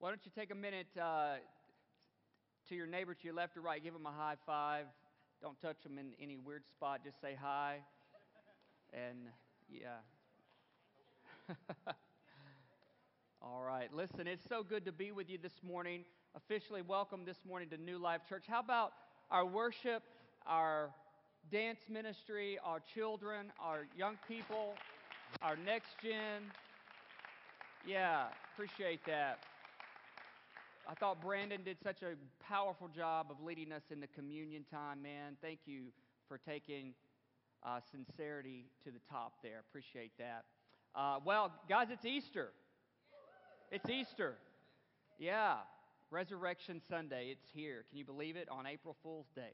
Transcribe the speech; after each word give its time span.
Why 0.00 0.08
don't 0.08 0.24
you 0.24 0.32
take 0.34 0.50
a 0.50 0.54
minute 0.54 0.86
uh, 0.98 1.34
to 2.70 2.74
your 2.74 2.86
neighbor 2.86 3.12
to 3.12 3.22
your 3.22 3.34
left 3.34 3.58
or 3.58 3.60
right, 3.60 3.84
give 3.84 3.92
them 3.92 4.06
a 4.06 4.10
high 4.10 4.36
five. 4.46 4.86
Don't 5.42 5.60
touch 5.60 5.82
them 5.82 5.98
in 5.98 6.12
any 6.18 6.38
weird 6.38 6.62
spot, 6.66 7.02
just 7.04 7.20
say 7.20 7.36
hi. 7.38 7.80
And 8.94 9.18
yeah. 9.70 9.98
All 13.42 13.62
right, 13.62 13.92
listen, 13.92 14.26
it's 14.26 14.48
so 14.48 14.62
good 14.62 14.86
to 14.86 14.92
be 14.92 15.12
with 15.12 15.28
you 15.28 15.36
this 15.36 15.60
morning. 15.62 16.06
Officially 16.34 16.80
welcome 16.80 17.26
this 17.26 17.40
morning 17.46 17.68
to 17.68 17.76
New 17.76 17.98
Life 17.98 18.22
Church. 18.26 18.44
How 18.48 18.60
about 18.60 18.92
our 19.30 19.44
worship, 19.44 20.02
our 20.46 20.94
dance 21.52 21.80
ministry, 21.90 22.58
our 22.64 22.80
children, 22.94 23.52
our 23.62 23.86
young 23.94 24.16
people, 24.26 24.72
our 25.42 25.58
next 25.58 25.90
gen? 26.02 26.50
Yeah, 27.86 28.28
appreciate 28.54 29.04
that. 29.04 29.40
I 30.88 30.94
thought 30.94 31.20
Brandon 31.20 31.62
did 31.64 31.76
such 31.82 32.02
a 32.02 32.14
powerful 32.42 32.88
job 32.88 33.26
of 33.30 33.42
leading 33.42 33.72
us 33.72 33.82
in 33.90 34.00
the 34.00 34.06
communion 34.06 34.64
time, 34.70 35.02
man. 35.02 35.36
Thank 35.40 35.60
you 35.66 35.84
for 36.28 36.38
taking 36.38 36.94
uh, 37.62 37.80
sincerity 37.90 38.66
to 38.84 38.90
the 38.90 39.00
top 39.10 39.34
there. 39.42 39.60
Appreciate 39.68 40.12
that. 40.18 40.44
Uh, 40.94 41.18
well, 41.24 41.52
guys, 41.68 41.88
it's 41.90 42.04
Easter. 42.04 42.50
It's 43.70 43.88
Easter. 43.88 44.34
Yeah, 45.18 45.56
Resurrection 46.10 46.80
Sunday. 46.88 47.28
It's 47.30 47.46
here. 47.54 47.84
Can 47.88 47.98
you 47.98 48.04
believe 48.04 48.36
it? 48.36 48.48
On 48.50 48.66
April 48.66 48.96
Fool's 49.02 49.28
Day. 49.34 49.52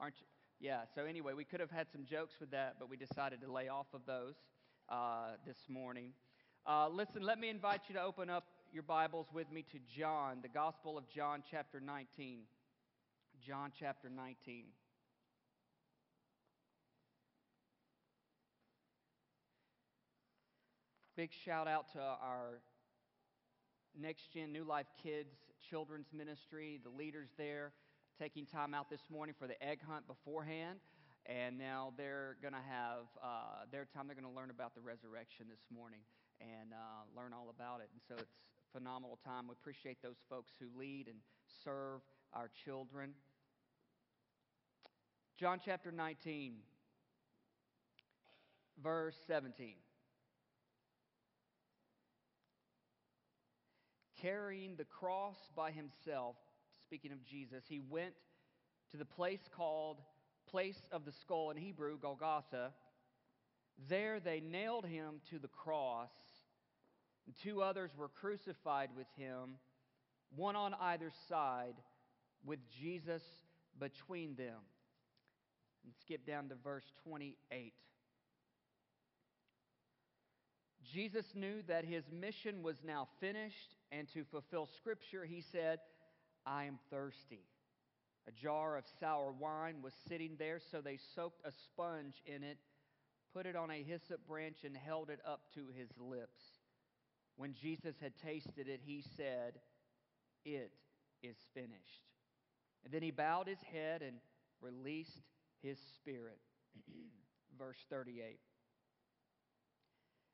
Aren't 0.00 0.16
you? 0.20 0.26
Yeah, 0.60 0.82
so 0.94 1.04
anyway, 1.04 1.32
we 1.32 1.44
could 1.44 1.60
have 1.60 1.70
had 1.70 1.86
some 1.90 2.04
jokes 2.04 2.34
with 2.38 2.50
that, 2.50 2.76
but 2.78 2.90
we 2.90 2.96
decided 2.96 3.40
to 3.40 3.50
lay 3.50 3.68
off 3.68 3.86
of 3.94 4.02
those 4.06 4.34
uh, 4.88 5.30
this 5.46 5.56
morning. 5.68 6.10
Uh, 6.66 6.88
listen, 6.88 7.22
let 7.22 7.40
me 7.40 7.48
invite 7.48 7.80
you 7.88 7.94
to 7.94 8.02
open 8.02 8.30
up 8.30 8.44
your 8.72 8.82
Bibles 8.82 9.26
with 9.34 9.52
me 9.52 9.66
to 9.70 9.78
John, 9.94 10.38
the 10.40 10.48
Gospel 10.48 10.96
of 10.96 11.06
John, 11.10 11.42
chapter 11.50 11.78
19. 11.78 12.44
John, 13.46 13.70
chapter 13.78 14.08
19. 14.08 14.64
Big 21.18 21.28
shout 21.44 21.68
out 21.68 21.92
to 21.92 22.00
our 22.00 22.60
Next 24.00 24.32
Gen 24.32 24.52
New 24.52 24.64
Life 24.64 24.86
Kids 25.02 25.34
Children's 25.68 26.08
Ministry, 26.14 26.80
the 26.82 26.88
leaders 26.88 27.28
there, 27.36 27.72
taking 28.18 28.46
time 28.46 28.72
out 28.72 28.88
this 28.88 29.02
morning 29.10 29.34
for 29.38 29.46
the 29.46 29.62
egg 29.62 29.80
hunt 29.86 30.06
beforehand. 30.06 30.78
And 31.26 31.58
now 31.58 31.92
they're 31.98 32.36
going 32.40 32.54
to 32.54 32.66
have 32.66 33.04
uh, 33.22 33.66
their 33.70 33.84
time. 33.94 34.06
They're 34.06 34.16
going 34.16 34.32
to 34.32 34.34
learn 34.34 34.48
about 34.48 34.74
the 34.74 34.80
resurrection 34.80 35.44
this 35.50 35.66
morning 35.70 36.00
and 36.40 36.72
uh, 36.72 37.04
learn 37.14 37.34
all 37.34 37.52
about 37.54 37.80
it. 37.80 37.90
And 37.92 38.00
so 38.08 38.14
it's 38.16 38.32
phenomenal 38.72 39.18
time. 39.24 39.48
We 39.48 39.52
appreciate 39.52 40.02
those 40.02 40.16
folks 40.28 40.52
who 40.58 40.66
lead 40.78 41.06
and 41.08 41.18
serve 41.64 42.00
our 42.32 42.50
children. 42.64 43.12
John 45.38 45.60
chapter 45.64 45.92
19, 45.92 46.54
verse 48.82 49.16
17. 49.26 49.74
Carrying 54.20 54.76
the 54.76 54.84
cross 54.84 55.36
by 55.56 55.72
himself, 55.72 56.36
speaking 56.80 57.12
of 57.12 57.24
Jesus, 57.24 57.64
he 57.68 57.80
went 57.80 58.14
to 58.92 58.96
the 58.96 59.04
place 59.04 59.48
called 59.54 59.98
Place 60.48 60.86
of 60.92 61.04
the 61.04 61.12
Skull 61.12 61.50
in 61.50 61.56
Hebrew, 61.56 61.98
Golgotha. 61.98 62.72
There 63.88 64.20
they 64.20 64.40
nailed 64.40 64.86
him 64.86 65.20
to 65.30 65.38
the 65.38 65.48
cross 65.48 66.10
two 67.42 67.62
others 67.62 67.90
were 67.96 68.08
crucified 68.08 68.90
with 68.96 69.06
him, 69.16 69.56
one 70.34 70.56
on 70.56 70.74
either 70.74 71.10
side, 71.28 71.74
with 72.44 72.58
Jesus 72.80 73.22
between 73.78 74.34
them. 74.36 74.58
And 75.84 75.92
skip 76.00 76.26
down 76.26 76.48
to 76.48 76.54
verse 76.54 76.84
28. 77.04 77.72
Jesus 80.92 81.24
knew 81.34 81.62
that 81.68 81.84
his 81.84 82.04
mission 82.12 82.62
was 82.62 82.76
now 82.84 83.08
finished, 83.20 83.76
and 83.90 84.08
to 84.14 84.24
fulfill 84.24 84.68
Scripture, 84.76 85.24
he 85.24 85.42
said, 85.52 85.78
I 86.44 86.64
am 86.64 86.78
thirsty. 86.90 87.44
A 88.28 88.32
jar 88.32 88.76
of 88.76 88.84
sour 89.00 89.32
wine 89.32 89.76
was 89.82 89.92
sitting 90.08 90.36
there, 90.38 90.60
so 90.70 90.80
they 90.80 90.98
soaked 91.14 91.44
a 91.44 91.52
sponge 91.64 92.14
in 92.26 92.42
it, 92.44 92.58
put 93.34 93.46
it 93.46 93.56
on 93.56 93.70
a 93.70 93.82
hyssop 93.82 94.26
branch, 94.28 94.58
and 94.64 94.76
held 94.76 95.10
it 95.10 95.20
up 95.26 95.40
to 95.54 95.66
his 95.76 95.88
lips. 95.98 96.40
When 97.36 97.54
Jesus 97.54 97.96
had 98.00 98.12
tasted 98.16 98.68
it, 98.68 98.80
he 98.84 99.02
said, 99.16 99.58
It 100.44 100.72
is 101.22 101.36
finished. 101.54 102.06
And 102.84 102.92
then 102.92 103.02
he 103.02 103.10
bowed 103.10 103.48
his 103.48 103.62
head 103.72 104.02
and 104.02 104.16
released 104.60 105.22
his 105.62 105.78
spirit. 105.94 106.38
Verse 107.58 107.78
38. 107.90 108.38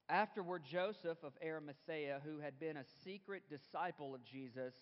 Afterward, 0.08 0.62
Joseph 0.64 1.18
of 1.22 1.32
Arimathea, 1.44 2.22
who 2.24 2.40
had 2.40 2.58
been 2.58 2.78
a 2.78 2.84
secret 3.04 3.42
disciple 3.50 4.14
of 4.14 4.24
Jesus, 4.24 4.74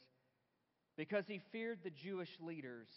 because 0.97 1.25
he 1.27 1.41
feared 1.51 1.81
the 1.83 1.91
Jewish 1.91 2.39
leaders, 2.41 2.89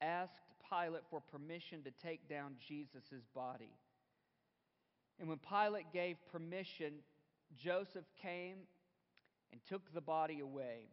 asked 0.00 0.40
Pilate 0.68 1.02
for 1.08 1.20
permission 1.20 1.82
to 1.84 1.92
take 1.92 2.28
down 2.28 2.56
Jesus' 2.66 3.24
body. 3.34 3.70
And 5.20 5.28
when 5.28 5.38
Pilate 5.38 5.92
gave 5.92 6.16
permission, 6.32 6.94
Joseph 7.54 8.04
came 8.22 8.58
and 9.52 9.60
took 9.68 9.92
the 9.92 10.00
body 10.00 10.40
away. 10.40 10.88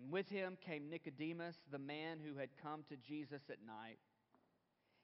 And 0.00 0.10
with 0.10 0.28
him 0.28 0.56
came 0.64 0.88
Nicodemus, 0.88 1.56
the 1.70 1.78
man 1.78 2.18
who 2.24 2.38
had 2.38 2.50
come 2.62 2.84
to 2.88 2.96
Jesus 2.96 3.42
at 3.50 3.58
night. 3.66 3.98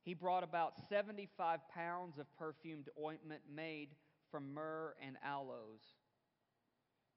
He 0.03 0.15
brought 0.15 0.43
about 0.43 0.75
75 0.89 1.61
pounds 1.75 2.19
of 2.19 2.27
perfumed 2.39 2.89
ointment 3.03 3.43
made 3.55 3.89
from 4.31 4.55
myrrh 4.55 4.95
and 5.05 5.17
aloes. 5.25 5.83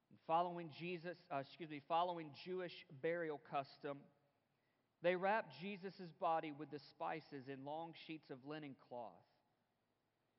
And 0.09 0.19
following 0.28 0.69
Jesus, 0.78 1.18
uh, 1.34 1.38
excuse 1.38 1.69
me, 1.69 1.81
following 1.88 2.31
Jewish 2.44 2.85
burial 3.01 3.40
custom, 3.50 4.00
they 5.01 5.16
wrapped 5.16 5.59
Jesus' 5.62 6.12
body 6.19 6.51
with 6.57 6.69
the 6.69 6.80
spices 6.80 7.47
in 7.47 7.66
long 7.66 7.94
sheets 8.06 8.30
of 8.30 8.38
linen 8.46 8.75
cloth. 8.88 9.25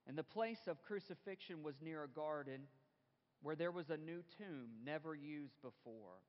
And 0.07 0.19
the 0.19 0.23
place 0.23 0.67
of 0.67 0.83
crucifixion 0.83 1.63
was 1.63 1.77
near 1.81 2.05
a 2.05 2.09
garden 2.09 2.63
where 3.43 3.57
there 3.57 3.71
was 3.71 3.91
a 3.91 3.97
new 3.97 4.23
tomb 4.39 4.69
never 4.85 5.15
used 5.15 5.61
before. 5.61 6.23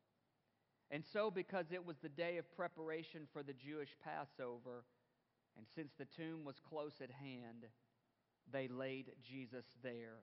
And 0.92 1.04
so, 1.14 1.32
because 1.32 1.68
it 1.72 1.86
was 1.86 1.98
the 2.02 2.10
day 2.10 2.38
of 2.38 2.56
preparation 2.56 3.28
for 3.32 3.42
the 3.42 3.54
Jewish 3.54 3.90
Passover, 4.04 4.84
and 5.58 5.66
since 5.76 5.92
the 5.98 6.06
tomb 6.06 6.44
was 6.44 6.56
close 6.68 6.94
at 7.02 7.12
hand, 7.12 7.66
they 8.52 8.68
laid 8.68 9.12
Jesus 9.28 9.66
there. 9.82 10.20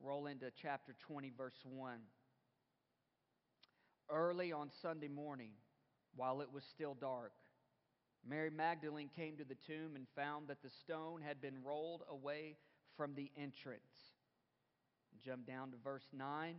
Roll 0.00 0.26
into 0.26 0.50
chapter 0.60 0.94
20, 1.06 1.32
verse 1.36 1.58
1. 1.64 1.98
Early 4.10 4.52
on 4.52 4.70
Sunday 4.82 5.08
morning, 5.08 5.52
while 6.14 6.40
it 6.40 6.52
was 6.52 6.64
still 6.64 6.94
dark, 6.94 7.32
Mary 8.28 8.50
Magdalene 8.50 9.10
came 9.14 9.36
to 9.36 9.44
the 9.44 9.56
tomb 9.66 9.94
and 9.94 10.06
found 10.16 10.48
that 10.48 10.62
the 10.62 10.70
stone 10.70 11.20
had 11.22 11.40
been 11.40 11.62
rolled 11.64 12.02
away 12.10 12.56
from 12.96 13.14
the 13.14 13.30
entrance. 13.36 14.15
Jump 15.24 15.46
down 15.46 15.70
to 15.70 15.76
verse 15.82 16.06
9. 16.12 16.56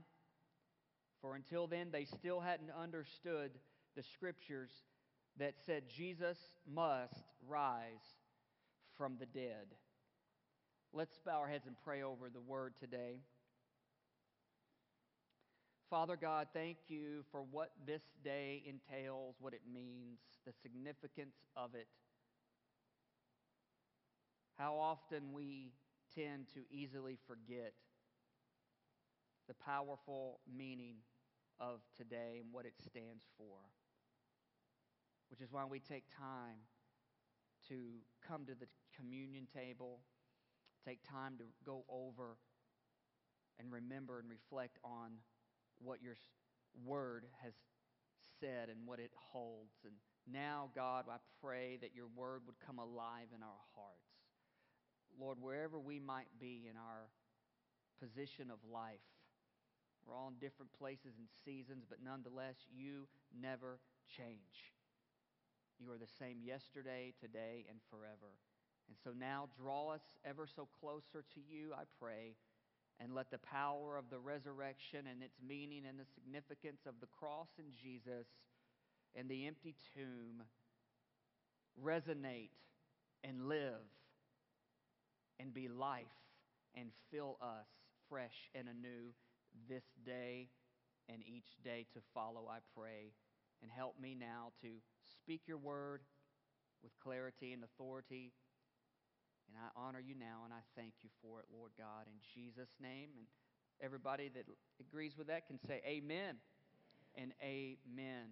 For 1.22 1.36
until 1.36 1.68
then, 1.68 1.90
they 1.92 2.06
still 2.06 2.40
hadn't 2.40 2.72
understood 2.72 3.52
the 3.96 4.04
scriptures 4.04 4.72
that 5.38 5.56
said 5.66 5.84
Jesus 5.90 6.38
must 6.72 7.24
rise 7.48 8.18
from 8.98 9.18
the 9.20 9.26
dead. 9.26 9.68
Let's 10.94 11.20
bow 11.26 11.40
our 11.40 11.48
heads 11.48 11.68
and 11.68 11.76
pray 11.84 12.04
over 12.04 12.30
the 12.30 12.42
word 12.42 12.74
today. 12.80 13.22
Father 15.90 16.18
God, 16.18 16.48
thank 16.54 16.78
you 16.90 17.24
for 17.32 17.44
what 17.50 17.72
this 17.86 18.02
day 18.24 18.64
entails, 18.66 19.36
what 19.40 19.54
it 19.54 19.62
means, 19.72 20.20
the 20.46 20.52
significance 20.62 21.36
of 21.56 21.76
it. 21.76 21.88
How 24.58 24.76
often 24.76 25.34
we 25.34 25.72
tend 26.14 26.48
to 26.56 26.62
easily 26.72 27.18
forget 27.28 27.74
the 29.48 29.54
powerful 29.54 30.40
meaning 30.48 30.96
of 31.60 31.80
today 31.96 32.40
and 32.40 32.52
what 32.52 32.66
it 32.66 32.74
stands 32.78 33.24
for. 33.38 33.58
Which 35.30 35.42
is 35.42 35.52
why 35.52 35.66
we 35.66 35.80
take 35.80 36.06
time 36.16 36.58
to 37.70 37.76
come 38.26 38.46
to 38.46 38.56
the 38.56 38.68
communion 38.96 39.48
table, 39.54 40.00
take 40.86 41.00
time 41.04 41.38
to 41.38 41.44
go 41.66 41.84
over 41.90 42.38
and 43.60 43.72
remember 43.72 44.20
and 44.20 44.30
reflect 44.30 44.78
on 44.84 45.12
what 45.80 46.02
your 46.02 46.16
word 46.86 47.26
has 47.44 47.54
said 48.40 48.70
and 48.70 48.86
what 48.86 49.00
it 49.00 49.12
holds. 49.16 49.74
And 49.84 49.94
now, 50.32 50.70
God, 50.76 51.06
I 51.10 51.18
pray 51.42 51.78
that 51.82 51.96
your 51.96 52.08
word 52.16 52.42
would 52.46 52.60
come 52.66 52.80
alive 52.80 53.28
in 53.36 53.44
our 53.44 53.62
hearts. 53.76 54.08
Lord, 55.20 55.38
wherever 55.42 55.80
we 55.80 56.00
might 56.00 56.28
be 56.40 56.68
in 56.70 56.78
our 56.78 57.10
position 58.00 58.52
of 58.52 58.60
life, 58.72 59.02
We're 60.08 60.16
all 60.16 60.30
in 60.30 60.40
different 60.40 60.72
places 60.80 61.20
and 61.20 61.28
seasons, 61.44 61.84
but 61.88 62.00
nonetheless, 62.04 62.56
you 62.72 63.08
never 63.36 63.80
change. 64.08 64.72
You 65.80 65.92
are 65.92 65.98
the 65.98 66.08
same 66.18 66.40
yesterday, 66.42 67.14
today, 67.20 67.66
and 67.70 67.80
forever. 67.92 68.40
And 68.88 68.96
so 69.04 69.12
now 69.12 69.50
draw 69.60 69.92
us 69.92 70.16
ever 70.24 70.48
so 70.48 70.68
closer 70.80 71.26
to 71.36 71.40
you, 71.44 71.74
I 71.74 71.84
pray, 72.00 72.36
and 73.00 73.14
let 73.14 73.30
the 73.32 73.38
power 73.38 73.98
of 73.98 74.10
the 74.10 74.20
resurrection 74.20 75.06
and 75.12 75.22
its 75.22 75.38
meaning 75.46 75.84
and 75.88 76.00
the 76.00 76.08
significance 76.16 76.88
of 76.88 76.96
the 77.02 77.12
cross 77.20 77.50
in 77.60 77.66
Jesus 77.76 78.28
and 79.14 79.30
the 79.30 79.46
empty 79.46 79.76
tomb 79.94 80.44
resonate 81.84 82.56
and 83.24 83.48
live 83.50 83.86
and 85.40 85.54
be 85.54 85.68
life 85.68 86.06
and 86.76 86.90
fill 87.12 87.38
us 87.42 87.68
fresh 88.10 88.50
and 88.56 88.68
anew 88.68 89.14
this 89.70 89.84
day 90.06 90.50
and 91.10 91.22
each 91.26 91.58
day 91.64 91.86
to 91.94 92.00
follow, 92.14 92.48
I 92.50 92.60
pray. 92.76 93.14
And 93.62 93.72
help 93.72 93.96
me 94.00 94.16
now 94.18 94.52
to 94.62 94.68
speak 95.04 95.42
your 95.48 95.58
word 95.58 96.02
with 96.84 96.92
clarity 97.04 97.54
and 97.54 97.64
authority. 97.64 98.32
And 99.50 99.58
I 99.58 99.80
honor 99.80 100.00
you 100.00 100.14
now 100.14 100.42
and 100.46 100.54
I 100.54 100.62
thank 100.76 100.94
you 101.02 101.10
for 101.22 101.40
it, 101.40 101.46
Lord 101.52 101.72
God, 101.78 102.06
in 102.06 102.20
Jesus' 102.36 102.70
name. 102.80 103.10
And 103.18 103.26
everybody 103.82 104.30
that 104.36 104.46
agrees 104.80 105.18
with 105.18 105.28
that 105.28 105.48
can 105.48 105.60
say 105.60 105.82
amen 105.86 106.36
and 107.16 107.34
amen. 107.42 108.30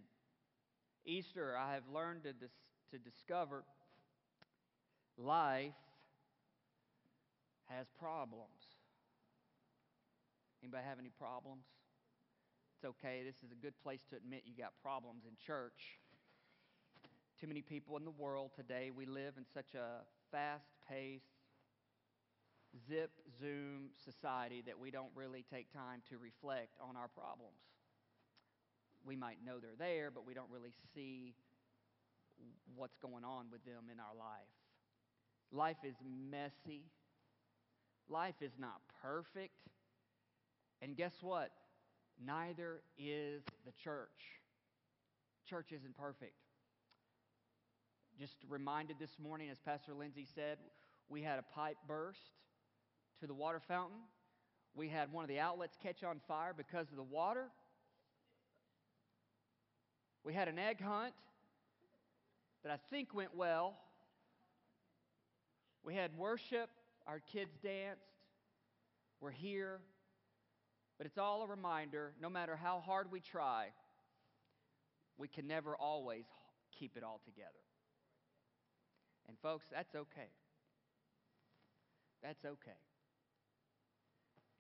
Easter, 1.06 1.58
I 1.58 1.74
have 1.74 1.88
learned 1.92 2.24
to, 2.24 2.34
dis- 2.34 2.52
to 2.92 3.00
discover 3.00 3.64
life 5.18 5.74
has 7.70 7.88
problems. 8.00 8.65
Anybody 10.66 10.84
have 10.90 10.98
any 10.98 11.12
problems? 11.14 11.62
It's 12.74 12.86
okay. 12.86 13.22
This 13.24 13.36
is 13.46 13.52
a 13.52 13.62
good 13.62 13.78
place 13.84 14.02
to 14.10 14.16
admit 14.16 14.46
you 14.46 14.58
got 14.58 14.74
problems 14.82 15.22
in 15.30 15.38
church. 15.38 16.02
Too 17.40 17.46
many 17.46 17.62
people 17.62 17.98
in 17.98 18.04
the 18.04 18.18
world 18.18 18.50
today, 18.56 18.90
we 18.90 19.06
live 19.06 19.36
in 19.38 19.46
such 19.54 19.76
a 19.76 20.02
fast 20.32 20.66
paced, 20.90 21.38
zip, 22.90 23.12
zoom 23.40 23.92
society 23.94 24.64
that 24.66 24.80
we 24.80 24.90
don't 24.90 25.12
really 25.14 25.46
take 25.54 25.72
time 25.72 26.02
to 26.10 26.18
reflect 26.18 26.74
on 26.82 26.98
our 26.98 27.10
problems. 27.10 27.62
We 29.06 29.16
might 29.16 29.46
know 29.46 29.60
they're 29.62 29.78
there, 29.78 30.10
but 30.10 30.26
we 30.26 30.34
don't 30.34 30.50
really 30.50 30.74
see 30.96 31.36
what's 32.76 32.98
going 32.98 33.24
on 33.24 33.52
with 33.52 33.64
them 33.66 33.84
in 33.94 34.00
our 34.00 34.18
life. 34.18 34.50
Life 35.52 35.86
is 35.86 35.94
messy. 36.04 36.90
Life 38.10 38.42
is 38.42 38.54
not 38.58 38.82
perfect. 39.04 39.62
And 40.86 40.96
guess 40.96 41.16
what? 41.22 41.50
Neither 42.24 42.82
is 42.96 43.42
the 43.66 43.72
church. 43.72 44.38
Church 45.50 45.72
isn't 45.72 45.98
perfect. 45.98 46.36
Just 48.20 48.36
reminded 48.48 48.98
this 49.00 49.18
morning, 49.20 49.50
as 49.50 49.58
Pastor 49.58 49.96
Lindsay 49.96 50.28
said, 50.36 50.60
we 51.10 51.24
had 51.24 51.40
a 51.40 51.56
pipe 51.56 51.78
burst 51.88 52.20
to 53.20 53.26
the 53.26 53.34
water 53.34 53.60
fountain. 53.68 53.98
We 54.76 54.88
had 54.88 55.12
one 55.12 55.24
of 55.24 55.28
the 55.28 55.40
outlets 55.40 55.76
catch 55.82 56.04
on 56.04 56.22
fire 56.28 56.54
because 56.56 56.92
of 56.92 56.98
the 56.98 57.04
water. 57.04 57.48
We 60.24 60.36
had 60.36 60.48
an 60.48 60.60
egg 60.60 60.84
hunt 60.84 61.16
that 62.62 62.72
I 62.72 62.78
think 62.92 63.12
went 63.12 63.36
well. 63.36 63.76
We 65.84 65.96
had 65.96 66.16
worship, 66.16 66.70
our 67.08 67.22
kids 67.34 67.58
danced. 67.64 68.06
We're 69.20 69.32
here. 69.32 69.80
But 70.98 71.08
it's 71.08 71.18
all 71.18 71.44
a 71.44 71.48
reminder 71.48 72.14
no 72.22 72.30
matter 72.30 72.56
how 72.56 72.80
hard 72.80 73.12
we 73.12 73.20
try, 73.20 73.68
we 75.18 75.28
can 75.28 75.48
never 75.48 75.76
always 75.76 76.26
keep 76.78 76.96
it 76.98 77.04
all 77.04 77.22
together. 77.26 77.50
And, 79.28 79.38
folks, 79.42 79.66
that's 79.72 79.96
okay. 79.96 80.30
That's 82.22 82.46
okay. 82.46 82.80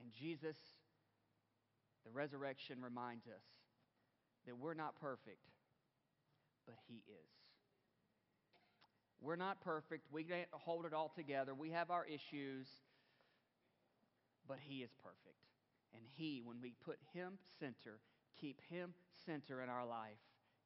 And 0.01 0.11
Jesus, 0.11 0.57
the 2.03 2.11
resurrection 2.11 2.77
reminds 2.81 3.27
us 3.27 3.43
that 4.45 4.57
we're 4.57 4.73
not 4.73 4.99
perfect, 4.99 5.49
but 6.65 6.75
He 6.87 6.95
is. 7.07 7.31
We're 9.21 9.35
not 9.35 9.61
perfect. 9.61 10.05
We 10.11 10.23
can't 10.23 10.47
hold 10.51 10.85
it 10.85 10.93
all 10.93 11.11
together. 11.15 11.55
We 11.55 11.71
have 11.71 11.89
our 11.89 12.05
issues, 12.05 12.67
but 14.47 14.57
He 14.61 14.83
is 14.83 14.91
perfect. 15.01 15.35
And 15.95 16.05
He, 16.17 16.41
when 16.43 16.57
we 16.61 16.73
put 16.83 16.97
Him 17.13 17.33
center, 17.59 17.99
keep 18.39 18.59
Him 18.69 18.93
center 19.25 19.61
in 19.61 19.69
our 19.69 19.85
life, 19.85 20.19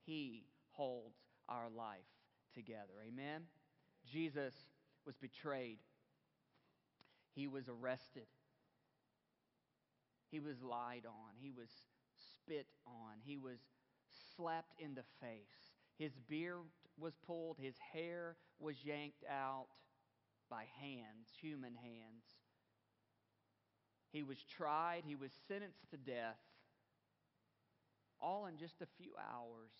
He 0.05 0.45
holds 0.71 1.17
our 1.47 1.69
life 1.69 2.07
together. 2.53 2.93
Amen? 3.07 3.43
Jesus 4.11 4.53
was 5.05 5.15
betrayed, 5.17 5.79
He 7.35 7.47
was 7.47 7.69
arrested, 7.69 8.27
He 10.31 10.39
was 10.39 10.61
lied 10.61 11.05
on, 11.05 11.35
He 11.39 11.51
was 11.51 11.69
spit 12.43 12.67
on, 12.87 13.17
He 13.23 13.37
was 13.37 13.59
slapped 14.35 14.79
in 14.79 14.95
the 14.95 15.03
face. 15.21 15.73
His 15.97 16.13
beard 16.29 16.65
was 16.97 17.13
pulled, 17.25 17.57
his 17.59 17.75
hair 17.93 18.35
was 18.59 18.83
yanked 18.83 19.23
out 19.29 19.67
by 20.49 20.65
hands, 20.79 21.29
human 21.39 21.75
hands. 21.75 22.38
He 24.11 24.23
was 24.23 24.37
tried, 24.57 25.03
he 25.05 25.15
was 25.15 25.31
sentenced 25.47 25.89
to 25.91 25.97
death, 25.97 26.39
all 28.19 28.47
in 28.47 28.57
just 28.57 28.81
a 28.81 28.87
few 28.97 29.11
hours. 29.17 29.71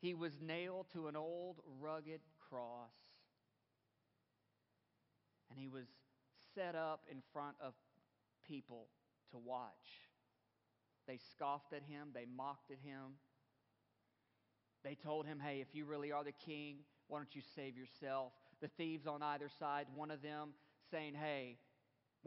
He 0.00 0.14
was 0.14 0.32
nailed 0.40 0.86
to 0.92 1.08
an 1.08 1.16
old 1.16 1.60
rugged 1.80 2.20
cross, 2.48 2.94
and 5.50 5.58
he 5.58 5.68
was 5.68 5.86
set 6.54 6.74
up 6.74 7.04
in 7.10 7.18
front 7.32 7.56
of 7.60 7.74
people 8.46 8.88
to 9.30 9.38
watch. 9.38 10.08
They 11.06 11.18
scoffed 11.32 11.72
at 11.72 11.82
him, 11.82 12.08
they 12.12 12.26
mocked 12.36 12.70
at 12.70 12.78
him. 12.78 13.14
They 14.84 14.94
told 14.94 15.26
him, 15.26 15.40
Hey, 15.40 15.60
if 15.60 15.74
you 15.74 15.84
really 15.84 16.12
are 16.12 16.24
the 16.24 16.32
king, 16.32 16.78
why 17.08 17.18
don't 17.18 17.34
you 17.34 17.42
save 17.54 17.76
yourself? 17.76 18.32
The 18.60 18.68
thieves 18.68 19.06
on 19.06 19.22
either 19.22 19.48
side, 19.58 19.86
one 19.94 20.10
of 20.10 20.22
them 20.22 20.50
saying, 20.90 21.14
Hey, 21.14 21.58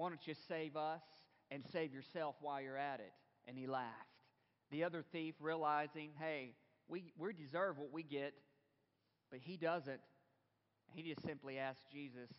why 0.02 0.10
don't 0.10 0.26
you 0.26 0.34
save 0.48 0.76
us 0.76 1.04
and 1.52 1.64
save 1.72 1.94
yourself 1.94 2.36
while 2.42 2.60
you're 2.60 2.76
at 2.76 3.00
it? 3.00 3.14
And 3.48 3.56
he 3.56 3.68
laughed. 3.68 4.18
The 4.72 4.84
other 4.84 5.04
thief, 5.12 5.36
realizing, 5.40 6.10
Hey, 6.18 6.56
we, 6.88 7.14
we 7.20 7.34
deserve 7.34 7.78
what 7.78 7.92
we 7.92 8.02
get, 8.02 8.34
but 9.30 9.40
he 9.42 9.58
doesn't. 9.58 10.02
He 10.96 11.04
just 11.04 11.24
simply 11.24 11.60
asked 11.60 11.84
Jesus, 11.92 12.32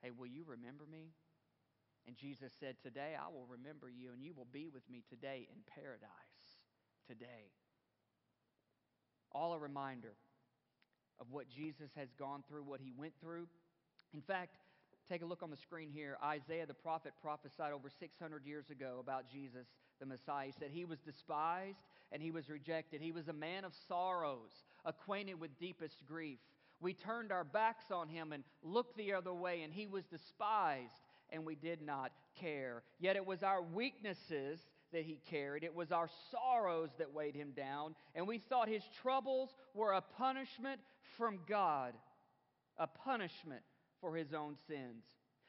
Hey, 0.00 0.12
will 0.16 0.28
you 0.28 0.44
remember 0.46 0.84
me? 0.88 1.08
And 2.06 2.16
Jesus 2.16 2.52
said, 2.60 2.76
Today 2.80 3.16
I 3.18 3.28
will 3.32 3.46
remember 3.48 3.90
you, 3.90 4.12
and 4.12 4.22
you 4.22 4.32
will 4.32 4.46
be 4.52 4.68
with 4.72 4.88
me 4.88 5.02
today 5.10 5.48
in 5.50 5.58
paradise. 5.74 6.06
Today 7.08 7.50
all 9.32 9.54
a 9.54 9.58
reminder 9.58 10.12
of 11.18 11.30
what 11.30 11.48
Jesus 11.48 11.90
has 11.96 12.12
gone 12.18 12.44
through, 12.48 12.62
what 12.62 12.80
he 12.80 12.92
went 12.96 13.14
through. 13.20 13.48
In 14.14 14.20
fact, 14.20 14.56
take 15.12 15.22
a 15.22 15.26
look 15.26 15.42
on 15.42 15.50
the 15.50 15.56
screen 15.58 15.90
here. 15.92 16.16
Isaiah 16.24 16.64
the 16.64 16.72
prophet 16.72 17.12
prophesied 17.20 17.72
over 17.72 17.90
600 17.90 18.46
years 18.46 18.70
ago 18.70 18.96
about 18.98 19.30
Jesus, 19.30 19.66
the 20.00 20.06
Messiah. 20.06 20.46
He 20.46 20.52
said, 20.58 20.70
He 20.72 20.86
was 20.86 21.00
despised 21.00 21.76
and 22.10 22.22
he 22.22 22.30
was 22.30 22.48
rejected. 22.48 23.02
He 23.02 23.12
was 23.12 23.28
a 23.28 23.32
man 23.32 23.64
of 23.64 23.72
sorrows, 23.88 24.50
acquainted 24.86 25.38
with 25.38 25.58
deepest 25.58 25.96
grief. 26.06 26.38
We 26.80 26.94
turned 26.94 27.30
our 27.30 27.44
backs 27.44 27.90
on 27.90 28.08
him 28.08 28.32
and 28.32 28.42
looked 28.62 28.96
the 28.96 29.12
other 29.12 29.32
way, 29.32 29.62
and 29.62 29.72
he 29.72 29.86
was 29.86 30.04
despised, 30.06 31.00
and 31.30 31.44
we 31.44 31.54
did 31.54 31.82
not 31.82 32.10
care. 32.40 32.82
Yet 32.98 33.16
it 33.16 33.24
was 33.24 33.42
our 33.42 33.62
weaknesses 33.62 34.60
that 34.92 35.04
he 35.04 35.20
carried. 35.30 35.62
It 35.62 35.74
was 35.74 35.92
our 35.92 36.08
sorrows 36.30 36.90
that 36.98 37.12
weighed 37.12 37.36
him 37.36 37.52
down. 37.56 37.94
And 38.14 38.26
we 38.26 38.38
thought 38.38 38.68
his 38.68 38.82
troubles 39.02 39.50
were 39.74 39.92
a 39.92 40.00
punishment 40.00 40.80
from 41.16 41.40
God, 41.46 41.94
a 42.78 42.86
punishment 42.86 43.62
for 44.02 44.14
his 44.14 44.34
own 44.34 44.56
sins. 44.68 45.04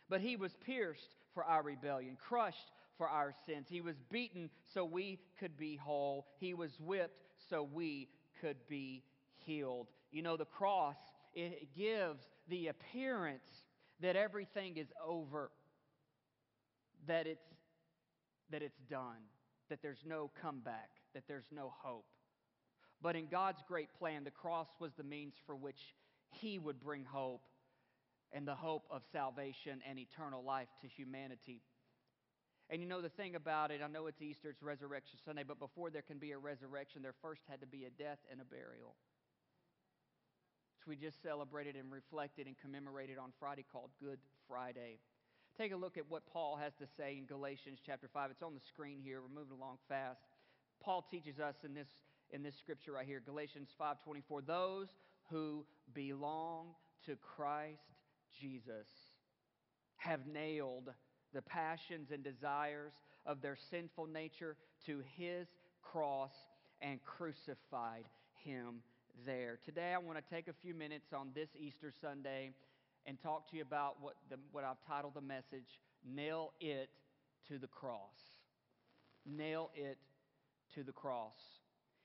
But 0.10 0.22
he 0.22 0.38
was 0.38 0.56
pierced 0.66 1.16
for 1.34 1.44
our 1.44 1.62
rebellion, 1.62 2.16
crushed 2.26 2.72
for 2.98 3.10
our 3.10 3.34
sins. 3.46 3.68
He 3.70 3.82
was 3.82 3.98
beaten 4.10 4.50
so 4.74 4.86
we 4.86 5.20
could 5.38 5.58
be 5.58 5.76
whole. 5.76 6.28
He 6.40 6.54
was 6.54 6.72
whipped 6.80 7.26
so 7.50 7.64
we 7.64 8.08
could 8.40 8.58
be 8.70 9.04
healed. 9.36 9.88
You 10.12 10.22
know, 10.22 10.38
the 10.38 10.46
cross, 10.46 10.96
it 11.34 11.76
gives 11.76 12.24
the 12.48 12.68
appearance 12.68 13.64
that 14.00 14.16
everything 14.16 14.78
is 14.78 14.88
over, 15.06 15.52
that 17.08 17.28
it's, 17.28 17.44
that 18.52 18.62
it's 18.62 18.80
done 18.90 19.20
that 19.74 19.82
there's 19.82 20.04
no 20.06 20.30
comeback, 20.40 20.90
that 21.16 21.24
there's 21.28 21.48
no 21.52 21.74
hope. 21.82 22.06
But 23.02 23.16
in 23.16 23.26
God's 23.26 23.64
great 23.68 23.90
plan, 23.98 24.24
the 24.24 24.30
cross 24.30 24.68
was 24.80 24.92
the 24.94 25.04
means 25.04 25.34
for 25.48 25.56
which 25.56 25.96
He 26.30 26.60
would 26.60 26.80
bring 26.80 27.06
hope 27.06 27.42
and 28.34 28.48
the 28.48 28.56
hope 28.56 28.84
of 28.90 29.04
salvation 29.12 29.82
and 29.88 30.00
eternal 30.00 30.44
life 30.44 30.68
to 30.82 30.88
humanity. 30.88 31.62
And 32.70 32.82
you 32.82 32.88
know 32.88 33.02
the 33.02 33.10
thing 33.10 33.36
about 33.36 33.72
it, 33.72 33.82
I 33.84 33.88
know 33.88 34.08
it's 34.08 34.22
Easter, 34.22 34.50
it's 34.50 34.64
Resurrection 34.64 35.20
Sunday, 35.24 35.44
but 35.48 35.60
before 35.60 35.90
there 35.90 36.02
can 36.02 36.18
be 36.18 36.32
a 36.32 36.38
resurrection, 36.38 37.02
there 37.02 37.14
first 37.22 37.42
had 37.48 37.62
to 37.62 37.68
be 37.68 37.86
a 37.86 37.90
death 37.92 38.20
and 38.32 38.42
a 38.42 38.46
burial. 38.46 38.96
Which 40.80 40.88
we 40.88 40.96
just 40.96 41.22
celebrated 41.22 41.76
and 41.76 41.92
reflected 41.92 42.48
and 42.48 42.56
commemorated 42.58 43.18
on 43.18 43.32
Friday 43.40 43.66
called 43.72 43.92
Good 44.02 44.20
Friday. 44.48 44.98
Take 45.58 45.72
a 45.72 45.76
look 45.76 45.98
at 45.98 46.10
what 46.10 46.26
Paul 46.26 46.58
has 46.58 46.74
to 46.80 46.88
say 46.98 47.16
in 47.18 47.26
Galatians 47.26 47.80
chapter 47.86 48.10
5. 48.12 48.32
It's 48.32 48.42
on 48.42 48.56
the 48.56 48.62
screen 48.68 48.98
here. 49.04 49.22
We're 49.22 49.40
moving 49.40 49.56
along 49.56 49.78
fast. 49.88 50.22
Paul 50.82 51.06
teaches 51.10 51.40
us 51.40 51.56
in 51.64 51.76
this, 51.76 51.88
in 52.32 52.42
this 52.42 52.56
scripture 52.58 52.94
right 52.94 53.06
here, 53.06 53.22
Galatians 53.24 53.70
5.24, 53.80 54.48
those 54.48 54.88
who 55.30 55.64
belong 55.94 56.70
to 57.06 57.16
Christ 57.18 57.93
Jesus 58.40 58.88
have 59.98 60.28
nailed 60.28 60.90
the 61.34 61.42
passions 61.42 62.10
and 62.12 62.24
desires 62.24 62.94
of 63.26 63.42
their 63.42 63.58
sinful 63.70 64.08
nature 64.08 64.58
to 64.86 65.02
his 65.16 65.48
cross 65.82 66.34
and 66.82 67.00
crucified 67.04 68.06
him 68.44 68.82
there. 69.26 69.60
Today, 69.66 69.94
I 69.94 69.98
want 69.98 70.18
to 70.18 70.34
take 70.34 70.48
a 70.48 70.54
few 70.62 70.74
minutes 70.74 71.14
on 71.14 71.30
this 71.34 71.50
Easter 71.58 71.94
Sunday 72.02 72.52
and 73.06 73.22
talk 73.22 73.50
to 73.52 73.58
you 73.58 73.62
about 73.62 74.02
what, 74.02 74.16
the, 74.30 74.38
what 74.52 74.64
I've 74.64 74.82
titled 74.88 75.14
the 75.16 75.22
message 75.22 75.80
Nail 76.06 76.54
It 76.60 76.90
to 77.48 77.58
the 77.58 77.68
Cross. 77.68 78.00
Nail 79.26 79.72
It 79.76 79.98
to 80.76 80.84
the 80.84 80.92
Cross. 80.92 81.40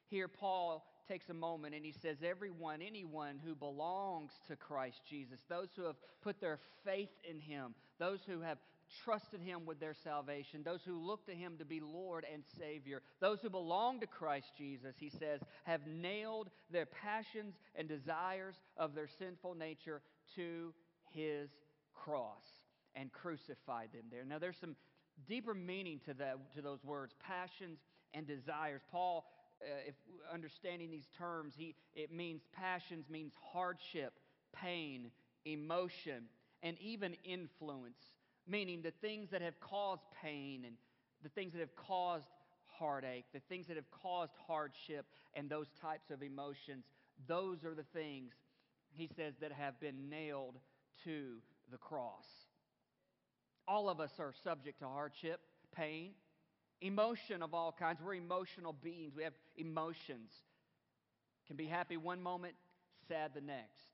Here, 0.09 0.29
Paul 0.29 0.85
takes 1.09 1.29
a 1.29 1.35
moment 1.35 1.75
and 1.75 1.85
he 1.85 1.95
says, 2.03 2.19
Everyone, 2.23 2.81
anyone 2.83 3.41
who 3.45 3.55
belongs 3.55 4.31
to 4.49 4.57
Christ 4.57 5.01
Jesus, 5.09 5.41
those 5.49 5.69
who 5.77 5.85
have 5.85 5.97
put 6.23 6.41
their 6.41 6.59
faith 6.85 7.11
in 7.29 7.41
him, 7.41 7.75
those 7.99 8.21
who 8.27 8.41
have 8.41 8.59
trusted 9.05 9.41
him 9.41 9.67
with 9.67 9.81
their 9.81 9.95
salvation, 9.95 10.63
those 10.65 10.81
who 10.85 10.99
look 10.99 11.27
to 11.27 11.35
him 11.35 11.57
to 11.59 11.65
be 11.65 11.81
Lord 11.81 12.25
and 12.33 12.43
Savior, 12.59 13.03
those 13.21 13.39
who 13.41 13.51
belong 13.51 14.01
to 14.01 14.07
Christ 14.07 14.47
Jesus, 14.57 14.95
he 14.99 15.11
says, 15.11 15.41
have 15.65 15.87
nailed 15.87 16.49
their 16.71 16.87
passions 16.87 17.55
and 17.75 17.89
desires 17.89 18.57
of 18.77 18.95
their 18.95 19.09
sinful 19.19 19.55
nature 19.55 20.01
to 20.37 20.73
his 21.13 21.51
cross 21.95 22.45
and 22.95 23.13
crucified 23.13 23.89
them 23.93 24.05
there. 24.11 24.25
Now, 24.25 24.39
there's 24.39 24.57
some 24.61 24.77
deeper 25.27 25.55
meaning 25.55 26.01
to, 26.07 26.15
that, 26.15 26.37
to 26.55 26.63
those 26.63 26.83
words 26.85 27.15
passions 27.27 27.79
and 28.15 28.27
desires. 28.27 28.81
Paul, 28.91 29.25
uh, 29.63 29.89
if 29.89 29.95
understanding 30.33 30.91
these 30.91 31.09
terms, 31.17 31.55
he, 31.57 31.75
it 31.95 32.13
means 32.13 32.43
passions 32.53 33.07
means 33.11 33.33
hardship, 33.53 34.15
pain, 34.55 35.11
emotion, 35.45 36.25
and 36.63 36.77
even 36.81 37.15
influence, 37.25 37.99
meaning 38.47 38.83
the 38.83 38.93
things 39.01 39.31
that 39.31 39.43
have 39.43 39.59
caused 39.61 40.03
pain 40.23 40.65
and 40.67 40.77
the 41.23 41.29
things 41.31 41.53
that 41.53 41.61
have 41.61 41.75
caused 41.75 42.29
heartache, 42.67 43.25
the 43.33 43.41
things 43.49 43.67
that 43.67 43.77
have 43.77 43.91
caused 43.91 44.33
hardship, 44.47 45.07
and 45.35 45.51
those 45.51 45.69
types 45.81 46.11
of 46.11 46.23
emotions. 46.23 46.85
Those 47.27 47.65
are 47.65 47.75
the 47.75 47.85
things, 47.93 48.35
he 48.93 49.09
says, 49.17 49.35
that 49.41 49.53
have 49.53 49.81
been 49.81 50.09
nailed 50.09 50.57
to 51.05 51.39
the 51.71 51.79
cross. 51.79 52.27
All 53.67 53.89
of 53.89 54.01
us 54.01 54.13
are 54.19 54.33
subject 54.45 54.79
to 54.81 54.87
hardship, 54.87 55.41
pain, 55.75 56.13
emotion 56.81 57.43
of 57.43 57.55
all 57.55 57.75
kinds. 57.77 58.01
We're 58.05 58.15
emotional 58.15 58.73
beings. 58.73 59.13
We 59.17 59.25
have 59.25 59.35
emotions. 59.57 60.31
Can 61.47 61.57
be 61.57 61.67
happy 61.67 61.97
one 61.97 62.23
moment, 62.23 62.55
sad 63.09 63.33
the 63.35 63.41
next. 63.41 63.89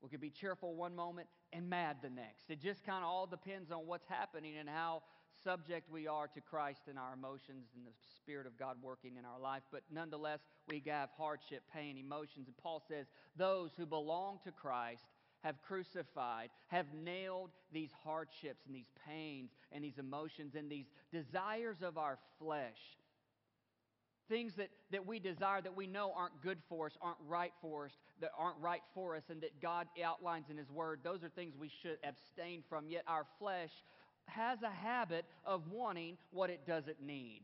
We 0.00 0.10
can 0.10 0.20
be 0.20 0.30
cheerful 0.30 0.74
one 0.74 0.94
moment 0.94 1.28
and 1.52 1.68
mad 1.68 1.96
the 2.02 2.10
next. 2.10 2.50
It 2.50 2.60
just 2.60 2.84
kind 2.84 3.02
of 3.02 3.10
all 3.10 3.26
depends 3.26 3.72
on 3.72 3.86
what's 3.86 4.06
happening 4.06 4.56
and 4.58 4.68
how 4.68 5.02
subject 5.42 5.90
we 5.90 6.06
are 6.06 6.28
to 6.28 6.40
Christ 6.40 6.82
and 6.88 6.98
our 6.98 7.14
emotions 7.14 7.68
and 7.74 7.86
the 7.86 7.92
Spirit 8.18 8.46
of 8.46 8.58
God 8.58 8.76
working 8.82 9.16
in 9.16 9.24
our 9.24 9.40
life. 9.40 9.62
But 9.72 9.82
nonetheless, 9.90 10.40
we 10.68 10.82
have 10.86 11.08
hardship, 11.16 11.62
pain, 11.72 11.96
emotions. 11.96 12.46
And 12.46 12.56
Paul 12.56 12.82
says, 12.88 13.06
those 13.36 13.70
who 13.76 13.86
belong 13.86 14.40
to 14.44 14.52
Christ 14.52 15.02
have 15.40 15.60
crucified, 15.62 16.50
have 16.68 16.86
nailed 16.94 17.50
these 17.72 17.90
hardships 18.04 18.64
and 18.66 18.74
these 18.74 18.90
pains 19.06 19.50
and 19.72 19.84
these 19.84 19.98
emotions 19.98 20.54
and 20.54 20.70
these 20.70 20.86
desires 21.12 21.82
of 21.82 21.98
our 21.98 22.18
flesh. 22.38 22.78
Things 24.28 24.54
that, 24.54 24.68
that 24.90 25.06
we 25.06 25.18
desire 25.18 25.62
that 25.62 25.74
we 25.74 25.86
know 25.86 26.12
aren't 26.14 26.42
good 26.42 26.58
for 26.68 26.86
us, 26.86 26.92
aren't 27.00 27.16
right 27.26 27.52
for 27.62 27.86
us, 27.86 27.92
that 28.20 28.30
aren't 28.38 28.58
right 28.60 28.82
for 28.94 29.16
us, 29.16 29.22
and 29.30 29.40
that 29.40 29.62
God 29.62 29.86
outlines 30.04 30.50
in 30.50 30.58
His 30.58 30.70
Word. 30.70 31.00
Those 31.02 31.24
are 31.24 31.30
things 31.30 31.54
we 31.58 31.70
should 31.82 31.96
abstain 32.04 32.62
from. 32.68 32.88
Yet 32.88 33.04
our 33.06 33.24
flesh 33.38 33.70
has 34.26 34.62
a 34.62 34.70
habit 34.70 35.24
of 35.46 35.70
wanting 35.70 36.18
what 36.30 36.50
it 36.50 36.66
doesn't 36.66 37.02
need. 37.02 37.42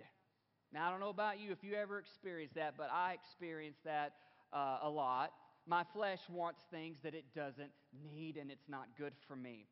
Now, 0.74 0.88
I 0.88 0.90
don't 0.90 1.00
know 1.00 1.08
about 1.08 1.38
you 1.40 1.52
if 1.52 1.62
you 1.62 1.74
ever 1.74 1.98
experienced 1.98 2.56
that, 2.56 2.74
but 2.76 2.90
I 2.92 3.14
experienced 3.14 3.82
that 3.84 4.14
uh, 4.52 4.78
a 4.82 4.90
lot. 4.90 5.32
My 5.66 5.84
flesh 5.94 6.20
wants 6.28 6.60
things 6.70 6.98
that 7.02 7.14
it 7.14 7.24
doesn't 7.34 7.70
need, 8.04 8.36
and 8.36 8.50
it's 8.50 8.68
not 8.68 8.88
good 8.98 9.14
for 9.26 9.34
me. 9.34 9.66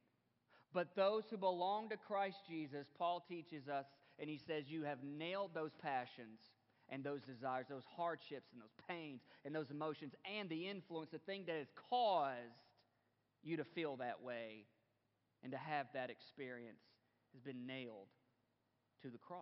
But 0.73 0.97
those 0.97 1.25
who 1.31 1.37
belong 1.37 1.91
to 1.91 1.97
Christ 1.97 2.39
Jesus, 2.49 2.87
Paul 2.99 3.23
teaches 3.29 3.69
us, 3.69 3.85
and 4.19 4.31
he 4.31 4.39
says, 4.39 4.65
You 4.69 4.85
have 4.85 4.99
nailed 5.05 5.51
those 5.55 5.73
passions 5.83 6.41
and 6.89 7.05
those 7.05 7.23
desires, 7.23 7.67
those 7.69 7.85
hardships 7.97 8.53
and 8.53 8.61
those 8.61 8.75
pains 8.89 9.21
and 9.45 9.55
those 9.55 9.71
emotions, 9.71 10.15
and 10.39 10.49
the 10.49 10.69
influence, 10.69 11.11
the 11.11 11.19
thing 11.19 11.45
that 11.47 11.57
has 11.57 11.69
caused 11.91 12.39
you 13.43 13.57
to 13.57 13.65
feel 13.65 13.97
that 13.97 14.23
way 14.23 14.65
and 15.43 15.53
to 15.53 15.59
have 15.59 15.87
that 15.95 16.11
experience 16.11 16.81
has 17.33 17.43
been 17.43 17.67
nailed 17.67 18.09
to 19.03 19.09
the 19.09 19.19
cross. 19.19 19.41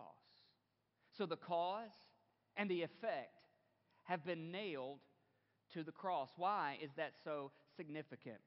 So 1.17 1.25
the 1.25 1.37
cause 1.37 1.91
and 2.57 2.69
the 2.69 2.81
effect 2.81 3.35
have 4.03 4.25
been 4.25 4.51
nailed 4.51 4.99
to 5.73 5.83
the 5.83 5.91
cross. 5.91 6.29
Why 6.37 6.77
is 6.81 6.91
that 6.97 7.13
so 7.23 7.51
significant? 7.77 8.39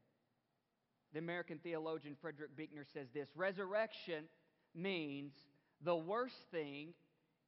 The 1.12 1.18
American 1.18 1.58
theologian 1.58 2.16
Frederick 2.20 2.56
Buechner 2.56 2.84
says 2.92 3.08
this 3.14 3.28
Resurrection 3.36 4.24
means 4.74 5.32
the 5.82 5.94
worst 5.94 6.36
thing 6.50 6.94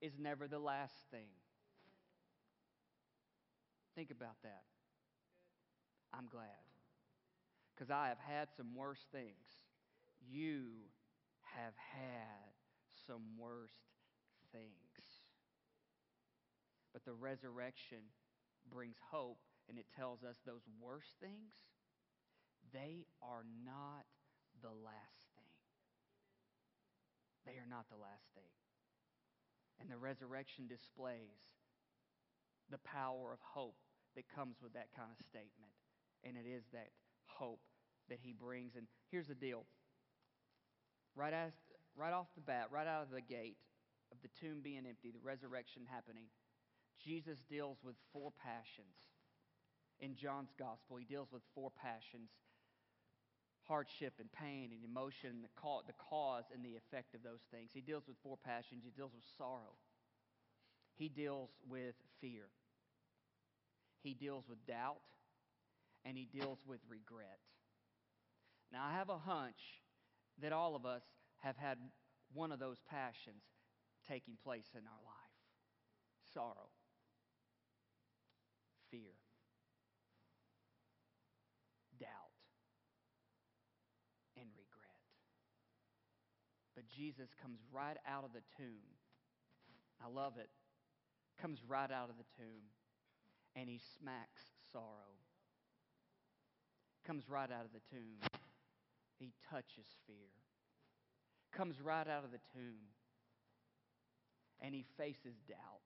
is 0.00 0.12
never 0.18 0.46
the 0.46 0.58
last 0.58 0.94
thing. 1.10 1.28
Think 3.94 4.10
about 4.10 4.36
that. 4.42 4.62
I'm 6.12 6.28
glad. 6.30 6.46
Because 7.74 7.90
I 7.90 8.08
have 8.08 8.18
had 8.18 8.48
some 8.56 8.74
worse 8.74 9.04
things. 9.10 9.34
You 10.30 10.64
have 11.42 11.74
had 11.76 12.52
some 13.06 13.22
worst 13.38 13.72
things. 14.52 14.64
But 16.92 17.04
the 17.04 17.12
resurrection 17.12 17.98
brings 18.72 18.96
hope 19.10 19.38
and 19.68 19.78
it 19.78 19.86
tells 19.96 20.22
us 20.22 20.36
those 20.46 20.62
worst 20.80 21.14
things, 21.20 21.54
they 22.72 23.06
are 23.22 23.44
not 23.64 24.06
the 24.62 24.72
last 24.72 25.26
thing. 25.34 25.54
They 27.46 27.58
are 27.58 27.68
not 27.68 27.86
the 27.90 27.98
last 27.98 28.26
thing. 28.34 28.50
And 29.78 29.90
the 29.90 29.98
resurrection 29.98 30.66
displays 30.66 31.42
the 32.70 32.82
power 32.82 33.32
of 33.32 33.38
hope 33.42 33.76
that 34.16 34.24
comes 34.34 34.56
with 34.62 34.72
that 34.72 34.90
kind 34.96 35.10
of 35.12 35.20
statement. 35.26 35.74
And 36.24 36.34
it 36.36 36.48
is 36.48 36.64
that 36.72 36.90
hope 37.26 37.60
that 38.08 38.18
he 38.22 38.32
brings. 38.32 38.74
And 38.74 38.86
here's 39.10 39.28
the 39.28 39.34
deal 39.34 39.66
right, 41.14 41.32
as, 41.32 41.52
right 41.96 42.12
off 42.12 42.26
the 42.34 42.40
bat, 42.40 42.68
right 42.70 42.86
out 42.86 43.02
of 43.02 43.10
the 43.10 43.20
gate 43.20 43.56
of 44.10 44.18
the 44.22 44.30
tomb 44.40 44.60
being 44.62 44.86
empty, 44.86 45.10
the 45.10 45.22
resurrection 45.22 45.82
happening, 45.88 46.26
Jesus 47.02 47.38
deals 47.48 47.78
with 47.84 47.94
four 48.12 48.32
passions 48.42 49.15
in 50.00 50.14
John's 50.14 50.52
gospel. 50.58 50.96
He 50.96 51.04
deals 51.04 51.28
with 51.32 51.42
four 51.54 51.70
passions 51.70 52.30
hardship 53.66 54.14
and 54.20 54.30
pain 54.30 54.70
and 54.72 54.84
emotion, 54.84 55.42
the 55.42 55.92
cause 55.98 56.44
and 56.54 56.64
the 56.64 56.76
effect 56.76 57.14
of 57.14 57.22
those 57.22 57.42
things. 57.50 57.70
He 57.74 57.80
deals 57.80 58.04
with 58.06 58.16
four 58.22 58.38
passions. 58.44 58.82
He 58.84 58.92
deals 58.94 59.12
with 59.12 59.24
sorrow, 59.36 59.74
he 60.94 61.08
deals 61.08 61.50
with 61.68 61.94
fear, 62.20 62.46
he 64.02 64.14
deals 64.14 64.44
with 64.48 64.64
doubt, 64.66 65.02
and 66.04 66.16
he 66.16 66.26
deals 66.26 66.58
with 66.66 66.80
regret. 66.88 67.40
Now, 68.72 68.84
I 68.84 68.92
have 68.92 69.10
a 69.10 69.18
hunch 69.18 69.82
that 70.40 70.52
all 70.52 70.76
of 70.76 70.84
us 70.86 71.02
have 71.42 71.56
had 71.56 71.78
one 72.32 72.52
of 72.52 72.58
those 72.58 72.78
passions 72.90 73.42
taking 74.08 74.34
place 74.42 74.66
in 74.74 74.80
our 74.80 75.02
life 75.04 75.26
sorrow, 76.32 76.68
fear. 78.90 79.14
Jesus 86.94 87.28
comes 87.40 87.58
right 87.72 87.96
out 88.06 88.24
of 88.24 88.32
the 88.32 88.42
tomb. 88.56 88.86
I 90.04 90.08
love 90.08 90.34
it. 90.38 90.50
Comes 91.40 91.60
right 91.68 91.90
out 91.90 92.10
of 92.10 92.16
the 92.16 92.28
tomb 92.36 92.68
and 93.54 93.68
he 93.68 93.80
smacks 93.98 94.42
sorrow. 94.72 95.16
Comes 97.06 97.28
right 97.28 97.50
out 97.50 97.64
of 97.64 97.72
the 97.72 97.84
tomb. 97.90 98.20
He 99.18 99.32
touches 99.50 99.86
fear. 100.06 100.32
Comes 101.56 101.80
right 101.80 102.06
out 102.06 102.24
of 102.24 102.32
the 102.32 102.42
tomb 102.52 102.92
and 104.60 104.74
he 104.74 104.84
faces 104.96 105.36
doubt. 105.48 105.84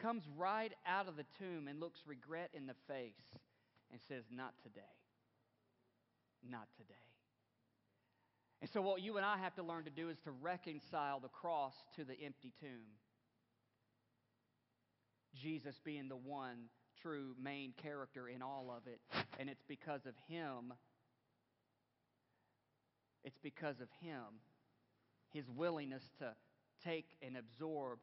Comes 0.00 0.22
right 0.36 0.72
out 0.86 1.08
of 1.08 1.16
the 1.16 1.26
tomb 1.38 1.68
and 1.68 1.80
looks 1.80 2.00
regret 2.06 2.50
in 2.54 2.66
the 2.66 2.76
face 2.86 3.34
and 3.90 4.00
says, 4.08 4.24
Not 4.30 4.54
today. 4.62 4.80
Not 6.48 6.68
today. 6.76 7.07
And 8.60 8.70
so, 8.70 8.82
what 8.82 9.02
you 9.02 9.16
and 9.16 9.24
I 9.24 9.38
have 9.38 9.54
to 9.54 9.62
learn 9.62 9.84
to 9.84 9.90
do 9.90 10.08
is 10.08 10.18
to 10.24 10.30
reconcile 10.30 11.20
the 11.20 11.28
cross 11.28 11.74
to 11.96 12.04
the 12.04 12.14
empty 12.20 12.52
tomb. 12.60 12.96
Jesus 15.40 15.78
being 15.84 16.08
the 16.08 16.16
one 16.16 16.68
true 17.02 17.34
main 17.40 17.72
character 17.80 18.28
in 18.28 18.42
all 18.42 18.74
of 18.76 18.86
it. 18.86 19.00
And 19.38 19.48
it's 19.48 19.62
because 19.68 20.06
of 20.06 20.14
him. 20.28 20.72
It's 23.24 23.38
because 23.42 23.80
of 23.80 23.88
him, 24.00 24.40
his 25.32 25.44
willingness 25.50 26.02
to 26.18 26.34
take 26.84 27.06
and 27.22 27.36
absorb 27.36 27.98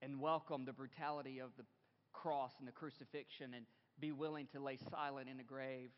and 0.00 0.20
welcome 0.20 0.64
the 0.64 0.72
brutality 0.72 1.40
of 1.40 1.50
the 1.56 1.64
cross 2.12 2.52
and 2.58 2.68
the 2.68 2.72
crucifixion 2.72 3.54
and 3.54 3.66
be 3.98 4.12
willing 4.12 4.46
to 4.52 4.60
lay 4.60 4.78
silent 4.90 5.28
in 5.28 5.38
the 5.38 5.42
grave 5.42 5.90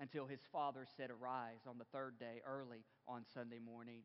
until 0.00 0.26
his 0.26 0.40
father 0.52 0.86
said, 0.96 1.10
Arise 1.10 1.66
on 1.68 1.78
the 1.78 1.84
third 1.92 2.18
day, 2.18 2.40
early 2.46 2.84
on 3.06 3.24
Sunday 3.34 3.58
morning. 3.58 4.02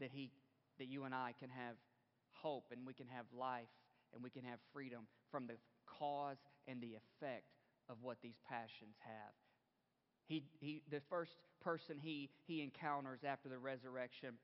That, 0.00 0.10
he, 0.12 0.30
that 0.78 0.86
you 0.86 1.04
and 1.04 1.14
I 1.14 1.32
can 1.38 1.48
have 1.48 1.76
hope 2.32 2.66
and 2.70 2.86
we 2.86 2.92
can 2.92 3.06
have 3.08 3.24
life 3.36 3.72
and 4.12 4.22
we 4.22 4.30
can 4.30 4.44
have 4.44 4.58
freedom 4.72 5.06
from 5.30 5.46
the 5.46 5.54
cause 5.86 6.36
and 6.68 6.80
the 6.80 6.94
effect 6.94 7.44
of 7.88 7.96
what 8.02 8.18
these 8.22 8.36
passions 8.48 8.96
have. 9.00 9.32
He, 10.26 10.44
he, 10.60 10.82
the 10.90 11.00
first 11.08 11.32
person 11.62 11.96
he, 12.00 12.30
he 12.46 12.62
encounters 12.62 13.20
after 13.26 13.48
the 13.48 13.58
resurrection 13.58 14.34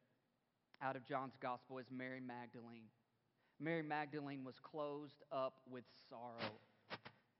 out 0.81 0.97
of 0.97 1.07
John's 1.07 1.37
gospel 1.41 1.79
is 1.79 1.87
Mary 1.91 2.21
Magdalene. 2.21 2.89
Mary 3.61 3.83
Magdalene 3.83 4.45
was 4.45 4.57
closed 4.63 5.23
up 5.31 5.55
with 5.71 5.85
sorrow. 6.09 6.53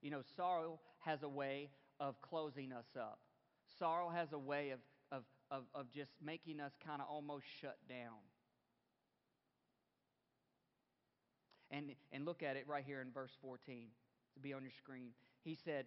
You 0.01 0.11
know, 0.11 0.21
sorrow 0.35 0.79
has 0.99 1.23
a 1.23 1.29
way 1.29 1.69
of 1.99 2.21
closing 2.21 2.71
us 2.71 2.85
up. 2.97 3.19
Sorrow 3.79 4.09
has 4.09 4.33
a 4.33 4.39
way 4.39 4.71
of, 4.71 4.79
of, 5.11 5.23
of, 5.51 5.63
of 5.73 5.91
just 5.91 6.11
making 6.23 6.59
us 6.59 6.71
kind 6.85 7.01
of 7.01 7.07
almost 7.09 7.45
shut 7.61 7.77
down. 7.87 8.19
And, 11.71 11.91
and 12.11 12.25
look 12.25 12.43
at 12.43 12.55
it 12.55 12.65
right 12.67 12.83
here 12.85 13.01
in 13.01 13.11
verse 13.11 13.31
14 13.41 13.87
to 14.35 14.39
be 14.39 14.53
on 14.53 14.61
your 14.61 14.71
screen. 14.71 15.09
He 15.43 15.57
said, 15.65 15.85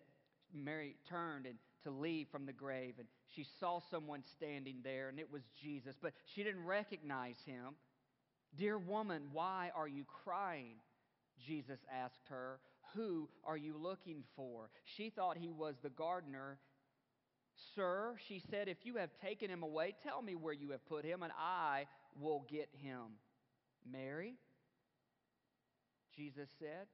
Mary 0.52 0.96
turned 1.08 1.46
and 1.46 1.56
to 1.84 1.90
leave 1.90 2.28
from 2.28 2.46
the 2.46 2.52
grave, 2.52 2.94
and 2.98 3.06
she 3.34 3.46
saw 3.60 3.80
someone 3.90 4.22
standing 4.36 4.78
there, 4.82 5.08
and 5.08 5.18
it 5.20 5.30
was 5.30 5.42
Jesus, 5.62 5.94
but 6.00 6.12
she 6.24 6.42
didn't 6.42 6.64
recognize 6.64 7.36
him. 7.44 7.74
Dear 8.56 8.78
woman, 8.78 9.28
why 9.32 9.70
are 9.76 9.86
you 9.86 10.04
crying? 10.24 10.76
Jesus 11.46 11.78
asked 11.92 12.28
her. 12.28 12.58
Who 12.96 13.28
are 13.44 13.56
you 13.56 13.76
looking 13.78 14.24
for? 14.34 14.70
She 14.84 15.10
thought 15.10 15.36
he 15.36 15.52
was 15.52 15.76
the 15.82 15.90
gardener. 15.90 16.58
Sir, 17.74 18.16
she 18.26 18.40
said, 18.50 18.68
if 18.68 18.78
you 18.84 18.96
have 18.96 19.10
taken 19.22 19.50
him 19.50 19.62
away, 19.62 19.94
tell 20.02 20.22
me 20.22 20.34
where 20.34 20.52
you 20.52 20.70
have 20.70 20.84
put 20.86 21.04
him, 21.04 21.22
and 21.22 21.32
I 21.38 21.86
will 22.18 22.44
get 22.50 22.68
him. 22.82 23.18
Mary, 23.90 24.34
Jesus 26.14 26.48
said. 26.58 26.86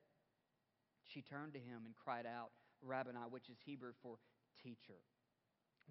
She 1.04 1.22
turned 1.22 1.52
to 1.54 1.58
him 1.58 1.82
and 1.84 1.94
cried 1.96 2.26
out, 2.26 2.50
Rabboni, 2.82 3.18
which 3.30 3.48
is 3.48 3.56
Hebrew 3.64 3.92
for 4.02 4.16
teacher. 4.62 4.98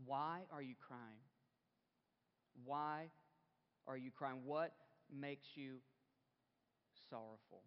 Why 0.06 0.42
are 0.52 0.62
you 0.62 0.76
crying? 0.80 1.22
Why 2.66 3.12
are 3.88 3.98
you 3.98 4.12
crying? 4.12 4.42
What 4.46 4.74
makes 5.14 5.48
you 5.56 5.78
sorrowful? 7.10 7.64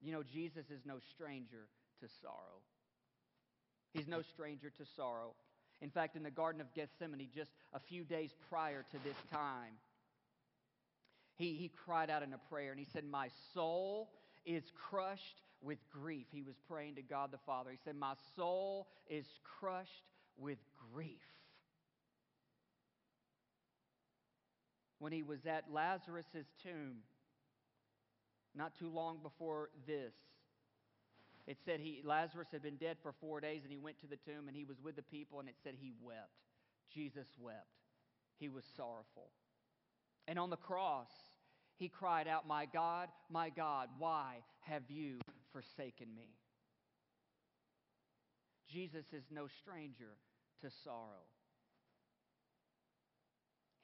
You 0.00 0.12
know, 0.12 0.22
Jesus 0.22 0.66
is 0.70 0.80
no 0.84 0.98
stranger 1.14 1.66
to 2.00 2.08
sorrow. 2.22 2.62
He's 3.92 4.06
no 4.06 4.22
stranger 4.22 4.70
to 4.70 4.84
sorrow. 4.96 5.34
In 5.80 5.90
fact, 5.90 6.16
in 6.16 6.22
the 6.22 6.30
Garden 6.30 6.60
of 6.60 6.72
Gethsemane, 6.74 7.28
just 7.34 7.50
a 7.72 7.80
few 7.80 8.04
days 8.04 8.30
prior 8.48 8.84
to 8.90 8.98
this 9.04 9.16
time, 9.32 9.74
he, 11.36 11.54
he 11.54 11.70
cried 11.84 12.10
out 12.10 12.22
in 12.22 12.32
a 12.32 12.38
prayer 12.50 12.72
and 12.72 12.80
he 12.80 12.86
said, 12.92 13.04
My 13.04 13.28
soul 13.54 14.10
is 14.44 14.64
crushed 14.90 15.42
with 15.62 15.78
grief. 15.90 16.26
He 16.32 16.42
was 16.42 16.56
praying 16.68 16.96
to 16.96 17.02
God 17.02 17.30
the 17.30 17.38
Father. 17.46 17.70
He 17.70 17.78
said, 17.84 17.96
My 17.96 18.14
soul 18.34 18.88
is 19.08 19.26
crushed 19.60 20.04
with 20.36 20.58
grief. 20.92 21.20
When 24.98 25.12
he 25.12 25.22
was 25.22 25.46
at 25.46 25.64
Lazarus' 25.72 26.46
tomb, 26.62 26.98
not 28.54 28.72
too 28.78 28.88
long 28.88 29.18
before 29.22 29.70
this, 29.86 30.12
it 31.46 31.56
said 31.64 31.80
he, 31.80 32.02
Lazarus 32.04 32.48
had 32.52 32.62
been 32.62 32.76
dead 32.76 32.98
for 33.02 33.14
four 33.20 33.40
days 33.40 33.62
and 33.62 33.72
he 33.72 33.78
went 33.78 33.98
to 34.00 34.06
the 34.06 34.16
tomb 34.16 34.48
and 34.48 34.56
he 34.56 34.64
was 34.64 34.76
with 34.82 34.96
the 34.96 35.02
people 35.02 35.40
and 35.40 35.48
it 35.48 35.54
said 35.64 35.74
he 35.78 35.92
wept. 36.02 36.28
Jesus 36.92 37.26
wept. 37.40 37.66
He 38.38 38.48
was 38.48 38.64
sorrowful. 38.76 39.30
And 40.26 40.38
on 40.38 40.50
the 40.50 40.56
cross, 40.56 41.08
he 41.76 41.88
cried 41.88 42.28
out, 42.28 42.46
My 42.46 42.66
God, 42.66 43.08
my 43.30 43.48
God, 43.48 43.88
why 43.98 44.42
have 44.60 44.82
you 44.88 45.18
forsaken 45.52 46.08
me? 46.14 46.28
Jesus 48.70 49.06
is 49.12 49.24
no 49.30 49.46
stranger 49.62 50.16
to 50.60 50.68
sorrow. 50.84 51.24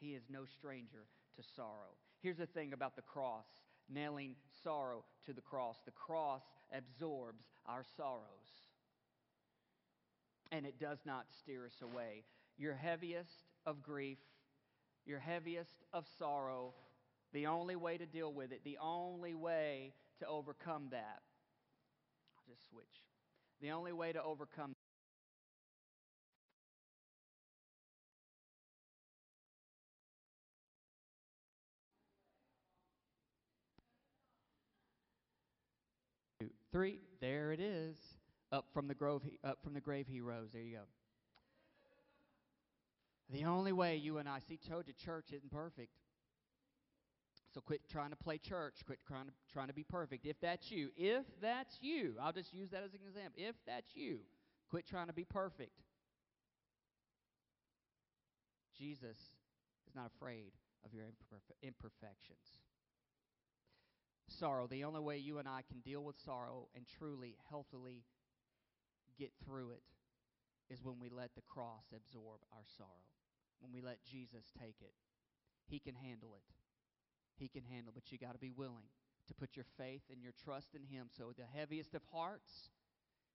He 0.00 0.14
is 0.14 0.24
no 0.28 0.44
stranger 0.58 1.06
to 1.36 1.42
sorrow. 1.56 1.96
Here's 2.20 2.36
the 2.36 2.46
thing 2.46 2.74
about 2.74 2.96
the 2.96 3.02
cross 3.02 3.46
nailing 3.92 4.36
sorrow 4.62 5.04
to 5.26 5.32
the 5.32 5.40
cross 5.40 5.76
the 5.84 5.92
cross 5.92 6.42
absorbs 6.72 7.44
our 7.66 7.84
sorrows, 7.96 8.68
and 10.52 10.66
it 10.66 10.78
does 10.78 10.98
not 11.04 11.26
steer 11.40 11.66
us 11.66 11.82
away. 11.82 12.24
Your 12.56 12.74
heaviest 12.74 13.48
of 13.66 13.82
grief, 13.82 14.18
your 15.06 15.18
heaviest 15.18 15.84
of 15.92 16.06
sorrow 16.18 16.74
the 17.34 17.48
only 17.48 17.74
way 17.74 17.98
to 17.98 18.06
deal 18.06 18.32
with 18.32 18.52
it, 18.52 18.62
the 18.64 18.78
only 18.80 19.34
way 19.34 19.92
to 20.20 20.26
overcome 20.28 20.86
that, 20.92 21.20
I'll 22.36 22.44
just 22.54 22.68
switch. 22.70 22.84
The 23.60 23.72
only 23.72 23.92
way 23.92 24.12
to 24.12 24.22
overcome 24.22 24.76
three. 36.74 36.98
There 37.20 37.52
it 37.52 37.60
is. 37.60 37.96
Up 38.50 38.66
from 38.74 38.88
the 38.88 38.94
grove, 38.94 39.22
up 39.44 39.62
from 39.62 39.74
the 39.74 39.80
grave 39.80 40.06
he 40.08 40.20
rose. 40.20 40.50
There 40.52 40.60
you 40.60 40.76
go. 40.76 40.82
The 43.30 43.44
only 43.44 43.72
way 43.72 43.96
you 43.96 44.18
and 44.18 44.28
I 44.28 44.40
see 44.40 44.58
told 44.58 44.88
you 44.88 44.92
church 44.92 45.26
isn't 45.32 45.50
perfect. 45.52 45.92
So 47.54 47.60
quit 47.60 47.88
trying 47.88 48.10
to 48.10 48.16
play 48.16 48.38
church. 48.38 48.80
Quit 48.84 48.98
trying 49.06 49.26
to, 49.26 49.32
trying 49.52 49.68
to 49.68 49.72
be 49.72 49.84
perfect. 49.84 50.26
If 50.26 50.40
that's 50.40 50.70
you, 50.72 50.90
if 50.96 51.24
that's 51.40 51.78
you, 51.80 52.14
I'll 52.20 52.32
just 52.32 52.52
use 52.52 52.70
that 52.70 52.82
as 52.82 52.92
an 52.92 53.00
example. 53.06 53.34
If 53.36 53.54
that's 53.66 53.94
you, 53.94 54.18
quit 54.68 54.84
trying 54.86 55.06
to 55.06 55.12
be 55.12 55.24
perfect. 55.24 55.80
Jesus 58.76 59.16
is 59.86 59.94
not 59.94 60.10
afraid 60.16 60.50
of 60.84 60.92
your 60.92 61.04
imperfections. 61.62 62.58
Sorrow, 64.28 64.66
the 64.66 64.84
only 64.84 65.00
way 65.00 65.18
you 65.18 65.38
and 65.38 65.48
I 65.48 65.62
can 65.68 65.80
deal 65.80 66.02
with 66.02 66.16
sorrow 66.24 66.68
and 66.74 66.86
truly, 66.98 67.36
healthily 67.50 68.04
get 69.18 69.32
through 69.44 69.70
it 69.70 69.82
is 70.72 70.82
when 70.82 70.98
we 70.98 71.08
let 71.08 71.34
the 71.34 71.42
cross 71.42 71.84
absorb 71.94 72.40
our 72.52 72.64
sorrow, 72.76 73.08
when 73.60 73.72
we 73.72 73.80
let 73.80 74.04
Jesus 74.04 74.50
take 74.58 74.76
it. 74.80 74.94
He 75.66 75.78
can 75.78 75.94
handle 75.94 76.34
it 76.34 76.54
he 77.36 77.48
can 77.48 77.62
handle. 77.64 77.92
But 77.94 78.10
you 78.10 78.18
got 78.18 78.32
to 78.32 78.38
be 78.38 78.50
willing 78.50 78.88
to 79.28 79.34
put 79.34 79.56
your 79.56 79.66
faith 79.76 80.02
and 80.10 80.22
your 80.22 80.32
trust 80.44 80.74
in 80.74 80.82
him. 80.82 81.08
So, 81.10 81.32
the 81.36 81.44
heaviest 81.58 81.94
of 81.94 82.02
hearts, 82.12 82.70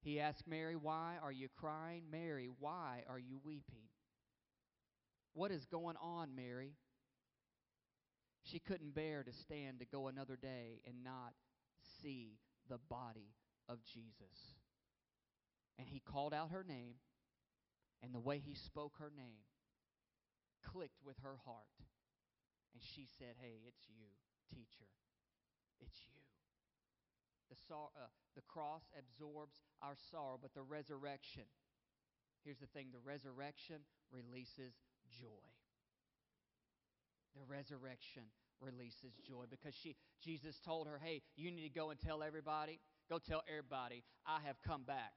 he 0.01 0.19
asked 0.19 0.47
Mary, 0.47 0.75
Why 0.75 1.15
are 1.21 1.31
you 1.31 1.47
crying? 1.59 2.03
Mary, 2.11 2.49
why 2.59 3.03
are 3.09 3.19
you 3.19 3.39
weeping? 3.43 3.87
What 5.33 5.51
is 5.51 5.65
going 5.65 5.95
on, 6.01 6.35
Mary? 6.35 6.73
She 8.43 8.59
couldn't 8.59 8.95
bear 8.95 9.23
to 9.23 9.33
stand 9.33 9.79
to 9.79 9.85
go 9.85 10.07
another 10.07 10.35
day 10.35 10.81
and 10.87 11.03
not 11.03 11.33
see 12.01 12.39
the 12.69 12.79
body 12.89 13.35
of 13.67 13.79
Jesus. 13.85 14.55
And 15.77 15.87
he 15.87 15.99
called 15.99 16.33
out 16.33 16.51
her 16.51 16.63
name, 16.67 16.95
and 18.03 18.13
the 18.13 18.19
way 18.19 18.39
he 18.39 18.55
spoke 18.55 18.93
her 18.99 19.11
name 19.15 19.43
clicked 20.63 20.99
with 21.05 21.17
her 21.23 21.37
heart. 21.45 21.77
And 22.73 22.81
she 22.83 23.07
said, 23.17 23.35
Hey, 23.39 23.59
it's 23.67 23.87
you, 23.87 24.07
teacher. 24.53 24.89
It's 25.79 25.97
you. 26.05 26.19
The, 27.49 27.55
sor- 27.67 27.95
uh, 27.95 28.11
the 28.35 28.45
cross 28.47 28.83
absorbs 28.97 29.55
our 29.81 29.95
sorrow, 30.11 30.37
but 30.39 30.53
the 30.53 30.61
resurrection, 30.61 31.49
here's 32.43 32.59
the 32.59 32.67
thing 32.67 32.87
the 32.91 32.99
resurrection 32.99 33.81
releases 34.11 34.73
joy. 35.09 35.58
The 37.35 37.43
resurrection 37.47 38.23
releases 38.61 39.13
joy 39.25 39.45
because 39.49 39.73
she 39.75 39.95
Jesus 40.21 40.59
told 40.59 40.87
her, 40.87 40.97
"Hey, 40.97 41.21
you 41.35 41.51
need 41.51 41.63
to 41.63 41.69
go 41.69 41.91
and 41.91 41.99
tell 41.99 42.23
everybody. 42.23 42.79
Go 43.09 43.19
tell 43.19 43.43
everybody 43.47 44.03
I 44.25 44.41
have 44.41 44.61
come 44.61 44.83
back. 44.83 45.13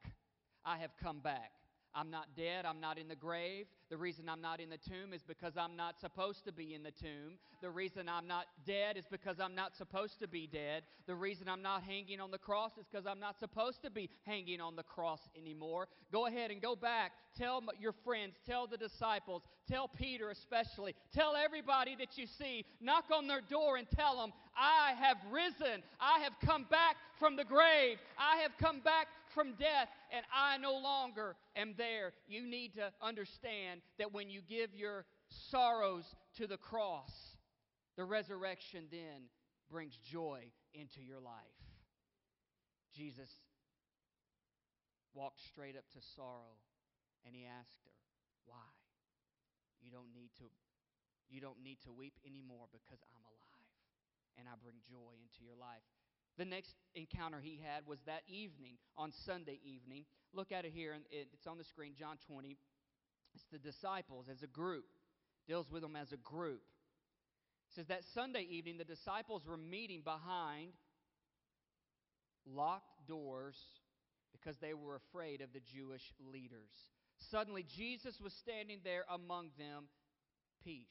I 0.65 0.79
have 0.79 0.97
come 0.97 1.21
back. 1.21 1.53
I'm 1.95 2.11
not 2.11 2.29
dead. 2.37 2.65
I'm 2.65 2.81
not 2.81 2.99
in 2.99 3.09
the 3.09 3.17
grave. 3.17 3.67
The 3.91 3.97
reason 3.97 4.29
I'm 4.29 4.41
not 4.41 4.61
in 4.61 4.71
the 4.71 4.79
tomb 4.79 5.13
is 5.13 5.23
because 5.23 5.57
I'm 5.57 5.77
not 5.77 6.01
supposed 6.01 6.45
to 6.47 6.53
be 6.53 6.75
in 6.75 6.83
the 6.83 6.91
tomb. 6.91 7.37
The 7.61 7.71
reason 7.71 8.09
I'm 8.09 8.27
not 8.27 8.47
dead 8.67 8.97
is 8.97 9.05
because 9.11 9.39
I'm 9.39 9.55
not 9.55 9.77
supposed 9.77 10.19
to 10.21 10.29
be 10.29 10.47
dead. 10.47 10.85
The 11.07 11.15
reason 11.15 11.49
I'm 11.49 11.61
not 11.61 11.83
hanging 11.83 12.21
on 12.21 12.31
the 12.31 12.39
cross 12.39 12.73
is 12.79 12.87
because 12.91 13.07
I'm 13.07 13.21
not 13.21 13.39
supposed 13.39 13.83
to 13.83 13.91
be 13.91 14.09
hanging 14.25 14.61
on 14.61 14.77
the 14.77 14.83
cross 14.83 15.21
anymore. 15.37 15.89
Go 16.11 16.27
ahead 16.27 16.51
and 16.51 16.63
go 16.63 16.75
back. 16.75 17.13
Tell 17.37 17.63
your 17.79 17.93
friends, 18.05 18.37
tell 18.47 18.67
the 18.67 18.77
disciples, 18.77 19.43
tell 19.69 19.89
Peter 19.89 20.31
especially, 20.31 20.95
tell 21.15 21.35
everybody 21.37 21.95
that 21.97 22.17
you 22.17 22.27
see. 22.27 22.65
Knock 22.81 23.05
on 23.13 23.27
their 23.27 23.41
door 23.41 23.77
and 23.77 23.87
tell 23.91 24.17
them, 24.17 24.33
I 24.57 24.93
have 24.99 25.19
risen. 25.31 25.83
I 26.01 26.21
have 26.21 26.33
come 26.45 26.67
back 26.71 26.97
from 27.19 27.37
the 27.37 27.45
grave. 27.45 27.99
I 28.19 28.39
have 28.39 28.53
come 28.59 28.81
back 28.81 29.09
from 29.35 29.55
death, 29.55 29.89
and 30.15 30.25
I 30.35 30.59
no 30.59 30.75
longer 30.79 31.37
am 31.57 31.75
there. 31.77 32.13
You 32.27 32.47
need 32.47 32.75
to 32.75 32.93
understand 33.01 33.81
that 33.99 34.13
when 34.13 34.31
you 34.31 34.41
give 34.49 34.75
your 34.75 35.05
sorrows 35.51 36.05
to 36.37 36.47
the 36.47 36.57
cross, 36.57 37.11
the 37.97 38.05
resurrection 38.05 38.85
then 38.91 39.29
brings 39.71 39.97
joy 40.11 40.45
into 40.75 41.03
your 41.03 41.21
life. 41.21 41.59
Jesus 42.95 43.29
walked 45.15 45.41
straight 45.41 45.77
up 45.77 45.89
to 45.93 46.01
sorrow 46.17 46.61
and 47.25 47.35
he 47.35 47.45
asked 47.45 47.81
her, 47.85 47.97
"Why? 48.45 48.69
You 49.81 49.91
don't 49.91 50.13
need 50.13 50.35
to 50.39 50.51
you 51.29 51.41
don't 51.41 51.63
need 51.63 51.81
to 51.81 51.93
weep 51.93 52.19
anymore 52.27 52.69
because 52.71 53.01
I'm 53.09 53.25
alive 53.25 53.73
and 54.37 54.49
I 54.49 54.53
bring 54.57 54.81
joy 54.81 55.17
into 55.17 55.45
your 55.45 55.57
life." 55.57 55.85
The 56.39 56.45
next 56.45 56.75
encounter 56.95 57.41
he 57.41 57.61
had 57.63 57.87
was 57.87 57.99
that 58.07 58.23
evening, 58.27 58.75
on 58.97 59.13
Sunday 59.27 59.61
evening. 59.65 60.05
Look 60.33 60.51
at 60.51 60.65
it 60.65 60.73
here, 60.75 60.93
and 60.93 61.05
it's 61.11 61.47
on 61.47 61.59
the 61.59 61.65
screen, 61.65 61.93
John 61.99 62.17
20. 62.27 62.57
It's 63.35 63.45
the 63.53 63.59
disciples 63.59 64.27
as 64.31 64.43
a 64.43 64.47
group, 64.47 64.85
deals 65.47 65.71
with 65.71 65.83
them 65.83 65.97
as 65.97 66.13
a 66.13 66.17
group. 66.17 66.63
It 67.69 67.75
says 67.77 67.87
that 67.89 68.03
Sunday 68.15 68.47
evening, 68.51 68.79
the 68.79 68.85
disciples 68.85 69.43
were 69.47 69.57
meeting 69.57 70.03
behind 70.05 70.73
locked 72.47 73.07
doors 73.07 73.57
because 74.33 74.57
they 74.61 74.75
were 74.75 74.97
afraid 74.97 75.41
of 75.41 75.53
the 75.53 75.61
Jewish 75.75 76.03
leaders. 76.33 76.71
Suddenly, 77.31 77.65
Jesus 77.77 78.19
was 78.23 78.33
standing 78.43 78.81
there 78.85 79.05
among 79.09 79.51
them. 79.59 79.85
Peace 80.65 80.85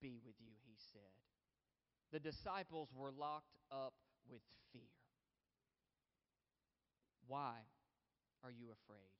be 0.00 0.18
with 0.24 0.34
you, 0.40 0.52
the 2.12 2.20
disciples 2.20 2.88
were 2.94 3.10
locked 3.10 3.56
up 3.72 3.94
with 4.30 4.42
fear. 4.72 4.82
Why 7.26 7.54
are 8.42 8.50
you 8.50 8.66
afraid? 8.66 9.10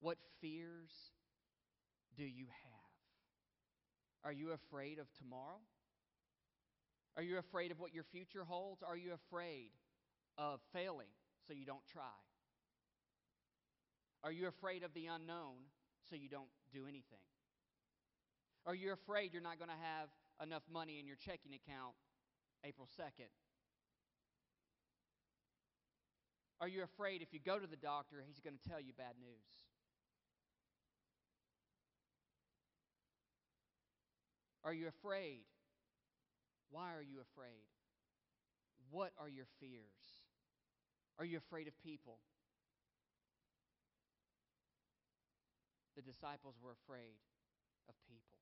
What 0.00 0.18
fears 0.40 0.90
do 2.16 2.24
you 2.24 2.46
have? 2.46 2.84
Are 4.24 4.32
you 4.32 4.52
afraid 4.52 4.98
of 4.98 5.06
tomorrow? 5.18 5.60
Are 7.16 7.22
you 7.22 7.38
afraid 7.38 7.70
of 7.70 7.78
what 7.78 7.94
your 7.94 8.04
future 8.04 8.44
holds? 8.44 8.82
Are 8.82 8.96
you 8.96 9.12
afraid 9.12 9.70
of 10.38 10.60
failing 10.72 11.12
so 11.46 11.52
you 11.52 11.64
don't 11.64 11.86
try? 11.92 12.02
Are 14.22 14.32
you 14.32 14.48
afraid 14.48 14.82
of 14.82 14.94
the 14.94 15.06
unknown 15.06 15.68
so 16.08 16.16
you 16.16 16.28
don't 16.28 16.48
do 16.72 16.84
anything? 16.88 17.22
Are 18.66 18.74
you 18.74 18.92
afraid 18.92 19.32
you're 19.32 19.42
not 19.42 19.58
going 19.58 19.70
to 19.70 19.76
have 19.76 20.08
enough 20.42 20.62
money 20.72 20.98
in 20.98 21.06
your 21.06 21.16
checking 21.16 21.54
account 21.54 21.94
April 22.64 22.88
2nd? 22.98 23.30
Are 26.60 26.68
you 26.68 26.82
afraid 26.82 27.20
if 27.20 27.32
you 27.32 27.40
go 27.44 27.58
to 27.58 27.66
the 27.66 27.76
doctor, 27.76 28.22
he's 28.26 28.40
going 28.40 28.56
to 28.56 28.68
tell 28.68 28.80
you 28.80 28.92
bad 28.96 29.14
news? 29.20 29.64
Are 34.64 34.72
you 34.72 34.88
afraid? 34.88 35.44
Why 36.70 36.94
are 36.94 37.02
you 37.02 37.20
afraid? 37.20 37.68
What 38.90 39.12
are 39.18 39.28
your 39.28 39.46
fears? 39.60 40.24
Are 41.18 41.24
you 41.24 41.36
afraid 41.36 41.68
of 41.68 41.74
people? 41.84 42.18
The 45.96 46.02
disciples 46.02 46.56
were 46.62 46.72
afraid 46.72 47.20
of 47.88 47.94
people, 48.08 48.40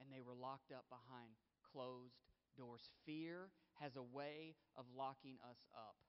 and 0.00 0.08
they 0.08 0.24
were 0.24 0.34
locked 0.34 0.72
up 0.72 0.88
behind 0.88 1.36
closed 1.60 2.24
doors. 2.56 2.88
Fear 3.04 3.52
has 3.78 3.94
a 3.96 4.02
way 4.02 4.56
of 4.76 4.88
locking 4.96 5.36
us 5.44 5.68
up. 5.76 6.00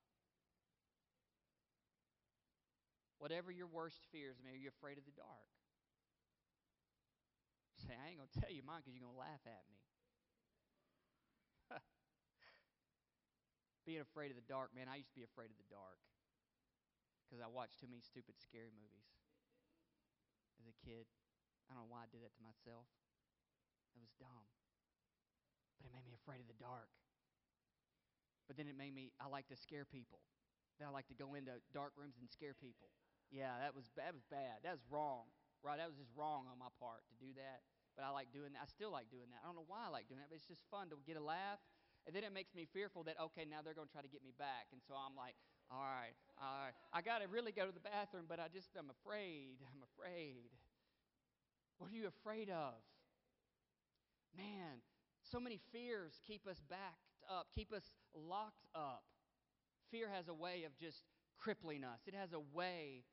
Whatever 3.19 3.53
your 3.53 3.69
worst 3.69 4.01
fears, 4.09 4.41
maybe 4.41 4.57
you're 4.57 4.73
afraid 4.73 4.97
of 4.97 5.05
the 5.05 5.13
dark. 5.13 5.51
Say, 7.77 7.93
I 7.93 8.09
ain't 8.09 8.17
going 8.17 8.29
to 8.33 8.39
tell 8.41 8.49
you 8.49 8.65
mine 8.65 8.81
because 8.81 8.97
you're 8.97 9.05
going 9.05 9.13
to 9.13 9.21
laugh 9.21 9.45
at 9.45 9.61
me. 9.69 9.77
Being 13.89 14.01
afraid 14.01 14.33
of 14.33 14.37
the 14.37 14.45
dark, 14.49 14.73
man, 14.73 14.89
I 14.89 15.01
used 15.01 15.13
to 15.13 15.17
be 15.17 15.25
afraid 15.25 15.53
of 15.53 15.57
the 15.57 15.69
dark 15.69 16.01
because 17.25 17.41
I 17.41 17.49
watched 17.49 17.81
too 17.81 17.89
many 17.89 18.01
stupid, 18.01 18.37
scary 18.37 18.73
movies 18.73 19.09
as 20.61 20.69
a 20.69 20.75
kid. 20.81 21.09
I 21.69 21.73
don't 21.73 21.85
know 21.85 21.93
why 21.93 22.05
I 22.05 22.09
did 22.09 22.21
that 22.21 22.33
to 22.37 22.43
myself. 22.45 22.85
It 23.95 24.01
was 24.01 24.13
dumb 24.19 24.51
but 25.81 25.89
it 25.89 25.97
made 25.97 26.05
me 26.05 26.13
afraid 26.13 26.37
of 26.37 26.45
the 26.45 26.57
dark. 26.61 26.93
But 28.45 28.53
then 28.53 28.69
it 28.69 28.77
made 28.77 28.93
me, 28.93 29.09
I 29.17 29.25
like 29.25 29.49
to 29.49 29.57
scare 29.57 29.89
people. 29.89 30.21
Then 30.77 30.85
I 30.85 30.93
like 30.93 31.09
to 31.09 31.17
go 31.17 31.33
into 31.33 31.57
dark 31.73 31.97
rooms 31.97 32.21
and 32.21 32.29
scare 32.29 32.53
people. 32.53 32.93
Yeah, 33.33 33.57
that 33.57 33.73
was, 33.73 33.89
that 33.97 34.13
was 34.13 34.21
bad. 34.29 34.61
That 34.61 34.77
was 34.77 34.85
wrong, 34.93 35.25
right? 35.65 35.81
That 35.81 35.89
was 35.89 35.97
just 35.97 36.13
wrong 36.13 36.45
on 36.45 36.61
my 36.61 36.69
part 36.77 37.01
to 37.09 37.15
do 37.17 37.33
that. 37.41 37.65
But 37.97 38.05
I 38.05 38.13
like 38.13 38.29
doing 38.29 38.53
that. 38.53 38.61
I 38.61 38.69
still 38.69 38.93
like 38.93 39.09
doing 39.09 39.33
that. 39.33 39.41
I 39.41 39.49
don't 39.49 39.57
know 39.57 39.67
why 39.67 39.87
I 39.87 39.89
like 39.89 40.05
doing 40.05 40.21
that, 40.21 40.29
but 40.29 40.37
it's 40.37 40.47
just 40.47 40.61
fun 40.69 40.93
to 40.93 40.99
get 41.01 41.17
a 41.17 41.23
laugh. 41.23 41.57
And 42.05 42.13
then 42.13 42.21
it 42.21 42.33
makes 42.33 42.53
me 42.53 42.69
fearful 42.69 43.01
that, 43.09 43.17
okay, 43.31 43.45
now 43.45 43.65
they're 43.65 43.77
going 43.77 43.89
to 43.89 43.93
try 43.93 44.05
to 44.05 44.11
get 44.11 44.21
me 44.21 44.35
back. 44.37 44.69
And 44.75 44.81
so 44.83 44.93
I'm 44.93 45.15
like, 45.17 45.37
all 45.71 45.85
right, 45.85 46.17
all 46.37 46.67
right. 46.67 46.75
I 46.91 46.99
got 46.99 47.23
to 47.23 47.31
really 47.31 47.55
go 47.55 47.63
to 47.63 47.71
the 47.71 47.83
bathroom, 47.83 48.27
but 48.27 48.41
I 48.41 48.51
just, 48.51 48.73
I'm 48.75 48.91
afraid. 48.91 49.63
I'm 49.63 49.79
afraid. 49.95 50.51
What 51.79 51.87
are 51.87 51.95
you 51.95 52.11
afraid 52.11 52.51
of? 52.51 52.75
Man, 54.37 54.81
so 55.23 55.39
many 55.39 55.59
fears 55.71 56.19
keep 56.25 56.47
us 56.47 56.61
backed 56.69 57.11
up, 57.29 57.47
keep 57.53 57.71
us 57.73 57.83
locked 58.15 58.65
up. 58.75 59.03
Fear 59.91 60.09
has 60.13 60.27
a 60.27 60.33
way 60.33 60.63
of 60.65 60.77
just 60.77 61.03
crippling 61.39 61.83
us, 61.83 62.01
it 62.07 62.13
has 62.13 62.33
a 62.33 62.39
way 62.39 63.03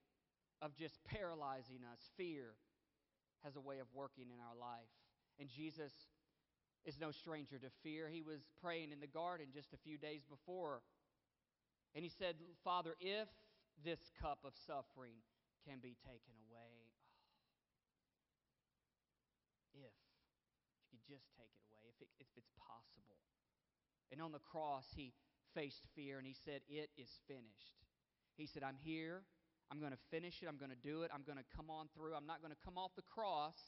of 0.61 0.75
just 0.77 0.99
paralyzing 1.05 1.81
us. 1.91 2.11
Fear 2.17 2.55
has 3.45 3.57
a 3.57 3.61
way 3.61 3.79
of 3.79 3.87
working 3.95 4.27
in 4.35 4.41
our 4.41 4.59
life. 4.59 4.91
And 5.39 5.49
Jesus 5.49 5.93
is 6.85 6.99
no 7.01 7.11
stranger 7.11 7.59
to 7.59 7.71
fear. 7.83 8.09
He 8.09 8.23
was 8.23 8.41
praying 8.61 8.91
in 8.91 9.01
the 9.01 9.07
garden 9.07 9.47
just 9.55 9.73
a 9.73 9.77
few 9.79 9.99
days 9.99 10.23
before. 10.29 10.83
And 11.95 12.03
he 12.03 12.11
said, 12.11 12.35
Father, 12.65 12.97
if 13.01 13.29
this 13.85 14.11
cup 14.21 14.39
of 14.45 14.53
suffering 14.67 15.23
can 15.63 15.79
be 15.79 15.95
taken 16.03 16.35
away, 16.51 16.91
oh, 19.79 19.87
if, 19.87 19.95
if 19.95 20.75
you 20.83 20.87
could 20.91 21.07
just 21.07 21.31
take 21.39 21.55
it 22.01 22.09
if, 22.19 22.27
it, 22.27 22.27
if 22.27 22.31
it's 22.37 22.53
possible. 22.59 23.19
And 24.11 24.23
on 24.23 24.33
the 24.33 24.43
cross, 24.43 24.87
he 24.95 25.13
faced 25.55 25.85
fear 25.95 26.19
and 26.19 26.27
he 26.27 26.35
said, 26.35 26.63
It 26.69 26.91
is 26.97 27.11
finished. 27.27 27.83
He 28.37 28.47
said, 28.47 28.63
I'm 28.63 28.79
here. 28.83 29.23
I'm 29.71 29.81
going 29.81 29.93
to 29.93 30.01
finish 30.11 30.41
it. 30.43 30.49
I'm 30.49 30.57
going 30.57 30.73
to 30.73 30.81
do 30.81 31.03
it. 31.03 31.11
I'm 31.13 31.27
going 31.27 31.37
to 31.37 31.45
come 31.55 31.69
on 31.69 31.89
through. 31.93 32.15
I'm 32.15 32.27
not 32.27 32.41
going 32.41 32.55
to 32.55 32.63
come 32.65 32.79
off 32.79 32.93
the 32.97 33.05
cross 33.05 33.59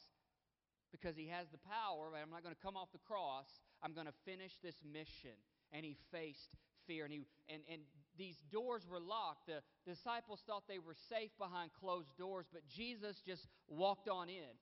because 0.92 1.14
he 1.14 1.28
has 1.28 1.46
the 1.52 1.60
power, 1.60 2.08
but 2.10 2.18
I'm 2.22 2.30
not 2.30 2.42
going 2.42 2.54
to 2.54 2.62
come 2.62 2.76
off 2.76 2.88
the 2.92 3.04
cross. 3.04 3.46
I'm 3.82 3.92
going 3.92 4.06
to 4.06 4.16
finish 4.24 4.56
this 4.62 4.80
mission. 4.80 5.36
And 5.72 5.84
he 5.84 5.96
faced 6.10 6.56
fear. 6.86 7.04
And, 7.04 7.12
he, 7.12 7.20
and, 7.52 7.62
and 7.70 7.82
these 8.16 8.36
doors 8.50 8.86
were 8.88 8.98
locked. 8.98 9.46
The 9.46 9.60
disciples 9.86 10.40
thought 10.46 10.64
they 10.68 10.78
were 10.80 10.96
safe 11.08 11.30
behind 11.38 11.70
closed 11.78 12.16
doors, 12.16 12.46
but 12.52 12.62
Jesus 12.66 13.20
just 13.26 13.46
walked 13.68 14.08
on 14.08 14.28
in. 14.28 14.56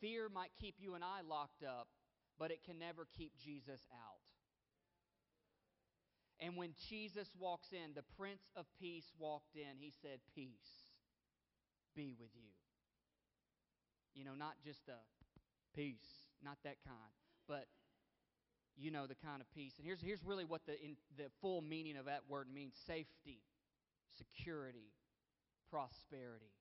Fear 0.00 0.28
might 0.32 0.50
keep 0.60 0.76
you 0.78 0.94
and 0.94 1.04
I 1.04 1.20
locked 1.26 1.62
up, 1.62 1.88
but 2.38 2.50
it 2.50 2.64
can 2.64 2.78
never 2.78 3.06
keep 3.16 3.32
Jesus 3.38 3.86
out. 3.92 4.20
And 6.40 6.56
when 6.56 6.70
Jesus 6.88 7.28
walks 7.38 7.68
in, 7.72 7.92
the 7.94 8.04
Prince 8.16 8.50
of 8.56 8.64
Peace 8.80 9.12
walked 9.18 9.56
in, 9.56 9.76
he 9.78 9.92
said, 10.00 10.20
Peace 10.34 10.90
be 11.94 12.14
with 12.18 12.30
you. 12.34 12.52
You 14.14 14.24
know, 14.24 14.34
not 14.34 14.54
just 14.64 14.88
a 14.88 14.98
peace, 15.76 16.28
not 16.42 16.56
that 16.64 16.76
kind, 16.84 17.12
but 17.46 17.66
you 18.76 18.90
know 18.90 19.06
the 19.06 19.14
kind 19.14 19.40
of 19.40 19.50
peace. 19.52 19.74
And 19.76 19.86
here's, 19.86 20.00
here's 20.00 20.24
really 20.24 20.44
what 20.44 20.64
the, 20.66 20.82
in, 20.82 20.96
the 21.16 21.30
full 21.42 21.60
meaning 21.60 21.96
of 21.96 22.06
that 22.06 22.22
word 22.28 22.46
means 22.52 22.74
safety, 22.86 23.42
security, 24.16 24.92
prosperity. 25.70 26.52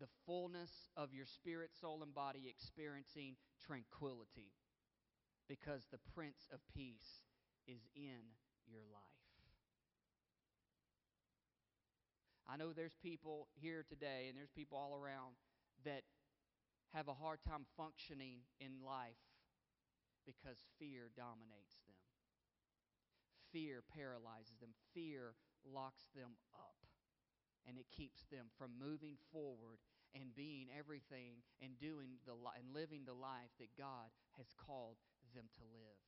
The 0.00 0.08
fullness 0.26 0.88
of 0.96 1.12
your 1.12 1.26
spirit, 1.26 1.70
soul, 1.80 2.02
and 2.02 2.14
body 2.14 2.48
experiencing 2.48 3.36
tranquility 3.64 4.52
because 5.48 5.86
the 5.90 5.98
Prince 6.14 6.48
of 6.52 6.60
Peace 6.74 7.24
is 7.66 7.88
in 7.94 8.36
your 8.66 8.82
life. 8.92 9.02
I 12.48 12.56
know 12.56 12.72
there's 12.72 12.96
people 13.02 13.48
here 13.54 13.84
today, 13.88 14.26
and 14.28 14.38
there's 14.38 14.54
people 14.54 14.78
all 14.78 14.94
around 14.94 15.34
that 15.84 16.02
have 16.94 17.08
a 17.08 17.14
hard 17.14 17.40
time 17.42 17.66
functioning 17.76 18.46
in 18.60 18.78
life 18.86 19.18
because 20.24 20.58
fear 20.78 21.10
dominates 21.16 21.74
them. 21.86 21.98
Fear 23.52 23.82
paralyzes 23.94 24.58
them. 24.60 24.70
Fear 24.94 25.34
locks 25.66 26.06
them 26.14 26.38
up. 26.54 26.85
And 27.66 27.78
it 27.78 27.90
keeps 27.90 28.22
them 28.30 28.46
from 28.58 28.78
moving 28.78 29.18
forward 29.32 29.82
and 30.14 30.34
being 30.34 30.70
everything 30.72 31.42
and 31.60 31.78
doing 31.78 32.22
the 32.24 32.34
li- 32.34 32.56
and 32.56 32.72
living 32.72 33.04
the 33.04 33.16
life 33.16 33.50
that 33.58 33.74
God 33.76 34.08
has 34.38 34.46
called 34.54 34.96
them 35.34 35.50
to 35.58 35.64
live. 35.74 35.98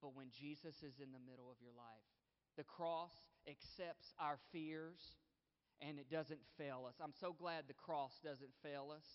But 0.00 0.14
when 0.14 0.30
Jesus 0.30 0.84
is 0.84 1.00
in 1.00 1.10
the 1.10 1.24
middle 1.24 1.50
of 1.50 1.58
your 1.60 1.74
life, 1.74 2.06
the 2.56 2.64
cross 2.64 3.14
accepts 3.48 4.12
our 4.20 4.38
fears 4.52 5.16
and 5.80 5.98
it 5.98 6.10
doesn't 6.10 6.40
fail 6.56 6.84
us. 6.88 6.96
I'm 7.02 7.14
so 7.18 7.32
glad 7.32 7.64
the 7.66 7.74
cross 7.74 8.18
doesn't 8.22 8.54
fail 8.62 8.92
us. 8.94 9.06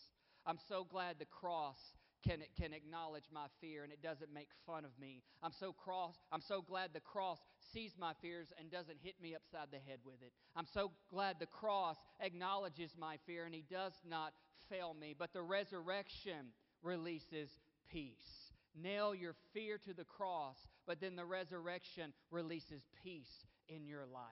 I'm 0.46 0.60
so 0.68 0.84
glad 0.84 1.20
the 1.20 1.26
cross 1.26 1.80
can, 2.24 2.40
can 2.60 2.74
acknowledge 2.74 3.26
my 3.32 3.46
fear 3.60 3.84
and 3.84 3.92
it 3.92 4.02
doesn't 4.02 4.34
make 4.34 4.50
fun 4.66 4.86
of 4.86 4.92
me. 5.00 5.22
I'm 5.42 5.52
so 5.52 5.74
cross, 5.74 6.16
I'm 6.32 6.42
so 6.42 6.62
glad 6.62 6.92
the 6.94 7.00
cross 7.00 7.40
sees 7.74 7.94
my 8.00 8.14
fears 8.22 8.54
and 8.60 8.72
doesn't 8.72 8.98
hit 9.02 9.16
me 9.22 9.36
upside 9.36 9.72
the 9.72 9.80
head 9.90 10.00
with 10.06 10.22
it. 10.22 10.32
I'm 10.56 10.68
so 10.74 10.92
glad 11.10 11.38
the 11.40 11.46
cross 11.46 11.98
acknowledges 12.20 12.92
my 12.98 13.18
fear 13.26 13.46
and 13.46 13.54
he 13.54 13.64
does 13.70 13.94
not 14.08 14.34
fail 14.70 14.96
me. 15.00 15.16
But 15.18 15.34
the 15.34 15.42
resurrection 15.42 16.54
releases 16.82 17.50
peace. 17.92 18.52
Nail 18.76 19.14
your 19.14 19.36
fear 19.54 19.78
to 19.86 19.94
the 19.94 20.04
cross, 20.04 20.58
but 20.88 21.00
then 21.00 21.16
the 21.16 21.26
resurrection 21.26 22.14
releases 22.32 22.82
peace 23.04 23.46
in 23.68 23.86
your 23.86 24.06
life. 24.06 24.24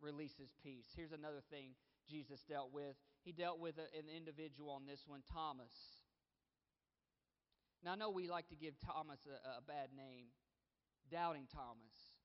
Releases 0.00 0.54
peace. 0.62 0.86
Here's 0.96 1.12
another 1.12 1.42
thing 1.50 1.70
Jesus 2.08 2.44
dealt 2.48 2.72
with. 2.72 2.94
He 3.24 3.32
dealt 3.32 3.58
with 3.58 3.76
an 3.78 4.08
individual 4.14 4.70
on 4.70 4.86
this 4.86 5.00
one, 5.06 5.22
Thomas. 5.32 5.72
Now, 7.84 7.92
I 7.92 7.96
know 7.96 8.10
we 8.10 8.28
like 8.28 8.48
to 8.48 8.56
give 8.56 8.74
Thomas 8.84 9.20
a, 9.26 9.58
a 9.58 9.62
bad 9.62 9.90
name, 9.96 10.26
doubting 11.10 11.46
Thomas. 11.52 12.18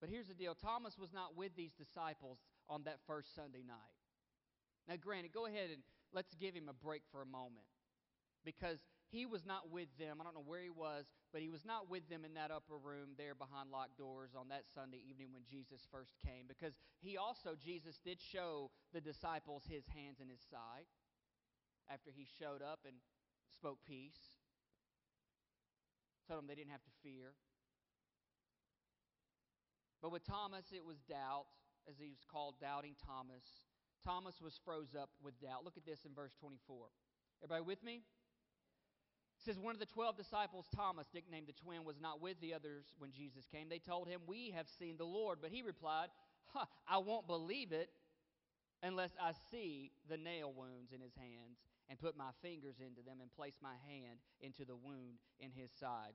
But 0.00 0.08
here's 0.08 0.28
the 0.28 0.34
deal 0.34 0.54
Thomas 0.54 0.98
was 0.98 1.12
not 1.12 1.36
with 1.36 1.54
these 1.56 1.72
disciples 1.72 2.38
on 2.68 2.84
that 2.84 2.98
first 3.06 3.34
Sunday 3.34 3.62
night. 3.66 3.96
Now, 4.88 4.96
granted, 4.96 5.32
go 5.32 5.46
ahead 5.46 5.68
and 5.70 5.82
let's 6.12 6.34
give 6.34 6.54
him 6.54 6.68
a 6.68 6.72
break 6.72 7.02
for 7.12 7.20
a 7.20 7.26
moment 7.26 7.68
because 8.44 8.78
he 9.10 9.26
was 9.26 9.44
not 9.44 9.70
with 9.70 9.88
them. 9.98 10.18
I 10.20 10.24
don't 10.24 10.34
know 10.34 10.46
where 10.46 10.62
he 10.62 10.70
was, 10.70 11.04
but 11.32 11.42
he 11.42 11.50
was 11.50 11.64
not 11.66 11.90
with 11.90 12.08
them 12.08 12.24
in 12.24 12.34
that 12.34 12.50
upper 12.50 12.78
room 12.78 13.10
there 13.18 13.34
behind 13.34 13.70
locked 13.70 13.98
doors 13.98 14.30
on 14.38 14.48
that 14.48 14.64
Sunday 14.72 14.98
evening 15.04 15.28
when 15.32 15.42
Jesus 15.44 15.86
first 15.90 16.14
came 16.24 16.46
because 16.48 16.74
he 17.02 17.16
also, 17.16 17.54
Jesus 17.58 18.00
did 18.02 18.18
show 18.22 18.70
the 18.94 19.00
disciples 19.00 19.64
his 19.68 19.84
hands 19.92 20.18
and 20.20 20.30
his 20.30 20.40
side 20.48 20.86
after 21.90 22.10
he 22.14 22.26
showed 22.38 22.62
up 22.62 22.80
and 22.86 22.96
spoke 23.60 23.84
peace, 23.86 24.40
told 26.26 26.40
them 26.40 26.48
they 26.48 26.54
didn't 26.54 26.72
have 26.72 26.82
to 26.82 26.94
fear. 27.04 27.36
But 30.00 30.12
with 30.12 30.24
Thomas, 30.24 30.64
it 30.72 30.82
was 30.82 30.96
doubt, 31.04 31.44
as 31.86 31.96
he 32.00 32.08
was 32.08 32.24
called 32.24 32.54
Doubting 32.58 32.96
Thomas. 33.04 33.44
Thomas 34.02 34.40
was 34.40 34.58
froze 34.64 34.96
up 34.98 35.10
with 35.22 35.38
doubt. 35.42 35.62
Look 35.62 35.76
at 35.76 35.84
this 35.84 36.06
in 36.06 36.14
verse 36.14 36.32
24. 36.40 36.86
Everybody 37.44 37.66
with 37.66 37.84
me? 37.84 38.00
It 39.36 39.44
says, 39.44 39.58
One 39.58 39.74
of 39.74 39.80
the 39.80 39.84
twelve 39.84 40.16
disciples, 40.16 40.64
Thomas, 40.74 41.08
nicknamed 41.12 41.48
the 41.48 41.52
twin, 41.52 41.84
was 41.84 42.00
not 42.00 42.22
with 42.22 42.40
the 42.40 42.54
others 42.54 42.86
when 42.96 43.12
Jesus 43.12 43.44
came. 43.52 43.68
They 43.68 43.78
told 43.78 44.08
him, 44.08 44.20
We 44.26 44.52
have 44.56 44.68
seen 44.78 44.96
the 44.96 45.04
Lord. 45.04 45.38
But 45.42 45.50
he 45.50 45.60
replied, 45.60 46.08
I 46.88 46.96
won't 46.96 47.26
believe 47.26 47.72
it 47.72 47.90
unless 48.82 49.10
I 49.20 49.32
see 49.50 49.92
the 50.08 50.16
nail 50.16 50.50
wounds 50.56 50.92
in 50.94 51.02
his 51.02 51.14
hands 51.14 51.58
and 51.90 51.98
put 51.98 52.16
my 52.16 52.30
fingers 52.40 52.78
into 52.78 53.02
them 53.02 53.18
and 53.20 53.34
place 53.34 53.58
my 53.60 53.74
hand 53.84 54.22
into 54.40 54.64
the 54.64 54.78
wound 54.78 55.18
in 55.42 55.50
his 55.50 55.74
side. 55.74 56.14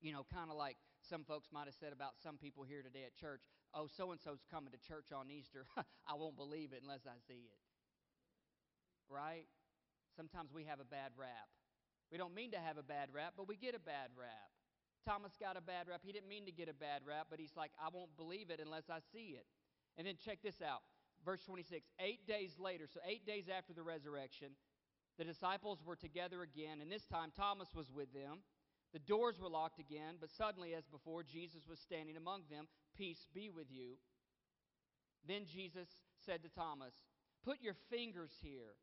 You 0.00 0.12
know, 0.12 0.24
kind 0.32 0.48
of 0.48 0.56
like 0.56 0.76
some 1.02 1.24
folks 1.24 1.48
might 1.50 1.66
have 1.66 1.74
said 1.74 1.92
about 1.92 2.14
some 2.22 2.38
people 2.38 2.62
here 2.62 2.82
today 2.82 3.02
at 3.04 3.16
church 3.18 3.42
oh, 3.76 3.86
so 3.86 4.10
and 4.10 4.20
so's 4.20 4.40
coming 4.50 4.72
to 4.72 4.80
church 4.80 5.12
on 5.12 5.30
Easter. 5.30 5.66
I 6.08 6.14
won't 6.16 6.36
believe 6.36 6.72
it 6.72 6.80
unless 6.82 7.04
I 7.06 7.20
see 7.28 7.44
it. 7.44 7.60
Right? 9.08 9.46
Sometimes 10.16 10.50
we 10.52 10.64
have 10.64 10.80
a 10.80 10.88
bad 10.88 11.12
rap. 11.16 11.52
We 12.10 12.18
don't 12.18 12.34
mean 12.34 12.52
to 12.52 12.58
have 12.58 12.78
a 12.78 12.82
bad 12.82 13.10
rap, 13.12 13.34
but 13.36 13.46
we 13.46 13.56
get 13.56 13.74
a 13.74 13.82
bad 13.82 14.16
rap. 14.16 14.48
Thomas 15.04 15.36
got 15.38 15.56
a 15.56 15.60
bad 15.60 15.86
rap. 15.88 16.00
He 16.02 16.10
didn't 16.10 16.28
mean 16.28 16.46
to 16.46 16.52
get 16.52 16.68
a 16.68 16.74
bad 16.74 17.02
rap, 17.06 17.26
but 17.30 17.38
he's 17.38 17.54
like, 17.54 17.70
I 17.78 17.88
won't 17.92 18.16
believe 18.16 18.50
it 18.50 18.60
unless 18.62 18.88
I 18.90 18.98
see 19.12 19.36
it. 19.36 19.46
And 19.98 20.06
then 20.06 20.14
check 20.18 20.38
this 20.42 20.62
out. 20.62 20.82
Verse 21.24 21.44
26 21.44 21.86
Eight 22.00 22.26
days 22.26 22.56
later, 22.58 22.86
so 22.90 23.00
eight 23.06 23.26
days 23.26 23.46
after 23.46 23.72
the 23.72 23.82
resurrection, 23.82 24.56
the 25.18 25.24
disciples 25.24 25.78
were 25.84 25.96
together 25.96 26.42
again, 26.42 26.80
and 26.80 26.90
this 26.90 27.06
time 27.06 27.32
Thomas 27.36 27.68
was 27.74 27.90
with 27.90 28.12
them. 28.12 28.42
The 28.92 28.98
doors 28.98 29.38
were 29.40 29.48
locked 29.48 29.78
again, 29.78 30.16
but 30.20 30.30
suddenly, 30.30 30.74
as 30.74 30.84
before, 30.86 31.22
Jesus 31.22 31.62
was 31.68 31.80
standing 31.80 32.16
among 32.16 32.42
them. 32.50 32.68
Peace 32.96 33.26
be 33.34 33.50
with 33.50 33.66
you. 33.70 33.96
Then 35.26 35.42
Jesus 35.46 35.88
said 36.24 36.42
to 36.42 36.48
Thomas, 36.48 36.94
Put 37.44 37.60
your 37.60 37.76
fingers 37.90 38.30
here. 38.42 38.76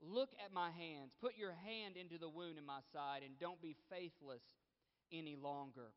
Look 0.00 0.30
at 0.44 0.52
my 0.52 0.70
hands. 0.70 1.12
Put 1.20 1.36
your 1.36 1.54
hand 1.64 1.96
into 1.96 2.18
the 2.18 2.28
wound 2.28 2.58
in 2.58 2.66
my 2.66 2.80
side, 2.92 3.22
and 3.24 3.38
don't 3.38 3.60
be 3.62 3.76
faithless 3.90 4.42
any 5.12 5.36
longer. 5.36 5.92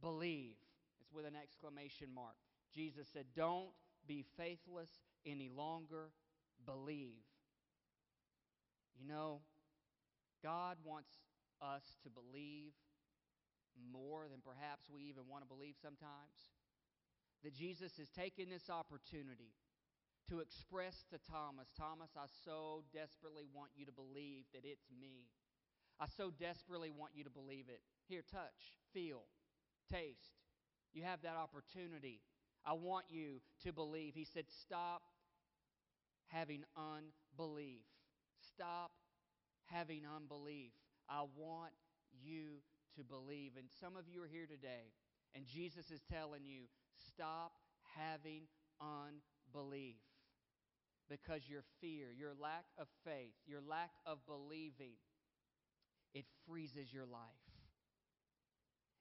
Believe. 0.00 0.56
It's 1.00 1.12
with 1.12 1.26
an 1.26 1.36
exclamation 1.40 2.08
mark. 2.14 2.36
Jesus 2.74 3.06
said, 3.12 3.26
Don't 3.36 3.70
be 4.06 4.24
faithless 4.36 4.90
any 5.26 5.48
longer. 5.48 6.10
Believe. 6.64 7.22
You 8.98 9.06
know, 9.06 9.40
God 10.42 10.76
wants 10.84 11.10
us 11.60 11.82
to 12.02 12.10
believe 12.10 12.72
more 13.92 14.28
than 14.28 14.40
perhaps 14.44 14.90
we 14.92 15.02
even 15.08 15.24
want 15.28 15.42
to 15.44 15.48
believe 15.48 15.74
sometimes. 15.80 16.52
That 17.44 17.54
Jesus 17.54 17.98
is 17.98 18.08
taking 18.10 18.48
this 18.48 18.70
opportunity 18.70 19.54
to 20.28 20.40
express 20.40 21.04
to 21.10 21.18
Thomas, 21.18 21.68
Thomas, 21.76 22.10
I 22.16 22.26
so 22.44 22.84
desperately 22.94 23.44
want 23.52 23.70
you 23.74 23.86
to 23.86 23.92
believe 23.92 24.44
that 24.54 24.64
it's 24.64 24.86
me. 25.00 25.26
I 25.98 26.06
so 26.06 26.30
desperately 26.30 26.90
want 26.90 27.12
you 27.14 27.24
to 27.24 27.30
believe 27.30 27.66
it. 27.68 27.80
Here, 28.08 28.22
touch, 28.30 28.78
feel, 28.94 29.24
taste. 29.90 30.38
You 30.92 31.02
have 31.02 31.22
that 31.22 31.36
opportunity. 31.36 32.20
I 32.64 32.74
want 32.74 33.06
you 33.08 33.40
to 33.64 33.72
believe. 33.72 34.14
He 34.14 34.24
said, 34.24 34.44
Stop 34.48 35.02
having 36.28 36.64
unbelief. 36.76 37.84
Stop 38.54 38.92
having 39.66 40.02
unbelief. 40.04 40.72
I 41.08 41.22
want 41.36 41.72
you 42.22 42.62
to 42.96 43.04
believe. 43.04 43.52
And 43.58 43.66
some 43.80 43.96
of 43.96 44.08
you 44.08 44.22
are 44.22 44.28
here 44.28 44.46
today, 44.46 44.92
and 45.34 45.46
Jesus 45.46 45.90
is 45.90 46.00
telling 46.10 46.44
you 46.44 46.64
stop 46.96 47.52
having 47.96 48.42
unbelief 48.80 49.96
because 51.08 51.42
your 51.48 51.62
fear, 51.80 52.06
your 52.16 52.32
lack 52.40 52.64
of 52.78 52.86
faith, 53.04 53.34
your 53.46 53.60
lack 53.60 53.90
of 54.06 54.18
believing, 54.26 54.96
it 56.14 56.24
freezes 56.46 56.92
your 56.92 57.06
life. 57.06 57.20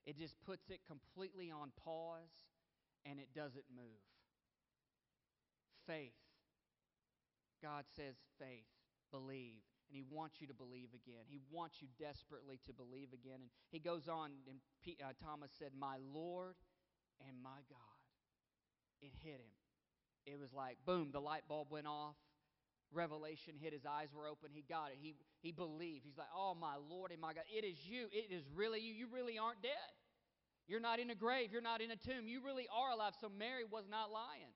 It 0.05 0.17
just 0.17 0.35
puts 0.45 0.69
it 0.69 0.79
completely 0.87 1.51
on 1.51 1.71
pause 1.83 2.49
and 3.05 3.19
it 3.19 3.29
doesn't 3.35 3.65
move. 3.73 4.01
Faith. 5.87 6.13
God 7.61 7.85
says 7.95 8.15
faith, 8.39 8.65
believe. 9.11 9.61
And 9.87 9.95
he 9.95 10.03
wants 10.09 10.39
you 10.39 10.47
to 10.47 10.53
believe 10.53 10.89
again. 10.95 11.27
He 11.27 11.39
wants 11.51 11.81
you 11.81 11.87
desperately 11.99 12.59
to 12.65 12.73
believe 12.73 13.11
again. 13.13 13.43
And 13.43 13.51
he 13.69 13.79
goes 13.79 14.07
on, 14.07 14.31
and 14.47 14.59
P, 14.81 14.97
uh, 15.03 15.11
Thomas 15.21 15.51
said, 15.59 15.71
My 15.77 15.97
Lord 16.13 16.55
and 17.27 17.35
my 17.43 17.61
God. 17.69 18.01
It 19.01 19.11
hit 19.23 19.41
him. 19.41 19.55
It 20.25 20.39
was 20.39 20.53
like, 20.53 20.77
boom, 20.85 21.09
the 21.11 21.19
light 21.19 21.43
bulb 21.47 21.67
went 21.71 21.87
off. 21.87 22.15
Revelation 22.93 23.53
hit 23.59 23.73
his 23.73 23.85
eyes 23.85 24.09
were 24.13 24.27
open. 24.27 24.49
He 24.53 24.63
got 24.67 24.91
it. 24.91 24.97
He, 24.99 25.15
he 25.41 25.51
believed. 25.51 26.03
He's 26.05 26.17
like, 26.17 26.27
Oh, 26.35 26.55
my 26.59 26.75
Lord 26.89 27.11
and 27.11 27.21
my 27.21 27.33
God. 27.33 27.43
It 27.47 27.63
is 27.63 27.77
you. 27.87 28.07
It 28.11 28.33
is 28.33 28.43
really 28.53 28.81
you. 28.81 28.93
You 28.93 29.07
really 29.11 29.37
aren't 29.37 29.61
dead. 29.61 29.95
You're 30.67 30.81
not 30.81 30.99
in 30.99 31.09
a 31.09 31.15
grave. 31.15 31.51
You're 31.51 31.61
not 31.61 31.81
in 31.81 31.91
a 31.91 31.95
tomb. 31.95 32.27
You 32.27 32.43
really 32.43 32.67
are 32.67 32.91
alive. 32.91 33.13
So 33.19 33.29
Mary 33.29 33.63
was 33.69 33.85
not 33.89 34.11
lying. 34.11 34.51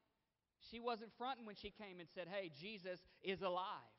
She 0.69 0.79
wasn't 0.79 1.11
fronting 1.17 1.45
when 1.45 1.55
she 1.55 1.71
came 1.71 1.99
and 1.99 2.09
said, 2.13 2.27
Hey, 2.29 2.51
Jesus 2.59 2.99
is 3.23 3.41
alive. 3.41 3.94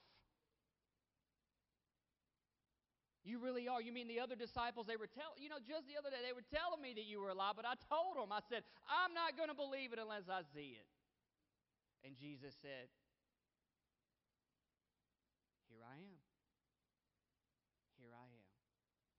You 3.26 3.42
really 3.42 3.66
are. 3.66 3.82
You 3.82 3.90
mean 3.90 4.06
the 4.06 4.22
other 4.22 4.38
disciples, 4.38 4.86
they 4.86 4.94
were 4.94 5.10
telling, 5.10 5.34
you 5.42 5.50
know, 5.50 5.58
just 5.58 5.90
the 5.90 5.98
other 5.98 6.14
day, 6.14 6.22
they 6.22 6.30
were 6.30 6.46
telling 6.46 6.78
me 6.78 6.94
that 6.94 7.10
you 7.10 7.18
were 7.18 7.34
alive, 7.34 7.58
but 7.58 7.66
I 7.66 7.74
told 7.90 8.14
them, 8.14 8.30
I 8.30 8.38
said, 8.46 8.62
I'm 8.86 9.10
not 9.10 9.34
going 9.34 9.50
to 9.50 9.58
believe 9.58 9.90
it 9.90 9.98
unless 9.98 10.30
I 10.30 10.46
see 10.54 10.78
it. 10.78 10.86
And 12.06 12.14
Jesus 12.14 12.54
said, 12.62 12.86
Here 15.66 15.82
I 15.82 15.98
am. 15.98 16.22
Here 17.98 18.14
I 18.14 18.30
am. 18.30 18.46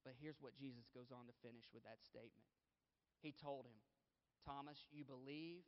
But 0.08 0.16
here's 0.16 0.40
what 0.40 0.56
Jesus 0.56 0.88
goes 0.96 1.12
on 1.12 1.28
to 1.28 1.36
finish 1.44 1.68
with 1.76 1.84
that 1.84 2.00
statement. 2.00 2.48
He 3.20 3.36
told 3.36 3.68
him, 3.68 3.76
Thomas, 4.48 4.88
you 4.88 5.04
believe 5.04 5.68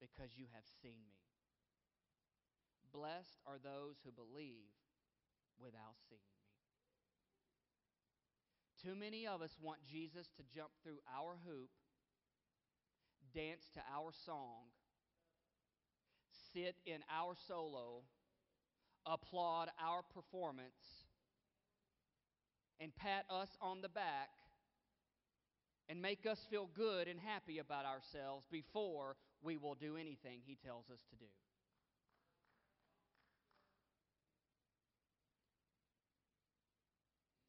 because 0.00 0.40
you 0.40 0.48
have 0.56 0.64
seen 0.80 1.04
me. 1.04 1.20
Blessed 2.96 3.44
are 3.44 3.60
those 3.60 4.00
who 4.00 4.08
believe 4.08 4.72
without 5.60 6.00
seeing. 6.08 6.33
Too 8.84 8.94
many 8.94 9.26
of 9.26 9.40
us 9.40 9.56
want 9.62 9.78
Jesus 9.90 10.28
to 10.36 10.42
jump 10.54 10.68
through 10.82 10.98
our 11.08 11.36
hoop, 11.46 11.70
dance 13.34 13.62
to 13.74 13.80
our 13.90 14.10
song, 14.26 14.68
sit 16.52 16.76
in 16.84 16.98
our 17.10 17.34
solo, 17.48 18.02
applaud 19.06 19.68
our 19.82 20.02
performance, 20.02 21.06
and 22.78 22.94
pat 22.94 23.24
us 23.30 23.48
on 23.62 23.80
the 23.80 23.88
back 23.88 24.28
and 25.88 26.02
make 26.02 26.26
us 26.26 26.38
feel 26.50 26.68
good 26.74 27.08
and 27.08 27.18
happy 27.20 27.58
about 27.58 27.86
ourselves 27.86 28.46
before 28.50 29.16
we 29.42 29.56
will 29.56 29.74
do 29.74 29.96
anything 29.96 30.40
He 30.44 30.56
tells 30.64 30.90
us 30.90 31.00
to 31.10 31.16
do. 31.16 31.26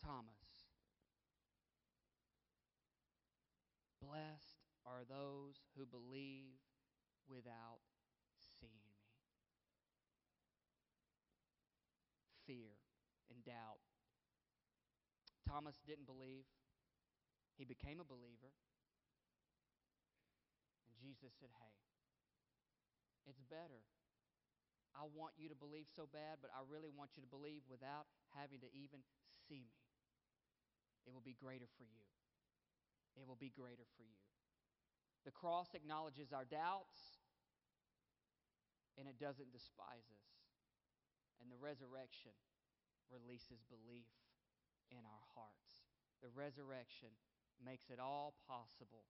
Thomas. 0.03 0.45
Blessed 4.01 4.61
are 5.05 5.13
those 5.13 5.61
who 5.77 5.85
believe 5.85 6.57
without 7.29 7.81
seeing 8.59 8.81
me. 8.81 8.97
Fear 12.45 12.73
and 13.29 13.43
doubt. 13.45 13.81
Thomas 15.45 15.77
didn't 15.85 16.05
believe. 16.05 16.45
He 17.57 17.65
became 17.65 18.01
a 18.01 18.07
believer. 18.07 18.53
And 20.89 20.93
Jesus 20.97 21.33
said, 21.37 21.49
Hey, 21.61 21.75
it's 23.29 23.41
better. 23.45 23.85
I 24.95 25.05
want 25.11 25.35
you 25.35 25.51
to 25.51 25.57
believe 25.57 25.91
so 25.91 26.07
bad, 26.07 26.39
but 26.39 26.49
I 26.55 26.63
really 26.65 26.87
want 26.87 27.19
you 27.19 27.21
to 27.21 27.27
believe 27.27 27.67
without 27.67 28.07
having 28.31 28.63
to 28.63 28.69
even 28.71 29.03
see 29.49 29.59
me. 29.59 29.83
It 31.03 31.11
will 31.11 31.25
be 31.25 31.35
greater 31.35 31.67
for 31.75 31.83
you. 31.83 32.05
It 33.19 33.27
will 33.27 33.35
be 33.35 33.51
greater 33.51 33.83
for 33.99 34.07
you. 34.07 34.24
The 35.25 35.33
cross 35.33 35.73
acknowledges 35.73 36.31
our 36.31 36.45
doubts 36.45 37.17
and 38.95 39.09
it 39.09 39.19
doesn't 39.19 39.51
despise 39.51 40.07
us. 40.07 40.29
And 41.41 41.51
the 41.51 41.59
resurrection 41.59 42.37
releases 43.11 43.65
belief 43.67 44.07
in 44.93 45.03
our 45.03 45.25
hearts. 45.35 45.89
The 46.21 46.31
resurrection 46.31 47.11
makes 47.57 47.89
it 47.89 47.99
all 47.99 48.37
possible 48.47 49.09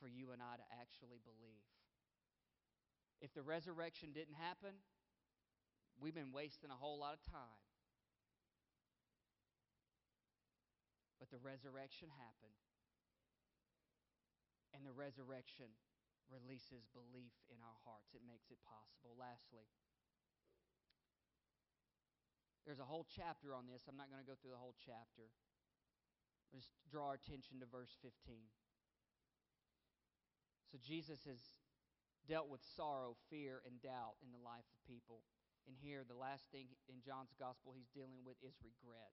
for 0.00 0.08
you 0.08 0.32
and 0.32 0.42
I 0.42 0.56
to 0.58 0.66
actually 0.80 1.22
believe. 1.22 1.68
If 3.20 3.30
the 3.36 3.46
resurrection 3.46 4.10
didn't 4.10 4.34
happen, 4.34 4.74
we've 6.00 6.16
been 6.16 6.34
wasting 6.34 6.70
a 6.70 6.78
whole 6.78 6.98
lot 6.98 7.14
of 7.14 7.22
time. 7.22 7.62
But 11.22 11.30
the 11.30 11.38
resurrection 11.38 12.10
happened. 12.18 12.58
And 14.72 14.88
the 14.88 14.94
resurrection 14.96 15.68
releases 16.32 16.88
belief 16.96 17.36
in 17.52 17.60
our 17.60 17.78
hearts. 17.84 18.16
It 18.16 18.24
makes 18.24 18.48
it 18.48 18.56
possible. 18.64 19.12
Lastly, 19.20 19.68
there's 22.64 22.80
a 22.80 22.88
whole 22.88 23.04
chapter 23.04 23.52
on 23.52 23.68
this. 23.68 23.84
I'm 23.84 24.00
not 24.00 24.08
going 24.08 24.22
to 24.22 24.28
go 24.28 24.38
through 24.38 24.54
the 24.56 24.62
whole 24.62 24.78
chapter. 24.80 25.28
We'll 26.48 26.64
just 26.64 26.72
draw 26.88 27.12
our 27.12 27.18
attention 27.18 27.60
to 27.60 27.66
verse 27.68 27.92
15. 28.00 28.12
So 30.70 30.80
Jesus 30.80 31.20
has 31.28 31.40
dealt 32.24 32.48
with 32.48 32.62
sorrow, 32.64 33.18
fear, 33.28 33.60
and 33.66 33.76
doubt 33.82 34.16
in 34.24 34.30
the 34.30 34.40
life 34.40 34.64
of 34.72 34.78
people. 34.88 35.26
And 35.66 35.76
here, 35.76 36.06
the 36.06 36.16
last 36.16 36.48
thing 36.50 36.70
in 36.88 37.02
John's 37.02 37.34
gospel 37.36 37.74
he's 37.74 37.90
dealing 37.90 38.22
with 38.24 38.38
is 38.40 38.54
regret. 38.62 39.12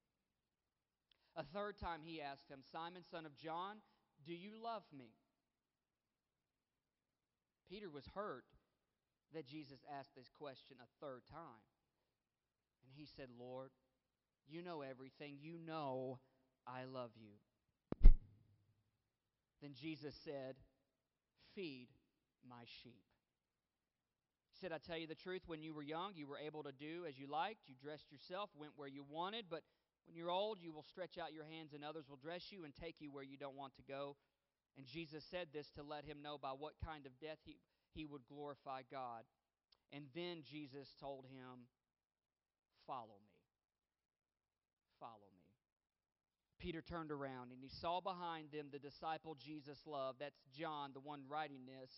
A 1.35 1.43
third 1.43 1.77
time 1.77 2.01
he 2.03 2.21
asked 2.21 2.49
him, 2.49 2.59
Simon, 2.71 3.03
son 3.09 3.25
of 3.25 3.37
John, 3.37 3.77
do 4.25 4.33
you 4.33 4.51
love 4.61 4.83
me? 4.95 5.11
Peter 7.69 7.89
was 7.89 8.03
hurt 8.13 8.43
that 9.33 9.47
Jesus 9.47 9.79
asked 9.97 10.15
this 10.15 10.29
question 10.37 10.75
a 10.81 11.05
third 11.05 11.21
time. 11.31 11.63
And 12.83 12.91
he 12.93 13.07
said, 13.15 13.27
Lord, 13.39 13.69
you 14.47 14.61
know 14.61 14.81
everything. 14.81 15.37
You 15.39 15.57
know 15.65 16.19
I 16.67 16.83
love 16.83 17.11
you. 17.15 18.11
Then 19.61 19.71
Jesus 19.79 20.15
said, 20.25 20.55
Feed 21.55 21.87
my 22.47 22.63
sheep. 22.81 23.03
He 24.51 24.57
said, 24.59 24.71
I 24.71 24.77
tell 24.77 24.97
you 24.97 25.07
the 25.07 25.15
truth, 25.15 25.43
when 25.47 25.61
you 25.61 25.73
were 25.73 25.83
young, 25.83 26.11
you 26.15 26.27
were 26.27 26.37
able 26.37 26.63
to 26.63 26.71
do 26.71 27.05
as 27.07 27.17
you 27.17 27.27
liked. 27.27 27.61
You 27.67 27.75
dressed 27.81 28.11
yourself, 28.11 28.49
went 28.57 28.73
where 28.75 28.87
you 28.87 29.03
wanted, 29.09 29.45
but 29.49 29.63
when 30.05 30.15
you're 30.15 30.31
old, 30.31 30.59
you 30.59 30.71
will 30.71 30.83
stretch 30.83 31.17
out 31.17 31.33
your 31.33 31.45
hands 31.45 31.73
and 31.73 31.83
others 31.83 32.05
will 32.09 32.17
dress 32.17 32.51
you 32.51 32.63
and 32.63 32.73
take 32.75 32.95
you 32.99 33.11
where 33.11 33.23
you 33.23 33.37
don't 33.37 33.55
want 33.55 33.75
to 33.75 33.83
go. 33.83 34.15
And 34.77 34.85
Jesus 34.85 35.23
said 35.29 35.47
this 35.53 35.69
to 35.75 35.83
let 35.83 36.05
him 36.05 36.21
know 36.21 36.37
by 36.41 36.51
what 36.57 36.73
kind 36.83 37.05
of 37.05 37.11
death 37.19 37.39
he, 37.43 37.57
he 37.93 38.05
would 38.05 38.21
glorify 38.27 38.81
God. 38.89 39.23
And 39.91 40.05
then 40.15 40.43
Jesus 40.49 40.87
told 40.99 41.25
him, 41.25 41.67
Follow 42.87 43.19
me. 43.23 43.35
Follow 44.99 45.29
me. 45.35 45.41
Peter 46.59 46.81
turned 46.81 47.11
around 47.11 47.51
and 47.51 47.59
he 47.61 47.69
saw 47.81 47.99
behind 47.99 48.51
them 48.51 48.67
the 48.71 48.79
disciple 48.79 49.35
Jesus 49.35 49.79
loved. 49.85 50.19
That's 50.19 50.39
John, 50.57 50.91
the 50.93 50.99
one 50.99 51.21
writing 51.27 51.61
this, 51.65 51.91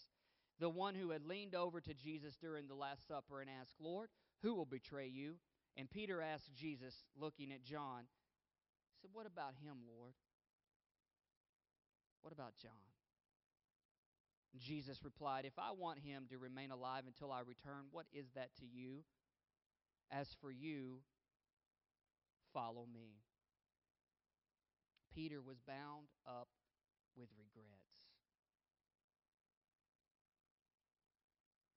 the 0.59 0.69
one 0.69 0.95
who 0.95 1.09
had 1.11 1.25
leaned 1.25 1.53
over 1.53 1.81
to 1.81 1.93
Jesus 1.93 2.35
during 2.39 2.67
the 2.67 2.75
Last 2.75 3.07
Supper 3.07 3.41
and 3.41 3.49
asked, 3.49 3.75
Lord, 3.79 4.09
who 4.41 4.55
will 4.55 4.65
betray 4.65 5.07
you? 5.07 5.35
And 5.75 5.89
Peter 5.89 6.21
asked 6.21 6.53
Jesus, 6.55 6.95
looking 7.19 7.51
at 7.51 7.63
John, 7.63 8.01
he 8.03 9.01
said, 9.01 9.09
What 9.13 9.25
about 9.25 9.53
him, 9.63 9.77
Lord? 9.87 10.13
What 12.21 12.31
about 12.31 12.53
John? 12.61 12.71
Jesus 14.57 15.03
replied, 15.03 15.45
If 15.45 15.57
I 15.57 15.71
want 15.71 15.99
him 15.99 16.25
to 16.29 16.37
remain 16.37 16.69
alive 16.71 17.03
until 17.07 17.31
I 17.31 17.39
return, 17.39 17.89
what 17.91 18.05
is 18.13 18.27
that 18.35 18.49
to 18.59 18.65
you? 18.65 19.03
As 20.11 20.35
for 20.41 20.51
you, 20.51 20.99
follow 22.53 22.85
me. 22.93 23.23
Peter 25.13 25.41
was 25.41 25.57
bound 25.67 26.07
up 26.27 26.47
with 27.17 27.29
regrets. 27.37 28.13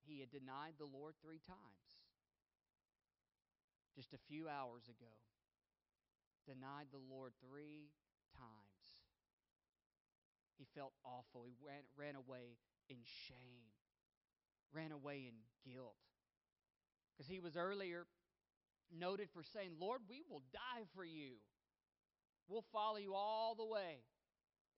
He 0.06 0.20
had 0.20 0.30
denied 0.30 0.74
the 0.78 0.86
Lord 0.86 1.14
three 1.20 1.40
times 1.44 1.95
just 3.96 4.12
a 4.12 4.20
few 4.28 4.46
hours 4.46 4.84
ago 4.84 5.10
denied 6.46 6.92
the 6.92 7.02
Lord 7.10 7.32
three 7.42 7.90
times. 8.36 8.86
He 10.58 10.66
felt 10.76 10.92
awful. 11.04 11.44
He 11.44 11.56
ran, 11.64 11.82
ran 11.96 12.14
away 12.14 12.60
in 12.88 12.96
shame, 13.26 13.72
ran 14.72 14.92
away 14.92 15.28
in 15.28 15.36
guilt. 15.64 15.96
Because 17.12 17.28
he 17.28 17.40
was 17.40 17.56
earlier 17.56 18.06
noted 18.92 19.28
for 19.34 19.42
saying, 19.42 19.72
Lord, 19.80 20.00
we 20.08 20.22
will 20.30 20.42
die 20.52 20.86
for 20.94 21.04
you. 21.04 21.40
We'll 22.48 22.64
follow 22.72 22.98
you 22.98 23.14
all 23.14 23.54
the 23.56 23.66
way. 23.66 24.04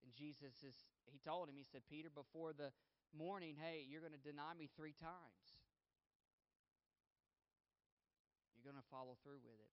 And 0.02 0.14
Jesus 0.14 0.54
is, 0.64 0.74
he 1.10 1.20
told 1.20 1.48
him, 1.48 1.56
he 1.56 1.66
said, 1.70 1.82
Peter, 1.90 2.08
before 2.08 2.52
the 2.54 2.72
morning, 3.12 3.56
hey, 3.58 3.84
you're 3.86 4.00
going 4.00 4.16
to 4.16 4.30
deny 4.30 4.54
me 4.56 4.70
three 4.76 4.94
times. 4.98 5.57
Going 8.68 8.76
to 8.76 8.92
follow 8.92 9.16
through 9.24 9.40
with 9.40 9.56
it. 9.56 9.72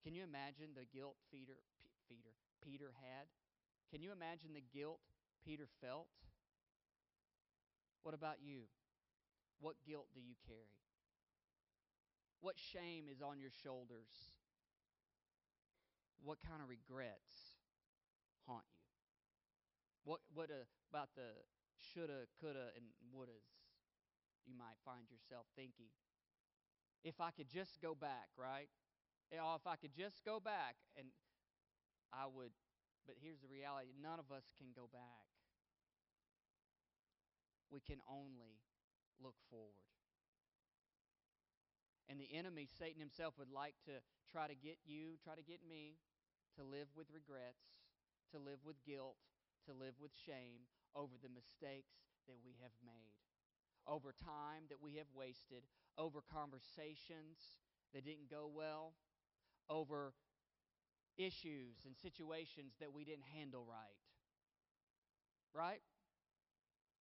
Can 0.00 0.16
you 0.16 0.24
imagine 0.24 0.72
the 0.72 0.88
guilt 0.88 1.20
Peter, 1.28 1.60
Peter, 2.08 2.32
Peter 2.64 2.96
had? 2.96 3.28
Can 3.92 4.00
you 4.00 4.08
imagine 4.08 4.56
the 4.56 4.64
guilt 4.64 5.04
Peter 5.44 5.68
felt? 5.84 6.08
What 8.08 8.16
about 8.16 8.40
you? 8.40 8.72
What 9.60 9.76
guilt 9.84 10.08
do 10.16 10.24
you 10.24 10.32
carry? 10.48 10.72
What 12.40 12.56
shame 12.56 13.04
is 13.12 13.20
on 13.20 13.36
your 13.36 13.52
shoulders? 13.52 14.40
What 16.24 16.40
kind 16.40 16.64
of 16.64 16.72
regrets 16.72 17.60
haunt 18.48 18.64
you? 18.72 18.88
What 20.08 20.20
what 20.32 20.48
about 20.88 21.12
the 21.18 21.36
shoulda, 21.76 22.30
coulda, 22.40 22.72
and 22.78 22.94
wouldas 23.10 23.44
you 24.46 24.54
might 24.54 24.78
find 24.86 25.04
yourself 25.10 25.44
thinking? 25.58 25.90
If 27.06 27.22
I 27.22 27.30
could 27.30 27.46
just 27.46 27.78
go 27.78 27.94
back, 27.94 28.34
right? 28.34 28.66
You 29.30 29.38
if 29.54 29.62
I 29.62 29.78
could 29.78 29.94
just 29.94 30.26
go 30.26 30.42
back, 30.42 30.74
and 30.98 31.06
I 32.10 32.26
would. 32.26 32.50
But 33.06 33.14
here's 33.22 33.38
the 33.38 33.46
reality: 33.46 33.94
none 33.94 34.18
of 34.18 34.34
us 34.34 34.50
can 34.58 34.74
go 34.74 34.90
back. 34.90 35.30
We 37.70 37.78
can 37.78 38.02
only 38.10 38.58
look 39.22 39.38
forward. 39.46 39.86
And 42.10 42.18
the 42.18 42.30
enemy, 42.34 42.66
Satan 42.66 42.98
himself, 42.98 43.34
would 43.38 43.50
like 43.54 43.74
to 43.86 44.02
try 44.30 44.46
to 44.50 44.54
get 44.58 44.78
you, 44.86 45.18
try 45.22 45.34
to 45.38 45.46
get 45.46 45.62
me 45.62 45.98
to 46.58 46.62
live 46.62 46.90
with 46.98 47.06
regrets, 47.14 47.82
to 48.34 48.38
live 48.38 48.62
with 48.66 48.82
guilt, 48.82 49.18
to 49.66 49.74
live 49.74 49.94
with 50.02 50.14
shame 50.14 50.70
over 50.94 51.14
the 51.18 51.30
mistakes 51.30 52.02
that 52.26 52.38
we 52.42 52.58
have 52.62 52.74
made, 52.82 53.14
over 53.88 54.12
time 54.12 54.66
that 54.68 54.82
we 54.82 54.96
have 54.96 55.06
wasted, 55.14 55.62
over 55.98 56.20
conversations 56.20 57.58
that 57.94 58.04
didn't 58.04 58.30
go 58.30 58.50
well, 58.52 58.94
over 59.70 60.12
issues 61.16 61.76
and 61.86 61.96
situations 61.96 62.74
that 62.80 62.92
we 62.92 63.04
didn't 63.04 63.30
handle 63.34 63.64
right. 63.64 64.00
Right? 65.54 65.80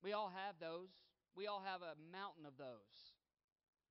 We 0.04 0.14
all 0.14 0.32
have 0.34 0.56
those. 0.60 0.90
We 1.36 1.48
all 1.48 1.64
have 1.66 1.82
a 1.82 2.00
mountain 2.12 2.46
of 2.46 2.58
those. 2.58 3.16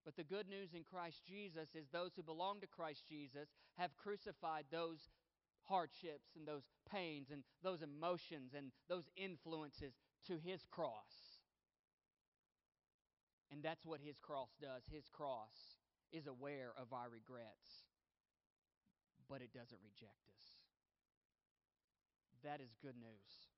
But 0.04 0.16
the 0.16 0.24
good 0.24 0.48
news 0.48 0.74
in 0.74 0.84
Christ 0.84 1.22
Jesus 1.26 1.68
is 1.74 1.88
those 1.88 2.12
who 2.14 2.22
belong 2.22 2.60
to 2.60 2.66
Christ 2.66 3.04
Jesus 3.08 3.48
have 3.78 3.96
crucified 3.96 4.64
those 4.70 5.08
hardships 5.64 6.36
and 6.36 6.46
those 6.46 6.64
pains 6.90 7.28
and 7.32 7.42
those 7.62 7.82
emotions 7.82 8.52
and 8.56 8.70
those 8.88 9.08
influences 9.16 9.94
to 10.26 10.38
his 10.44 10.60
cross. 10.70 11.23
And 13.52 13.62
that's 13.62 13.84
what 13.84 14.00
his 14.00 14.18
cross 14.18 14.50
does. 14.60 14.82
His 14.90 15.08
cross 15.12 15.78
is 16.12 16.26
aware 16.26 16.72
of 16.76 16.92
our 16.92 17.10
regrets, 17.10 17.84
but 19.28 19.42
it 19.42 19.52
doesn't 19.52 19.80
reject 19.82 20.26
us. 20.30 20.44
That 22.42 22.60
is 22.60 22.76
good 22.82 22.96
news. 22.96 23.50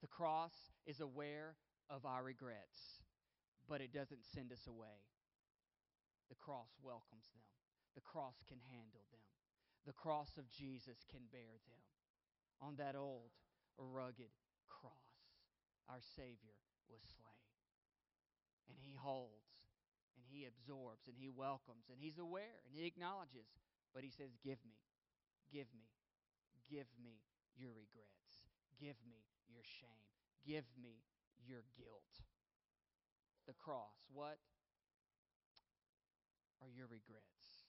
The 0.00 0.08
cross 0.10 0.52
is 0.86 1.00
aware 1.00 1.54
of 1.88 2.04
our 2.04 2.22
regrets, 2.24 3.02
but 3.68 3.80
it 3.80 3.92
doesn't 3.92 4.24
send 4.34 4.50
us 4.50 4.66
away. 4.66 5.06
The 6.28 6.34
cross 6.34 6.74
welcomes 6.82 7.30
them. 7.32 7.46
The 7.94 8.00
cross 8.00 8.42
can 8.48 8.58
handle 8.72 9.04
them. 9.12 9.22
The 9.86 9.92
cross 9.92 10.38
of 10.38 10.50
Jesus 10.50 11.04
can 11.10 11.22
bear 11.30 11.60
them. 11.66 11.82
On 12.60 12.76
that 12.76 12.96
old, 12.96 13.30
rugged 13.78 14.30
cross, 14.68 15.12
our 15.88 16.00
Savior 16.16 16.56
was 16.88 17.02
slain. 17.02 17.41
And 18.68 18.78
He 18.78 18.94
holds, 18.94 19.66
and 20.16 20.24
He 20.26 20.46
absorbs, 20.46 21.06
and 21.06 21.16
He 21.18 21.28
welcomes, 21.28 21.90
and 21.90 21.98
He's 21.98 22.18
aware, 22.18 22.60
and 22.66 22.74
He 22.74 22.86
acknowledges. 22.86 23.46
But 23.94 24.02
He 24.02 24.10
says, 24.10 24.34
Give 24.42 24.58
me, 24.66 24.78
give 25.50 25.66
me, 25.74 25.90
give 26.68 26.86
me 26.98 27.22
your 27.56 27.70
regrets. 27.70 28.46
Give 28.80 28.96
me 29.06 29.24
your 29.46 29.62
shame. 29.62 30.10
Give 30.46 30.64
me 30.80 31.04
your 31.46 31.62
guilt. 31.76 32.24
The 33.46 33.54
cross, 33.54 34.06
what? 34.12 34.38
are 36.62 36.70
your 36.70 36.86
regrets? 36.86 37.66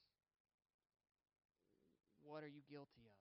What 2.22 2.46
are 2.46 2.48
you 2.48 2.62
guilty 2.70 3.10
of? 3.10 3.18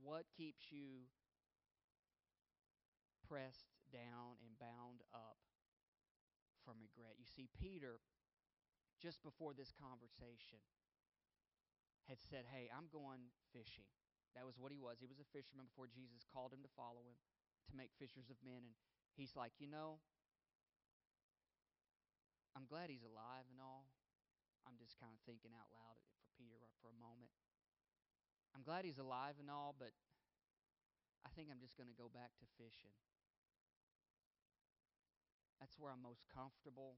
What 0.00 0.24
keeps 0.32 0.72
you 0.72 1.04
pressed 3.28 3.79
down 3.90 4.38
and 4.42 4.56
bound 4.56 5.02
up 5.12 5.38
from 6.64 6.78
regret? 6.80 7.18
You 7.18 7.26
see, 7.26 7.50
Peter, 7.52 7.98
just 9.02 9.20
before 9.20 9.52
this 9.52 9.74
conversation, 9.74 10.62
had 12.08 12.18
said, 12.18 12.46
Hey, 12.50 12.70
I'm 12.70 12.90
going 12.90 13.30
fishing. 13.54 13.86
That 14.38 14.46
was 14.46 14.58
what 14.58 14.70
he 14.70 14.78
was. 14.78 15.02
He 15.02 15.10
was 15.10 15.18
a 15.18 15.26
fisherman 15.34 15.66
before 15.66 15.90
Jesus 15.90 16.22
called 16.26 16.54
him 16.54 16.62
to 16.62 16.72
follow 16.78 17.02
him, 17.02 17.18
to 17.70 17.74
make 17.74 17.90
fishers 17.98 18.30
of 18.30 18.38
men. 18.42 18.62
And 18.62 18.74
he's 19.18 19.34
like, 19.34 19.54
You 19.58 19.70
know, 19.70 20.02
I'm 22.54 22.66
glad 22.66 22.90
he's 22.90 23.06
alive 23.06 23.46
and 23.50 23.62
all. 23.62 23.90
I'm 24.66 24.78
just 24.78 24.98
kind 24.98 25.14
of 25.14 25.20
thinking 25.26 25.54
out 25.54 25.70
loud 25.70 25.96
for 25.98 26.22
Peter 26.38 26.60
for 26.82 26.90
a 26.90 26.98
moment. 26.98 27.32
I'm 28.54 28.66
glad 28.66 28.82
he's 28.82 28.98
alive 28.98 29.38
and 29.38 29.46
all, 29.46 29.74
but 29.78 29.94
I 31.22 31.30
think 31.34 31.48
I'm 31.48 31.62
just 31.62 31.78
going 31.78 31.88
to 31.88 31.96
go 31.96 32.10
back 32.10 32.34
to 32.42 32.46
fishing. 32.58 32.94
That's 35.60 35.76
where 35.76 35.92
I'm 35.92 36.02
most 36.02 36.24
comfortable. 36.32 36.96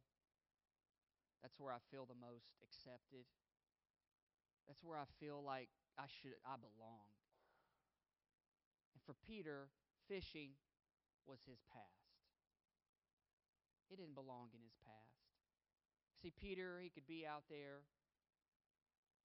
That's 1.42 1.58
where 1.58 1.74
I 1.74 1.82
feel 1.90 2.06
the 2.06 2.16
most 2.16 2.54
accepted. 2.62 3.26
That's 4.70 4.80
where 4.86 4.96
I 4.96 5.10
feel 5.18 5.42
like 5.42 5.68
I 5.98 6.06
should 6.06 6.38
I 6.46 6.54
belong. 6.54 7.10
And 8.94 9.02
for 9.02 9.18
Peter, 9.26 9.66
fishing 10.06 10.54
was 11.26 11.42
his 11.42 11.58
past. 11.66 12.14
He 13.90 13.98
didn't 13.98 14.14
belong 14.14 14.54
in 14.54 14.62
his 14.62 14.78
past. 14.86 15.26
See, 16.22 16.30
Peter, 16.30 16.78
he 16.78 16.88
could 16.88 17.06
be 17.10 17.26
out 17.26 17.50
there, 17.50 17.82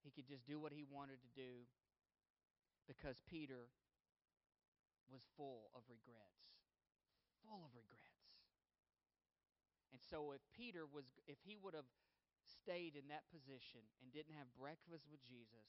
he 0.04 0.10
could 0.10 0.26
just 0.26 0.46
do 0.50 0.60
what 0.60 0.74
he 0.74 0.84
wanted 0.84 1.22
to 1.22 1.32
do 1.38 1.70
because 2.88 3.22
Peter 3.30 3.70
was 5.12 5.22
full 5.38 5.70
of 5.76 5.84
regrets. 5.88 6.58
Full 7.46 7.62
of 7.64 7.72
regrets. 7.76 8.17
And 9.98 10.06
so 10.14 10.30
if 10.30 10.46
Peter 10.54 10.86
was 10.86 11.10
if 11.26 11.42
he 11.42 11.58
would 11.58 11.74
have 11.74 11.90
stayed 12.46 12.94
in 12.94 13.10
that 13.10 13.26
position 13.34 13.82
and 13.98 14.14
didn't 14.14 14.38
have 14.38 14.46
breakfast 14.54 15.10
with 15.10 15.26
Jesus 15.26 15.66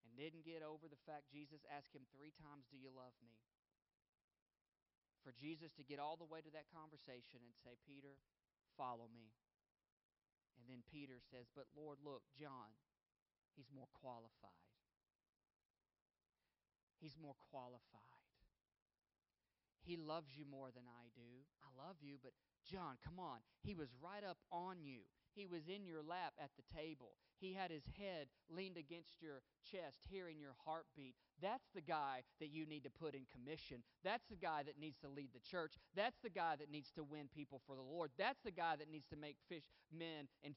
and 0.00 0.16
didn't 0.16 0.48
get 0.48 0.64
over 0.64 0.88
the 0.88 1.04
fact 1.04 1.28
Jesus 1.28 1.60
asked 1.68 1.92
him 1.92 2.08
3 2.16 2.32
times, 2.40 2.64
"Do 2.72 2.80
you 2.80 2.88
love 2.88 3.12
me?" 3.20 3.36
For 5.20 5.36
Jesus 5.36 5.76
to 5.76 5.84
get 5.84 6.00
all 6.00 6.16
the 6.16 6.24
way 6.24 6.40
to 6.40 6.48
that 6.56 6.72
conversation 6.72 7.44
and 7.44 7.52
say, 7.60 7.76
"Peter, 7.84 8.16
follow 8.80 9.12
me. 9.12 9.36
And 10.56 10.64
then 10.72 10.82
Peter 10.88 11.20
says, 11.20 11.52
But 11.54 11.68
Lord, 11.76 11.98
look, 12.00 12.22
John, 12.32 12.72
he's 13.56 13.70
more 13.70 13.88
qualified. 13.92 14.72
He's 16.96 17.18
more 17.20 17.36
qualified. 17.50 18.07
He 19.84 19.96
loves 19.96 20.36
you 20.36 20.44
more 20.44 20.70
than 20.74 20.84
I 20.86 21.08
do. 21.14 21.46
I 21.62 21.68
love 21.86 21.96
you, 22.00 22.16
but 22.22 22.32
John, 22.64 22.96
come 23.04 23.18
on. 23.18 23.38
He 23.62 23.74
was 23.74 23.88
right 24.02 24.24
up 24.24 24.38
on 24.52 24.82
you. 24.82 25.00
He 25.38 25.46
was 25.46 25.70
in 25.70 25.86
your 25.86 26.02
lap 26.02 26.34
at 26.42 26.50
the 26.58 26.66
table. 26.74 27.14
He 27.38 27.54
had 27.54 27.70
his 27.70 27.86
head 27.94 28.26
leaned 28.50 28.76
against 28.76 29.22
your 29.22 29.46
chest, 29.62 30.02
hearing 30.10 30.40
your 30.40 30.58
heartbeat. 30.66 31.14
That's 31.40 31.70
the 31.72 31.80
guy 31.80 32.26
that 32.40 32.50
you 32.50 32.66
need 32.66 32.82
to 32.82 32.90
put 32.90 33.14
in 33.14 33.22
commission. 33.30 33.86
That's 34.02 34.26
the 34.26 34.34
guy 34.34 34.66
that 34.66 34.80
needs 34.80 34.98
to 35.06 35.08
lead 35.08 35.30
the 35.32 35.46
church. 35.46 35.78
That's 35.94 36.18
the 36.18 36.34
guy 36.34 36.56
that 36.58 36.72
needs 36.72 36.90
to 36.98 37.04
win 37.04 37.30
people 37.30 37.62
for 37.64 37.76
the 37.76 37.86
Lord. 37.86 38.10
That's 38.18 38.40
the 38.42 38.50
guy 38.50 38.74
that 38.74 38.90
needs 38.90 39.06
to 39.14 39.16
make 39.16 39.36
fish 39.48 39.62
men 39.96 40.26
and, 40.42 40.54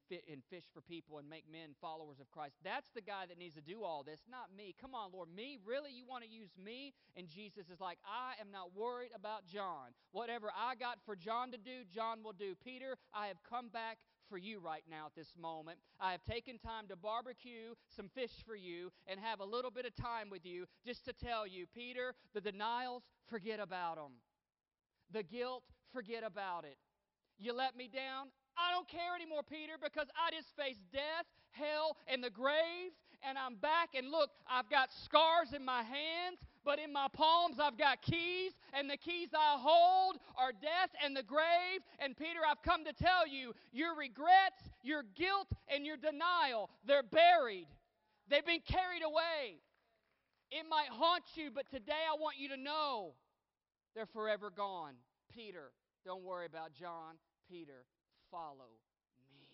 fish 0.50 0.66
for 0.74 0.82
people 0.82 1.20
and 1.20 1.30
make 1.30 1.46
men 1.46 1.78
followers 1.80 2.20
of 2.20 2.32
Christ. 2.32 2.56
That's 2.64 2.90
the 2.96 3.06
guy 3.06 3.30
that 3.30 3.38
needs 3.38 3.54
to 3.54 3.62
do 3.62 3.84
all 3.84 4.02
this, 4.02 4.22
not 4.26 4.50
me. 4.58 4.74
Come 4.82 4.96
on, 4.96 5.12
Lord, 5.14 5.30
me? 5.30 5.60
Really? 5.64 5.92
You 5.92 6.06
want 6.10 6.24
to 6.24 6.30
use 6.30 6.50
me? 6.58 6.94
And 7.16 7.30
Jesus 7.30 7.70
is 7.70 7.80
like, 7.80 8.00
I 8.02 8.42
am 8.42 8.52
not 8.52 8.76
worried 8.76 9.12
about 9.14 9.46
John. 9.46 9.94
Whatever 10.12 10.50
I 10.58 10.74
got 10.74 10.98
for 11.06 11.16
John 11.16 11.52
to 11.52 11.58
do, 11.58 11.86
John 11.94 12.24
will 12.24 12.34
do. 12.34 12.56
Peter, 12.64 12.98
I 13.14 13.28
have 13.28 13.38
come 13.48 13.70
back 13.70 14.00
for 14.32 14.38
you 14.38 14.62
right 14.62 14.84
now 14.90 15.06
at 15.06 15.14
this 15.14 15.34
moment. 15.40 15.78
I 16.00 16.14
have 16.14 16.24
taken 16.24 16.58
time 16.58 16.88
to 16.88 16.96
barbecue 16.96 17.76
some 17.94 18.08
fish 18.16 18.32
for 18.48 18.56
you 18.56 18.90
and 19.06 19.20
have 19.20 19.42
a 19.42 19.46
little 19.46 19.70
bit 19.70 19.86
of 19.86 19.94
time 19.94 20.30
with 20.32 20.46
you 20.46 20.66
just 20.86 21.04
to 21.06 21.14
tell 21.14 21.46
you, 21.46 21.66
Peter, 21.76 22.16
the 22.34 22.40
denials, 22.40 23.04
forget 23.30 23.60
about 23.60 23.98
them. 23.98 24.14
The 25.12 25.24
guilt, 25.24 25.64
forget 25.92 26.24
about 26.26 26.64
it. 26.64 26.78
You 27.38 27.52
let 27.52 27.76
me 27.76 27.90
down? 27.94 28.28
I 28.58 28.72
don't 28.72 28.88
care 28.88 29.16
anymore, 29.16 29.42
Peter, 29.44 29.74
because 29.84 30.08
I 30.16 30.32
just 30.32 30.56
faced 30.56 30.90
death, 30.94 31.28
hell, 31.52 31.98
and 32.08 32.24
the 32.24 32.30
grave, 32.30 32.96
and 33.28 33.38
I'm 33.38 33.56
back. 33.56 33.90
And 33.98 34.10
look, 34.10 34.30
I've 34.50 34.70
got 34.70 34.94
scars 35.04 35.52
in 35.54 35.66
my 35.66 35.84
hands, 35.84 36.40
but 36.64 36.80
in 36.80 36.94
my 36.94 37.08
palms 37.12 37.58
I've 37.60 37.78
got 37.78 38.02
keys, 38.02 38.54
and 38.74 38.90
the 38.90 38.98
keys 38.98 39.30
I 39.34 39.58
hold 39.60 40.18
are 40.38 40.52
death 40.52 40.92
and 41.04 41.16
the 41.16 41.24
grave. 41.24 41.82
And 42.00 42.16
Peter, 42.16 42.40
I've 42.48 42.62
come 42.62 42.86
to 42.86 42.94
tell 42.94 43.28
you 43.28 43.54
your 43.72 43.96
regrets, 43.96 44.70
your 44.84 45.04
guilt, 45.16 45.48
and 45.68 45.86
your 45.86 45.98
denial, 45.98 46.70
they're 46.86 47.04
buried. 47.04 47.68
They've 48.30 48.46
been 48.46 48.62
carried 48.66 49.04
away. 49.04 49.60
It 50.52 50.66
might 50.70 50.90
haunt 50.90 51.24
you, 51.36 51.50
but 51.54 51.70
today 51.70 52.04
I 52.10 52.16
want 52.20 52.38
you 52.38 52.50
to 52.50 52.58
know 52.58 53.14
they're 53.96 54.06
forever 54.06 54.50
gone. 54.50 54.94
Peter, 55.34 55.72
Don't 56.06 56.24
worry 56.24 56.46
about 56.46 56.74
John, 56.74 57.16
Peter. 57.50 57.86
Follow 58.32 58.68
me. 59.30 59.48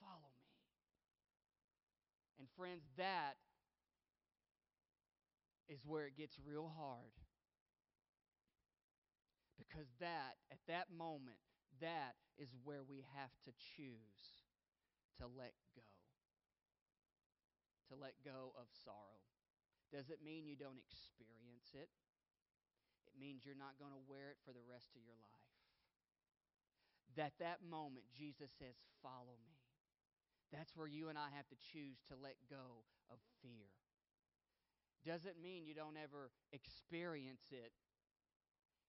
Follow 0.00 0.30
me. 0.34 0.50
And 2.40 2.48
friends, 2.56 2.82
that 2.96 3.34
is 5.68 5.80
where 5.84 6.06
it 6.06 6.16
gets 6.16 6.36
real 6.44 6.70
hard. 6.76 7.14
Because 9.56 9.88
that, 10.00 10.36
at 10.50 10.60
that 10.68 10.90
moment, 10.90 11.38
that 11.80 12.18
is 12.38 12.50
where 12.64 12.82
we 12.82 13.06
have 13.14 13.32
to 13.46 13.52
choose 13.76 14.44
to 15.18 15.26
let 15.26 15.54
go. 15.74 15.86
To 17.90 17.94
let 17.94 18.14
go 18.24 18.52
of 18.58 18.66
sorrow. 18.84 19.22
Does 19.92 20.10
it 20.10 20.24
mean 20.24 20.48
you 20.48 20.58
don't 20.58 20.80
experience 20.80 21.70
it? 21.74 21.88
It 23.06 23.14
means 23.14 23.46
you're 23.46 23.54
not 23.54 23.78
going 23.78 23.94
to 23.94 24.08
wear 24.10 24.34
it 24.34 24.42
for 24.42 24.50
the 24.50 24.64
rest 24.66 24.90
of 24.98 25.06
your 25.06 25.18
life. 25.22 25.54
That 27.14 27.38
that 27.38 27.62
moment 27.62 28.10
Jesus 28.10 28.50
says, 28.58 28.74
"Follow 28.98 29.38
me." 29.46 29.54
That's 30.50 30.74
where 30.74 30.90
you 30.90 31.08
and 31.10 31.18
I 31.18 31.30
have 31.30 31.46
to 31.48 31.56
choose 31.72 32.02
to 32.10 32.16
let 32.16 32.34
go 32.50 32.82
of 33.10 33.18
fear. 33.42 33.70
Doesn't 35.04 35.36
mean 35.36 35.68
you 35.68 35.76
don't 35.76 36.00
ever 36.00 36.32
experience 36.52 37.44
it. 37.52 37.72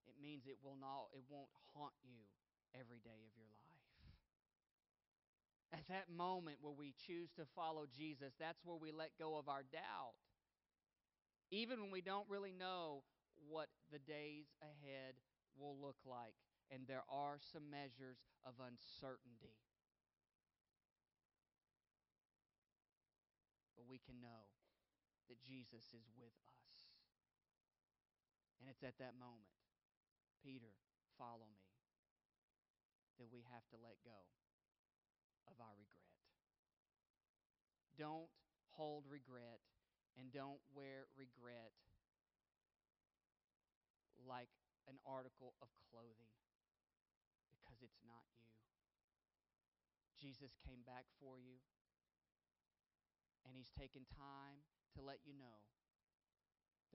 It 0.08 0.16
means 0.22 0.48
it 0.48 0.58
will 0.64 0.80
not 0.80 1.12
it 1.12 1.28
won't 1.28 1.52
haunt 1.76 1.94
you 2.04 2.24
every 2.72 3.04
day 3.04 3.20
of 3.28 3.36
your 3.36 3.52
life. 3.52 3.76
At 5.76 5.88
that 5.92 6.08
moment 6.08 6.64
where 6.64 6.72
we 6.72 6.96
choose 6.96 7.36
to 7.36 7.44
follow 7.56 7.84
Jesus, 7.92 8.32
that's 8.40 8.64
where 8.64 8.80
we 8.80 8.96
let 8.96 9.12
go 9.20 9.36
of 9.36 9.50
our 9.50 9.64
doubt. 9.64 10.16
Even 11.52 11.82
when 11.82 11.92
we 11.92 12.00
don't 12.00 12.30
really 12.30 12.54
know 12.56 13.04
what 13.50 13.68
the 13.92 14.00
days 14.00 14.48
ahead 14.64 15.20
will 15.60 15.76
look 15.76 16.00
like, 16.08 16.36
and 16.72 16.88
there 16.88 17.04
are 17.12 17.38
some 17.52 17.70
measures 17.70 18.24
of 18.48 18.54
uncertainty. 18.64 19.60
But 23.76 23.84
we 23.90 24.00
can 24.00 24.22
know 24.22 24.55
that 25.30 25.42
Jesus 25.42 25.94
is 25.94 26.08
with 26.16 26.36
us. 26.46 26.66
And 28.60 28.70
it's 28.70 28.86
at 28.86 28.98
that 28.98 29.18
moment, 29.18 29.52
Peter, 30.42 30.74
follow 31.18 31.46
me, 31.50 31.66
that 33.20 33.30
we 33.30 33.46
have 33.54 33.66
to 33.74 33.78
let 33.78 33.98
go 34.04 34.20
of 35.50 35.58
our 35.62 35.76
regret. 35.78 36.14
Don't 37.96 38.32
hold 38.76 39.08
regret 39.08 39.64
and 40.20 40.32
don't 40.32 40.60
wear 40.76 41.08
regret 41.16 41.72
like 44.20 44.52
an 44.90 44.98
article 45.06 45.56
of 45.62 45.70
clothing 45.92 46.34
because 47.52 47.80
it's 47.82 48.02
not 48.04 48.26
you. 48.36 48.50
Jesus 50.16 50.56
came 50.64 50.82
back 50.88 51.06
for 51.20 51.38
you, 51.38 51.60
and 53.46 53.54
He's 53.54 53.70
taken 53.76 54.08
time 54.10 54.64
to 54.96 55.04
let 55.04 55.20
you 55.28 55.36
know. 55.36 55.60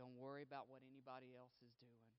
Don't 0.00 0.16
worry 0.16 0.42
about 0.42 0.72
what 0.72 0.80
anybody 0.88 1.36
else 1.36 1.54
is 1.60 1.76
doing. 1.76 2.12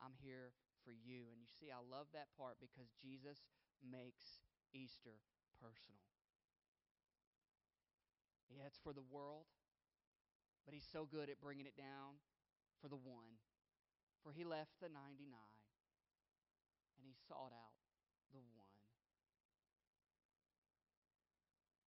I'm 0.00 0.16
here 0.18 0.56
for 0.82 0.92
you. 0.92 1.28
And 1.28 1.38
you 1.40 1.48
see, 1.48 1.68
I 1.68 1.80
love 1.80 2.08
that 2.16 2.32
part 2.40 2.56
because 2.58 2.88
Jesus 2.96 3.44
makes 3.84 4.40
Easter 4.72 5.20
personal. 5.60 6.00
Yeah, 8.48 8.64
it's 8.68 8.80
for 8.80 8.92
the 8.92 9.04
world, 9.04 9.44
but 10.64 10.72
He's 10.72 10.86
so 10.88 11.04
good 11.04 11.28
at 11.28 11.40
bringing 11.40 11.66
it 11.66 11.76
down 11.76 12.20
for 12.80 12.88
the 12.88 13.00
one. 13.00 13.40
For 14.24 14.32
he 14.32 14.42
left 14.42 14.80
the 14.80 14.88
99 14.88 15.28
and 16.96 17.04
he 17.04 17.12
sought 17.28 17.52
out 17.52 17.76
the 18.32 18.40
one. 18.40 18.72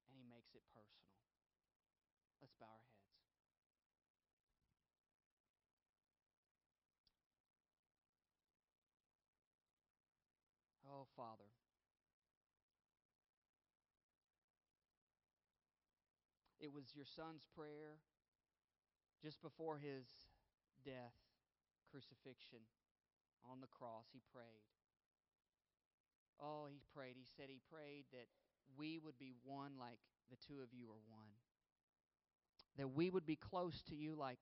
And 0.05 0.13
he 0.13 0.21
makes 0.30 0.53
it 0.53 0.61
personal. 0.69 1.17
Let's 2.38 2.53
bow 2.61 2.69
our 2.69 2.86
heads. 2.93 3.17
Oh, 10.86 11.07
Father. 11.18 11.49
It 16.59 16.72
was 16.72 16.93
your 16.95 17.05
son's 17.05 17.41
prayer 17.57 17.97
just 19.22 19.41
before 19.41 19.78
his 19.78 20.05
death 20.86 21.18
crucifixion, 21.89 22.61
on 23.49 23.61
the 23.61 23.72
cross, 23.72 24.05
he 24.11 24.22
prayed. 24.34 24.68
Oh, 26.39 26.68
he 26.70 26.82
prayed. 26.93 27.15
He 27.18 27.26
said 27.36 27.47
he 27.49 27.61
prayed 27.72 28.05
that 28.11 28.28
we 28.78 28.99
would 28.99 29.18
be 29.18 29.34
one 29.43 29.80
like 29.80 29.97
the 30.30 30.38
two 30.47 30.61
of 30.61 30.70
you 30.72 30.88
are 30.91 31.03
one. 31.09 31.34
That 32.78 32.93
we 32.93 33.09
would 33.09 33.26
be 33.26 33.36
close 33.36 33.82
to 33.89 33.95
you 33.95 34.13
like 34.13 34.38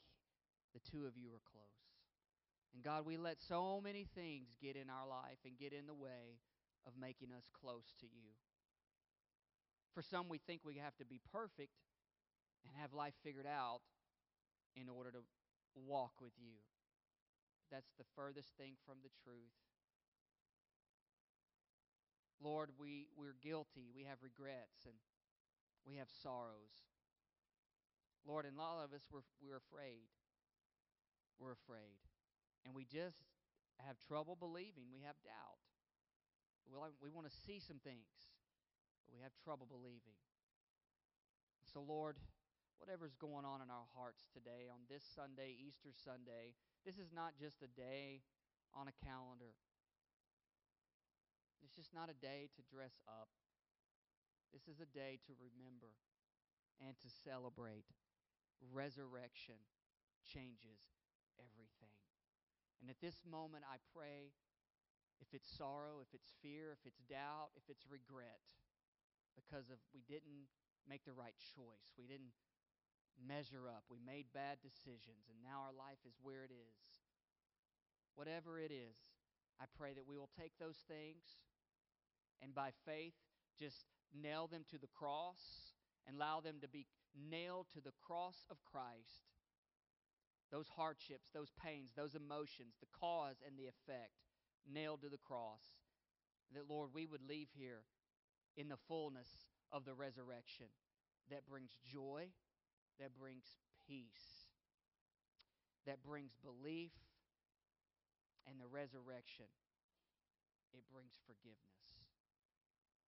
the 0.73 0.81
two 0.91 1.05
of 1.05 1.15
you 1.15 1.29
are 1.29 1.45
close. 1.49 1.63
And 2.73 2.83
God, 2.83 3.05
we 3.05 3.15
let 3.15 3.37
so 3.47 3.79
many 3.81 4.07
things 4.13 4.49
get 4.61 4.75
in 4.75 4.89
our 4.89 5.07
life 5.07 5.39
and 5.45 5.57
get 5.57 5.71
in 5.71 5.87
the 5.87 5.93
way 5.93 6.43
of 6.85 6.93
making 6.99 7.29
us 7.35 7.49
close 7.53 7.93
to 7.99 8.05
you. 8.05 8.33
For 9.93 10.01
some, 10.01 10.27
we 10.29 10.39
think 10.39 10.61
we 10.63 10.75
have 10.77 10.95
to 10.97 11.05
be 11.05 11.21
perfect 11.31 11.73
and 12.65 12.73
have 12.81 12.93
life 12.93 13.13
figured 13.23 13.47
out 13.47 13.81
in 14.75 14.89
order 14.89 15.11
to 15.11 15.23
walk 15.75 16.19
with 16.21 16.33
you. 16.37 16.59
That's 17.71 17.93
the 17.97 18.05
furthest 18.15 18.57
thing 18.57 18.73
from 18.85 18.97
the 19.03 19.09
truth. 19.23 19.55
Lord, 22.43 22.69
we, 22.77 23.07
we're 23.17 23.39
guilty. 23.41 23.89
We 23.95 24.03
have 24.03 24.19
regrets 24.21 24.85
and 24.85 24.95
we 25.87 25.95
have 25.95 26.09
sorrows. 26.21 26.85
Lord, 28.27 28.45
and 28.45 28.57
a 28.57 28.61
lot 28.61 28.83
of 28.83 28.93
us, 28.93 29.07
we're, 29.11 29.25
we're 29.41 29.61
afraid. 29.61 30.09
We're 31.39 31.53
afraid. 31.53 32.01
And 32.65 32.73
we 32.73 32.83
just 32.83 33.21
have 33.85 33.97
trouble 34.07 34.35
believing. 34.35 34.91
We 34.93 35.01
have 35.05 35.15
doubt. 35.23 35.61
Well, 36.65 36.89
we 37.01 37.09
want 37.09 37.29
to 37.29 37.35
see 37.45 37.61
some 37.61 37.77
things, 37.81 38.09
but 39.05 39.13
we 39.13 39.21
have 39.21 39.33
trouble 39.45 39.69
believing. 39.69 40.17
So, 41.69 41.81
Lord, 41.85 42.17
whatever's 42.81 43.15
going 43.15 43.45
on 43.45 43.61
in 43.61 43.69
our 43.69 43.87
hearts 43.93 44.27
today, 44.33 44.67
on 44.69 44.85
this 44.89 45.05
Sunday, 45.05 45.53
Easter 45.55 45.93
Sunday, 45.93 46.57
this 46.85 46.97
is 46.97 47.13
not 47.13 47.37
just 47.37 47.61
a 47.61 47.69
day 47.69 48.25
on 48.73 48.89
a 48.89 48.95
calendar. 49.05 49.53
It's 51.63 51.73
just 51.73 51.93
not 51.93 52.09
a 52.09 52.17
day 52.17 52.49
to 52.57 52.61
dress 52.69 53.01
up. 53.09 53.29
This 54.53 54.69
is 54.69 54.79
a 54.79 54.89
day 54.89 55.17
to 55.25 55.33
remember 55.35 55.97
and 56.79 56.93
to 57.01 57.09
celebrate. 57.09 57.89
Resurrection 58.71 59.59
changes 60.23 60.79
everything. 61.41 61.97
And 62.79 62.89
at 62.89 63.01
this 63.01 63.23
moment, 63.25 63.65
I 63.67 63.81
pray 63.91 64.31
if 65.21 65.31
it's 65.33 65.47
sorrow, 65.47 66.03
if 66.03 66.11
it's 66.13 66.31
fear, 66.41 66.71
if 66.71 66.83
it's 66.85 67.01
doubt, 67.07 67.55
if 67.55 67.67
it's 67.67 67.87
regret, 67.87 68.43
because 69.35 69.67
of 69.69 69.79
we 69.91 70.03
didn't 70.07 70.47
make 70.87 71.03
the 71.03 71.15
right 71.15 71.35
choice, 71.55 71.91
we 71.97 72.07
didn't 72.07 72.35
measure 73.19 73.67
up. 73.71 73.83
We 73.87 73.99
made 74.03 74.31
bad 74.35 74.59
decisions, 74.59 75.27
and 75.31 75.39
now 75.39 75.63
our 75.63 75.75
life 75.75 75.99
is 76.03 76.15
where 76.19 76.43
it 76.43 76.51
is. 76.51 76.87
Whatever 78.15 78.59
it 78.59 78.71
is, 78.71 78.95
I 79.59 79.65
pray 79.75 79.93
that 79.95 80.07
we 80.07 80.17
will 80.17 80.31
take 80.39 80.51
those 80.59 80.79
things 80.87 81.23
and 82.41 82.53
by 82.53 82.71
faith 82.85 83.15
just 83.59 83.87
nail 84.11 84.47
them 84.47 84.63
to 84.71 84.77
the 84.77 84.91
cross 84.91 85.73
and 86.07 86.15
allow 86.17 86.39
them 86.39 86.59
to 86.61 86.67
be 86.67 86.87
nailed 87.15 87.67
to 87.73 87.81
the 87.81 87.95
cross 88.05 88.45
of 88.51 88.57
Christ. 88.63 89.31
Those 90.51 90.67
hardships, 90.75 91.27
those 91.33 91.51
pains, 91.63 91.91
those 91.95 92.15
emotions, 92.15 92.75
the 92.79 92.91
cause 92.99 93.37
and 93.45 93.57
the 93.57 93.67
effect 93.67 94.15
nailed 94.71 95.01
to 95.01 95.09
the 95.09 95.17
cross. 95.17 95.63
That, 96.53 96.69
Lord, 96.69 96.89
we 96.93 97.05
would 97.05 97.27
leave 97.27 97.47
here 97.57 97.83
in 98.55 98.69
the 98.69 98.77
fullness 98.87 99.27
of 99.71 99.85
the 99.85 99.93
resurrection 99.93 100.67
that 101.29 101.45
brings 101.47 101.71
joy 101.91 102.29
that 102.99 103.11
brings 103.15 103.59
peace, 103.83 104.47
that 105.83 105.99
brings 105.99 106.35
belief, 106.39 106.95
and 108.47 108.55
the 108.61 108.69
resurrection. 108.69 109.49
It 110.71 110.83
brings 110.91 111.15
forgiveness. 111.23 111.83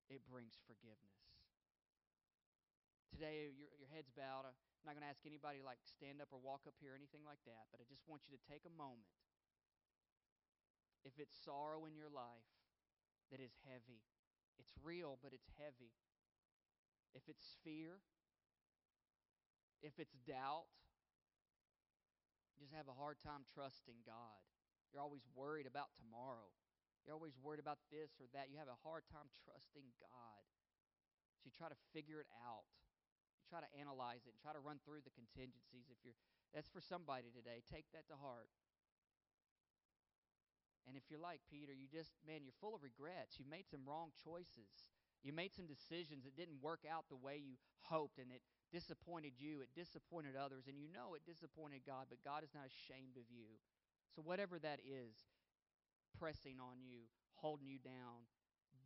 It 0.08 0.24
brings 0.28 0.56
forgiveness. 0.68 1.20
Today, 3.12 3.52
your, 3.56 3.72
your 3.76 3.92
head's 3.92 4.12
bowed. 4.12 4.48
I'm 4.48 4.56
not 4.84 4.96
going 4.96 5.04
to 5.04 5.12
ask 5.12 5.24
anybody 5.28 5.64
like 5.64 5.80
stand 5.84 6.24
up 6.24 6.32
or 6.32 6.40
walk 6.40 6.68
up 6.68 6.76
here 6.80 6.96
or 6.96 7.00
anything 7.00 7.24
like 7.28 7.44
that, 7.48 7.72
but 7.72 7.84
I 7.84 7.86
just 7.88 8.04
want 8.08 8.24
you 8.28 8.36
to 8.36 8.42
take 8.48 8.64
a 8.68 8.74
moment. 8.76 9.08
If 11.08 11.16
it's 11.24 11.32
sorrow 11.40 11.88
in 11.88 11.96
your 11.96 12.12
life 12.12 12.52
that 13.32 13.40
is 13.40 13.56
heavy, 13.64 14.04
it's 14.60 14.76
real, 14.84 15.16
but 15.24 15.32
it's 15.32 15.48
heavy. 15.56 15.96
If 17.16 17.24
it's 17.32 17.56
fear, 17.64 18.04
if 19.80 19.96
it's 20.04 20.20
doubt, 20.28 20.68
you 22.60 22.68
just 22.68 22.76
have 22.76 22.92
a 22.92 22.98
hard 23.00 23.24
time 23.24 23.48
trusting 23.56 24.04
God. 24.04 24.44
You're 24.92 25.00
always 25.00 25.24
worried 25.32 25.64
about 25.64 25.96
tomorrow. 25.96 26.52
You're 27.08 27.16
always 27.16 27.40
worried 27.40 27.64
about 27.64 27.80
this 27.88 28.20
or 28.20 28.28
that. 28.36 28.52
You 28.52 28.60
have 28.60 28.68
a 28.68 28.84
hard 28.84 29.08
time 29.08 29.32
trusting 29.48 29.88
God. 30.04 30.44
So 31.40 31.48
you 31.48 31.56
try 31.56 31.72
to 31.72 31.80
figure 31.96 32.20
it 32.20 32.28
out. 32.44 32.68
You 33.40 33.48
try 33.48 33.64
to 33.64 33.72
analyze 33.80 34.28
it 34.28 34.36
and 34.36 34.42
try 34.44 34.52
to 34.52 34.60
run 34.60 34.84
through 34.84 35.08
the 35.08 35.16
contingencies. 35.16 35.88
If 35.88 36.04
you're 36.04 36.20
that's 36.54 36.70
for 36.72 36.82
somebody 36.82 37.28
today. 37.30 37.64
Take 37.68 37.86
that 37.92 38.08
to 38.08 38.16
heart. 38.16 38.48
And 40.88 40.96
if 40.96 41.04
you're 41.12 41.20
like 41.20 41.44
Peter, 41.52 41.76
you 41.76 41.92
just, 41.92 42.16
man, 42.24 42.48
you're 42.48 42.56
full 42.64 42.72
of 42.72 42.80
regrets. 42.80 43.36
You 43.36 43.44
made 43.44 43.68
some 43.68 43.84
wrong 43.84 44.16
choices. 44.16 44.88
You 45.20 45.36
made 45.36 45.52
some 45.52 45.68
decisions 45.68 46.24
that 46.24 46.40
didn't 46.40 46.64
work 46.64 46.88
out 46.88 47.12
the 47.12 47.20
way 47.20 47.36
you 47.44 47.60
hoped, 47.84 48.24
and 48.24 48.32
it 48.32 48.40
disappointed 48.72 49.36
you. 49.36 49.60
It 49.60 49.76
disappointed 49.76 50.40
others, 50.40 50.72
and 50.72 50.80
you 50.80 50.88
know 50.88 51.20
it 51.20 51.28
disappointed 51.28 51.84
God, 51.84 52.08
but 52.08 52.24
God 52.24 52.48
is 52.48 52.56
not 52.56 52.72
ashamed 52.72 53.20
of 53.20 53.28
you. 53.28 53.60
So, 54.16 54.24
whatever 54.24 54.56
that 54.64 54.80
is, 54.88 55.28
pressing 56.16 56.64
on 56.64 56.80
you, 56.80 57.12
holding 57.36 57.68
you 57.68 57.84
down, 57.84 58.24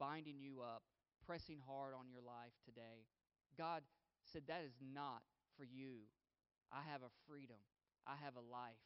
binding 0.02 0.42
you 0.42 0.66
up, 0.66 0.82
pressing 1.22 1.62
hard 1.62 1.94
on 1.94 2.10
your 2.10 2.26
life 2.26 2.58
today, 2.66 3.06
God 3.54 3.86
said, 4.26 4.50
That 4.50 4.66
is 4.66 4.74
not 4.82 5.22
for 5.54 5.70
you. 5.70 6.10
I 6.74 6.82
have 6.90 7.06
a 7.06 7.14
freedom. 7.30 7.62
I 8.08 8.18
have 8.26 8.34
a 8.34 8.42
life 8.42 8.82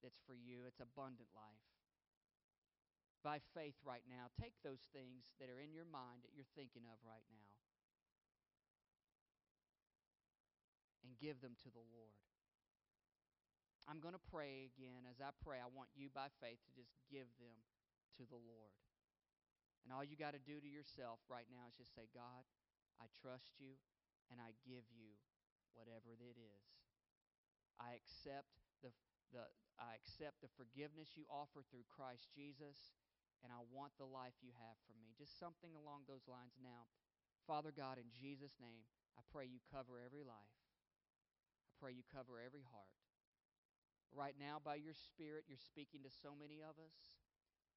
that's 0.00 0.22
for 0.24 0.32
you. 0.32 0.64
It's 0.64 0.80
abundant 0.80 1.28
life 1.36 1.60
by 3.20 3.40
faith 3.52 3.76
right 3.84 4.04
now. 4.08 4.32
Take 4.36 4.56
those 4.64 4.84
things 4.90 5.28
that 5.38 5.52
are 5.52 5.60
in 5.60 5.72
your 5.72 5.88
mind 5.88 6.24
that 6.24 6.32
you're 6.32 6.48
thinking 6.56 6.88
of 6.88 6.96
right 7.04 7.24
now 7.28 7.50
and 11.04 11.18
give 11.18 11.40
them 11.40 11.58
to 11.66 11.70
the 11.72 11.84
Lord. 11.90 12.22
I'm 13.88 13.98
going 13.98 14.14
to 14.14 14.30
pray 14.30 14.70
again. 14.70 15.02
As 15.10 15.18
I 15.18 15.34
pray, 15.42 15.58
I 15.58 15.66
want 15.66 15.90
you 15.98 16.06
by 16.12 16.30
faith 16.38 16.62
to 16.62 16.72
just 16.76 16.94
give 17.10 17.26
them 17.42 17.58
to 18.20 18.22
the 18.28 18.38
Lord. 18.38 18.76
And 19.82 19.90
all 19.90 20.04
you 20.04 20.14
got 20.14 20.36
to 20.36 20.42
do 20.42 20.60
to 20.60 20.70
yourself 20.70 21.18
right 21.26 21.48
now 21.50 21.66
is 21.66 21.80
just 21.80 21.96
say, 21.96 22.06
God, 22.12 22.44
I 23.02 23.08
trust 23.18 23.56
you 23.58 23.80
and 24.28 24.38
I 24.38 24.54
give 24.62 24.86
you 24.92 25.16
whatever 25.74 26.14
it 26.14 26.38
is. 26.38 26.64
I 27.80 27.96
accept 27.96 28.60
the, 28.84 28.92
the, 29.32 29.48
I 29.80 29.96
accept 29.96 30.44
the 30.44 30.52
forgiveness 30.54 31.16
you 31.16 31.24
offer 31.32 31.64
through 31.64 31.88
Christ 31.88 32.28
Jesus 32.30 32.99
and 33.40 33.50
I 33.52 33.60
want 33.72 33.96
the 33.96 34.08
life 34.08 34.36
you 34.44 34.52
have 34.60 34.76
for 34.84 34.96
me. 35.00 35.16
Just 35.16 35.40
something 35.40 35.72
along 35.72 36.04
those 36.04 36.24
lines 36.28 36.56
now. 36.60 36.88
Father 37.48 37.72
God, 37.72 37.96
in 37.96 38.08
Jesus' 38.12 38.56
name, 38.60 38.84
I 39.16 39.22
pray 39.32 39.48
you 39.48 39.60
cover 39.72 39.98
every 40.00 40.22
life. 40.22 40.56
I 41.66 41.72
pray 41.80 41.96
you 41.96 42.04
cover 42.08 42.38
every 42.38 42.64
heart. 42.68 42.92
Right 44.10 44.34
now, 44.36 44.58
by 44.58 44.76
your 44.76 44.94
Spirit, 44.94 45.46
you're 45.46 45.60
speaking 45.60 46.02
to 46.02 46.10
so 46.10 46.34
many 46.34 46.60
of 46.60 46.76
us, 46.82 46.96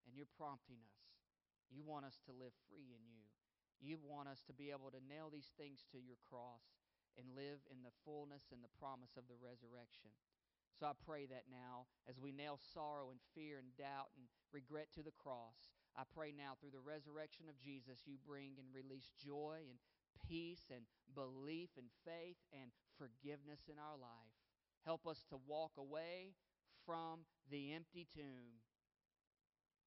and 0.04 0.18
you're 0.18 0.30
prompting 0.34 0.82
us. 0.82 1.00
You 1.70 1.86
want 1.86 2.04
us 2.04 2.18
to 2.28 2.34
live 2.34 2.54
free 2.68 2.92
in 2.92 3.06
you. 3.06 3.26
You 3.80 4.02
want 4.02 4.28
us 4.32 4.42
to 4.50 4.54
be 4.54 4.72
able 4.72 4.90
to 4.92 5.04
nail 5.04 5.30
these 5.30 5.52
things 5.60 5.86
to 5.94 6.00
your 6.00 6.20
cross 6.28 6.64
and 7.20 7.38
live 7.38 7.62
in 7.70 7.86
the 7.86 7.94
fullness 8.02 8.50
and 8.50 8.66
the 8.66 8.78
promise 8.82 9.14
of 9.20 9.30
the 9.30 9.38
resurrection. 9.38 10.10
So 10.84 10.92
I 10.92 11.00
pray 11.08 11.24
that 11.32 11.48
now, 11.48 11.88
as 12.12 12.20
we 12.20 12.36
nail 12.36 12.60
sorrow 12.76 13.08
and 13.08 13.24
fear 13.32 13.56
and 13.56 13.72
doubt 13.80 14.12
and 14.20 14.28
regret 14.52 14.92
to 15.00 15.02
the 15.02 15.16
cross, 15.16 15.72
I 15.96 16.04
pray 16.04 16.36
now 16.36 16.60
through 16.60 16.76
the 16.76 16.84
resurrection 16.84 17.48
of 17.48 17.56
Jesus, 17.56 18.04
you 18.04 18.20
bring 18.20 18.60
and 18.60 18.68
release 18.76 19.08
joy 19.16 19.64
and 19.64 19.80
peace 20.28 20.68
and 20.68 20.84
belief 21.16 21.72
and 21.80 21.88
faith 22.04 22.36
and 22.52 22.76
forgiveness 23.00 23.64
in 23.72 23.80
our 23.80 23.96
life. 23.96 24.36
Help 24.84 25.08
us 25.08 25.24
to 25.32 25.40
walk 25.48 25.80
away 25.80 26.36
from 26.84 27.24
the 27.48 27.72
empty 27.72 28.04
tomb 28.04 28.60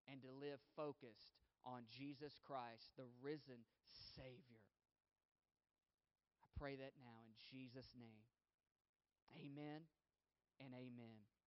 and 0.08 0.24
to 0.24 0.32
live 0.32 0.64
focused 0.80 1.36
on 1.60 1.84
Jesus 1.92 2.40
Christ, 2.40 2.96
the 2.96 3.12
risen 3.20 3.68
Savior. 4.16 4.64
I 6.40 6.48
pray 6.56 6.80
that 6.80 6.96
now 6.96 7.20
in 7.20 7.36
Jesus' 7.52 7.92
name. 8.00 8.24
Amen 9.36 9.84
and 10.60 10.74
amen. 10.74 11.26